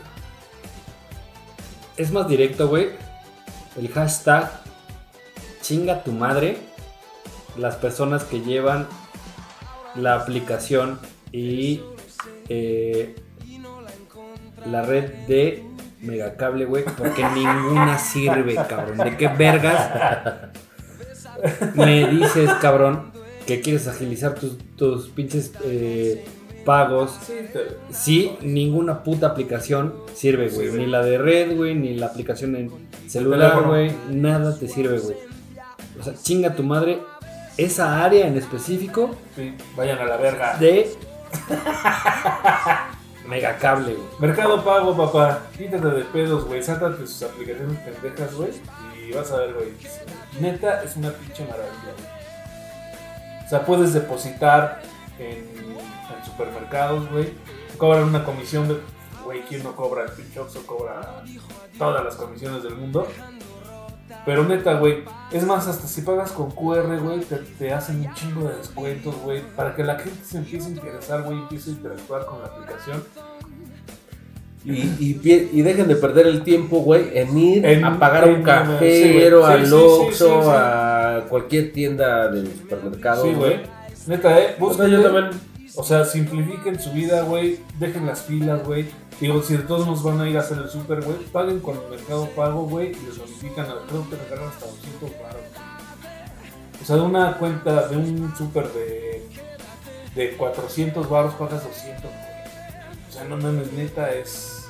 [1.98, 2.92] Es más directo, güey.
[3.76, 4.50] El hashtag
[5.62, 6.67] chinga tu madre.
[7.58, 8.88] Las personas que llevan
[9.96, 11.00] la aplicación
[11.32, 11.82] y
[12.50, 13.16] eh,
[14.66, 15.64] la red de
[16.02, 16.86] Megacable, güey.
[16.98, 18.98] Porque ninguna sirve, cabrón.
[18.98, 19.92] ¿De qué vergas
[21.76, 23.12] me dices, cabrón,
[23.46, 26.26] que quieres agilizar tus, tus pinches eh,
[26.66, 27.18] pagos?
[27.92, 30.72] Sí, ninguna puta aplicación sirve, güey.
[30.72, 32.72] Ni la de red, güey, ni la aplicación en
[33.08, 33.92] celular, güey.
[34.10, 35.18] Nada te sirve, güey.
[36.00, 37.00] O sea, chinga tu madre.
[37.58, 40.58] Esa área en específico sí, vayan a la verga.
[40.58, 40.96] de
[43.28, 44.08] megacable, güey.
[44.20, 45.42] Mercado Pago, papá.
[45.58, 46.64] Quítate de pedos, güey.
[46.64, 48.52] Sátate sus aplicaciones pendejas, güey.
[49.08, 49.74] Y vas a ver, güey.
[50.40, 53.46] Neta, es una pinche maravilla, güey.
[53.46, 54.82] O sea, puedes depositar
[55.20, 57.34] en, en supermercados, güey.
[57.78, 58.80] Cobran una comisión de.
[59.24, 60.06] Güey, ¿quién no cobra?
[60.06, 61.24] El pinche Oxxo cobra
[61.78, 63.08] todas las comisiones del mundo.
[64.28, 65.06] Pero neta, güey.
[65.32, 69.16] Es más, hasta si pagas con QR, güey, te, te hacen un chingo de descuentos,
[69.24, 69.42] güey.
[69.56, 73.02] Para que la gente se empiece a interesar, güey, empiece a interactuar con la aplicación.
[74.66, 78.28] Y, y, y dejen de perder el tiempo, güey, en ir En- a pagar a
[78.28, 83.24] un cajero, sí, al Sí, Oxxo, sí, a cualquier tienda del supermercado.
[83.24, 83.62] Sí, güey.
[84.08, 84.44] Neta, eh.
[84.44, 84.92] O sea, Búsquenle.
[84.98, 85.30] yo también.
[85.80, 87.60] O sea, simplifiquen su vida, güey.
[87.80, 88.90] Dejen las filas, güey.
[89.22, 91.78] Digo, si de todos nos van a ir a hacer el súper, güey, paguen con
[91.78, 95.42] el mercado pago, güey, y les bonifican, a- creo que regalan hasta 200 baros.
[96.82, 99.28] O sea, de una cuenta, de un súper de,
[100.16, 102.14] de 400 baros, pagas 200, güey.
[103.10, 104.66] O sea, no mames, neta, es...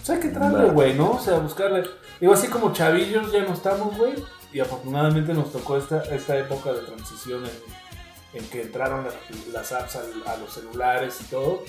[0.00, 0.64] O sea, hay que Nah.
[0.72, 1.12] güey, ¿no?
[1.12, 1.84] O sea, buscarle...
[2.20, 4.14] Digo, así como chavillos ya no estamos, güey.
[4.52, 7.50] Y afortunadamente nos tocó esta, esta época de transición en,
[8.34, 9.14] en que entraron las,
[9.48, 11.62] las apps al- a, los celulares y todo.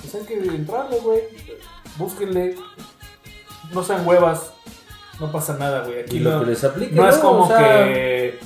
[0.00, 1.22] Pues hay que entrarle, güey.
[1.96, 2.56] Búsquenle.
[3.72, 4.52] No sean huevas.
[5.20, 6.00] No pasa nada, güey.
[6.00, 6.94] Aquí Y lo no, que les aplique.
[6.94, 8.38] no es como O sea, que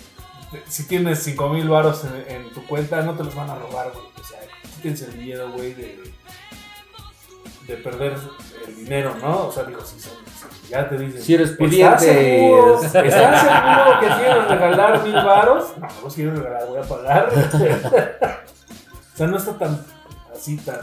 [0.69, 3.90] si tienes 5 mil varos en, en tu cuenta, no te los van a robar,
[3.93, 4.05] güey.
[4.20, 4.40] O sea,
[4.77, 6.12] quítense el miedo, güey, de,
[7.66, 8.16] de perder
[8.66, 9.47] el dinero, ¿no?
[9.49, 10.12] O sea, digo, si, son,
[10.69, 11.23] ya te dicen.
[11.23, 11.98] Si eres ¿Estás pudiente.
[11.98, 12.74] seguro?
[12.82, 15.65] ¿Estás seguro que quieres regalar mil varos?
[15.78, 17.28] No, no los quiero regalar, voy a pagar.
[19.15, 19.85] o sea, no está tan
[20.35, 20.81] así, tan.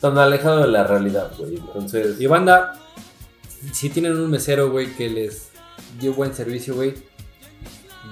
[0.00, 1.56] Tan alejado de la realidad, güey.
[1.56, 2.20] Entonces.
[2.20, 2.74] Y banda,
[3.72, 5.50] si tienen un mesero, güey, que les
[6.00, 6.94] dio buen servicio, güey.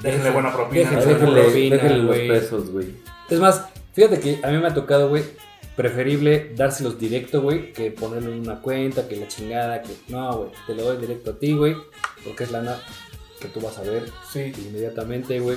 [0.02, 0.88] Déjenle buena propina.
[0.90, 2.94] déjenle Déjenle, propina, déjenle los pesos, güey.
[3.28, 5.24] Es más, fíjate que a mí me ha tocado, güey,
[5.81, 10.51] preferible dárselos directo, güey, que ponerlo en una cuenta, que la chingada, que no, güey,
[10.66, 11.74] te lo doy directo a ti, güey,
[12.23, 12.77] porque es lana
[13.40, 15.57] que tú vas a ver Sí, inmediatamente, güey.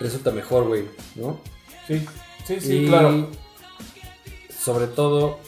[0.00, 1.40] Resulta mejor, güey, ¿no?
[1.86, 2.04] sí,
[2.44, 3.28] sí, sí, y claro.
[4.58, 5.38] sobre todo,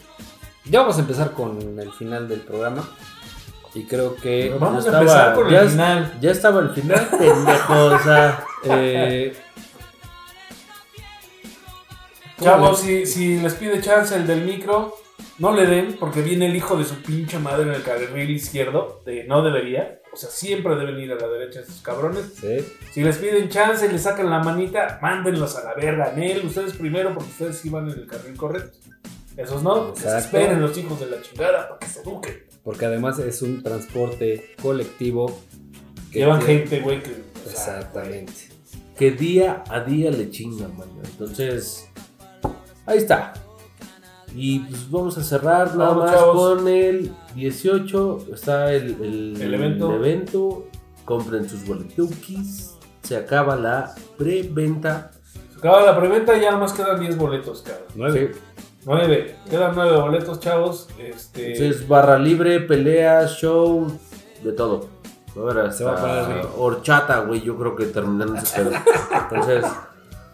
[0.67, 2.89] ya vamos a empezar con el final del programa.
[3.75, 6.19] Y creo que Pero vamos ya a empezar estaba- con ya el final.
[6.21, 7.85] Ya estaba el final, pendejo.
[7.87, 8.45] O sea.
[8.65, 9.35] eh,
[12.45, 14.95] Chavos, si, si les pide chance el del micro,
[15.39, 19.01] no le den porque viene el hijo de su pinche madre en el carril izquierdo,
[19.07, 20.01] de no debería.
[20.13, 22.35] O sea, siempre deben ir a la derecha estos cabrones.
[22.39, 22.59] Sí.
[22.93, 26.13] Si les piden chance y les sacan la manita, mándenlos a la verga.
[26.15, 28.77] Nel, ustedes primero porque ustedes van en el carril correcto.
[29.39, 30.37] Esos no, que se Exacto.
[30.39, 32.45] esperen los hijos de la chingada para que se eduquen.
[32.63, 35.41] Porque además es un transporte colectivo.
[36.13, 37.11] que Llevan tiene- gente, güey, que...
[37.11, 38.33] o sea, Exactamente.
[38.99, 40.93] Que día a día le chingan, mano.
[41.03, 41.89] Entonces,
[42.87, 43.33] ahí está.
[44.35, 46.37] Y pues vamos a cerrar nada Vamos, más chavos.
[46.57, 48.27] con el 18.
[48.33, 49.95] Está el, el, El evento.
[49.95, 50.65] evento.
[51.05, 52.75] Compren sus boletukis.
[53.03, 55.11] Se acaba la preventa.
[55.53, 57.87] Se acaba la preventa y ya nomás quedan 10 boletos, cabrón.
[57.95, 58.33] Nueve.
[58.87, 59.37] 9.
[59.51, 60.89] Quedan 9 boletos, chavos.
[60.99, 61.53] Este...
[61.53, 63.87] Entonces, barra libre, pelea, show,
[64.43, 64.89] de todo.
[65.37, 68.71] A ver, Se va a poner horchata, güey, yo creo que terminando ese pedo.
[69.31, 69.65] Entonces,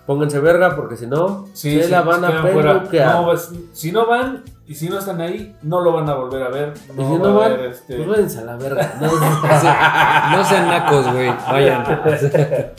[0.09, 3.15] pónganse verga porque si no, Sí, se sí, la van a peluquear.
[3.15, 6.43] No, pues, si no van y si no están ahí, no lo van a volver
[6.45, 6.73] a ver.
[6.75, 7.97] y si no a van, haber, este...
[7.97, 8.95] pues váyanse a la verga.
[9.03, 11.29] No, No sean nacos, güey.
[11.29, 11.85] Vayan.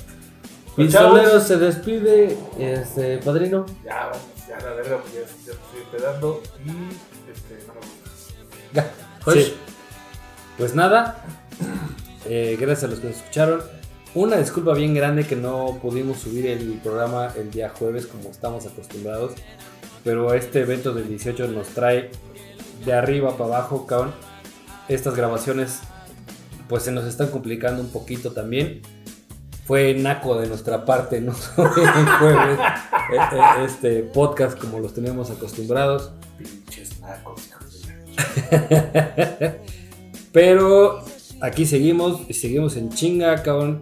[0.76, 3.66] Pistolero se despide, este, padrino.
[3.86, 6.70] Ya, vamos, ya la verga, pues ya, ya estoy empedando y
[7.32, 8.92] este, no me gusta.
[9.24, 9.58] Pues, Sí.
[10.58, 11.24] Pues nada.
[12.26, 13.62] eh, gracias a los que nos escucharon.
[14.16, 18.66] Una disculpa bien grande que no pudimos subir el programa el día jueves como estamos
[18.66, 19.34] acostumbrados.
[20.04, 22.10] Pero este evento del 18 nos trae
[22.86, 24.14] de arriba para abajo, cabrón.
[24.88, 25.82] Estas grabaciones
[26.68, 28.82] pues se nos están complicando un poquito también.
[29.66, 34.96] Fue naco de nuestra parte, no subir el jueves eh, eh, este podcast como los
[34.96, 36.14] tenemos acostumbrados.
[36.40, 39.56] Pinches nacos, hijos de la
[40.32, 41.04] Pero
[41.42, 43.82] aquí seguimos y seguimos en chinga, cabrón.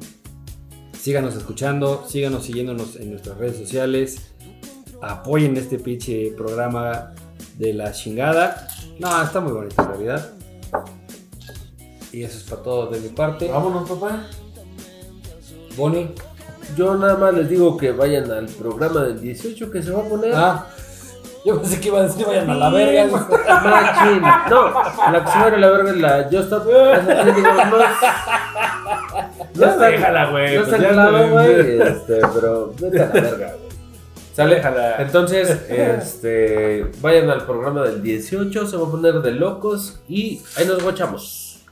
[1.07, 4.33] Síganos escuchando, síganos siguiéndonos en nuestras redes sociales.
[5.01, 7.13] Apoyen este pinche programa
[7.57, 8.67] de la chingada.
[8.99, 10.33] No, está muy bonito en realidad.
[12.11, 13.47] Y eso es para todo de mi parte.
[13.47, 14.27] Vámonos, papá.
[15.77, 16.09] Bonnie.
[16.75, 20.09] yo nada más les digo que vayan al programa del 18 que se va a
[20.09, 20.33] poner.
[20.35, 20.67] Ah,
[21.47, 23.05] yo pensé que iba a decir vayan a la verga.
[23.07, 24.21] Machín.
[24.49, 26.65] No, la que se la verga es la Just Stop.
[29.55, 30.55] No, está- déjala, güey.
[30.57, 31.81] no pues está claro, no- güey.
[31.87, 33.67] Este, pero vete a la verga, güey.
[34.33, 34.55] ¿Sale?
[34.55, 34.95] Déjala.
[35.01, 40.65] Entonces, este, vayan al programa del 18, se va a poner de locos y ahí
[40.67, 41.65] nos guachamos.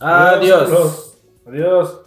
[0.00, 1.14] Adiós.
[1.46, 1.99] Adiós.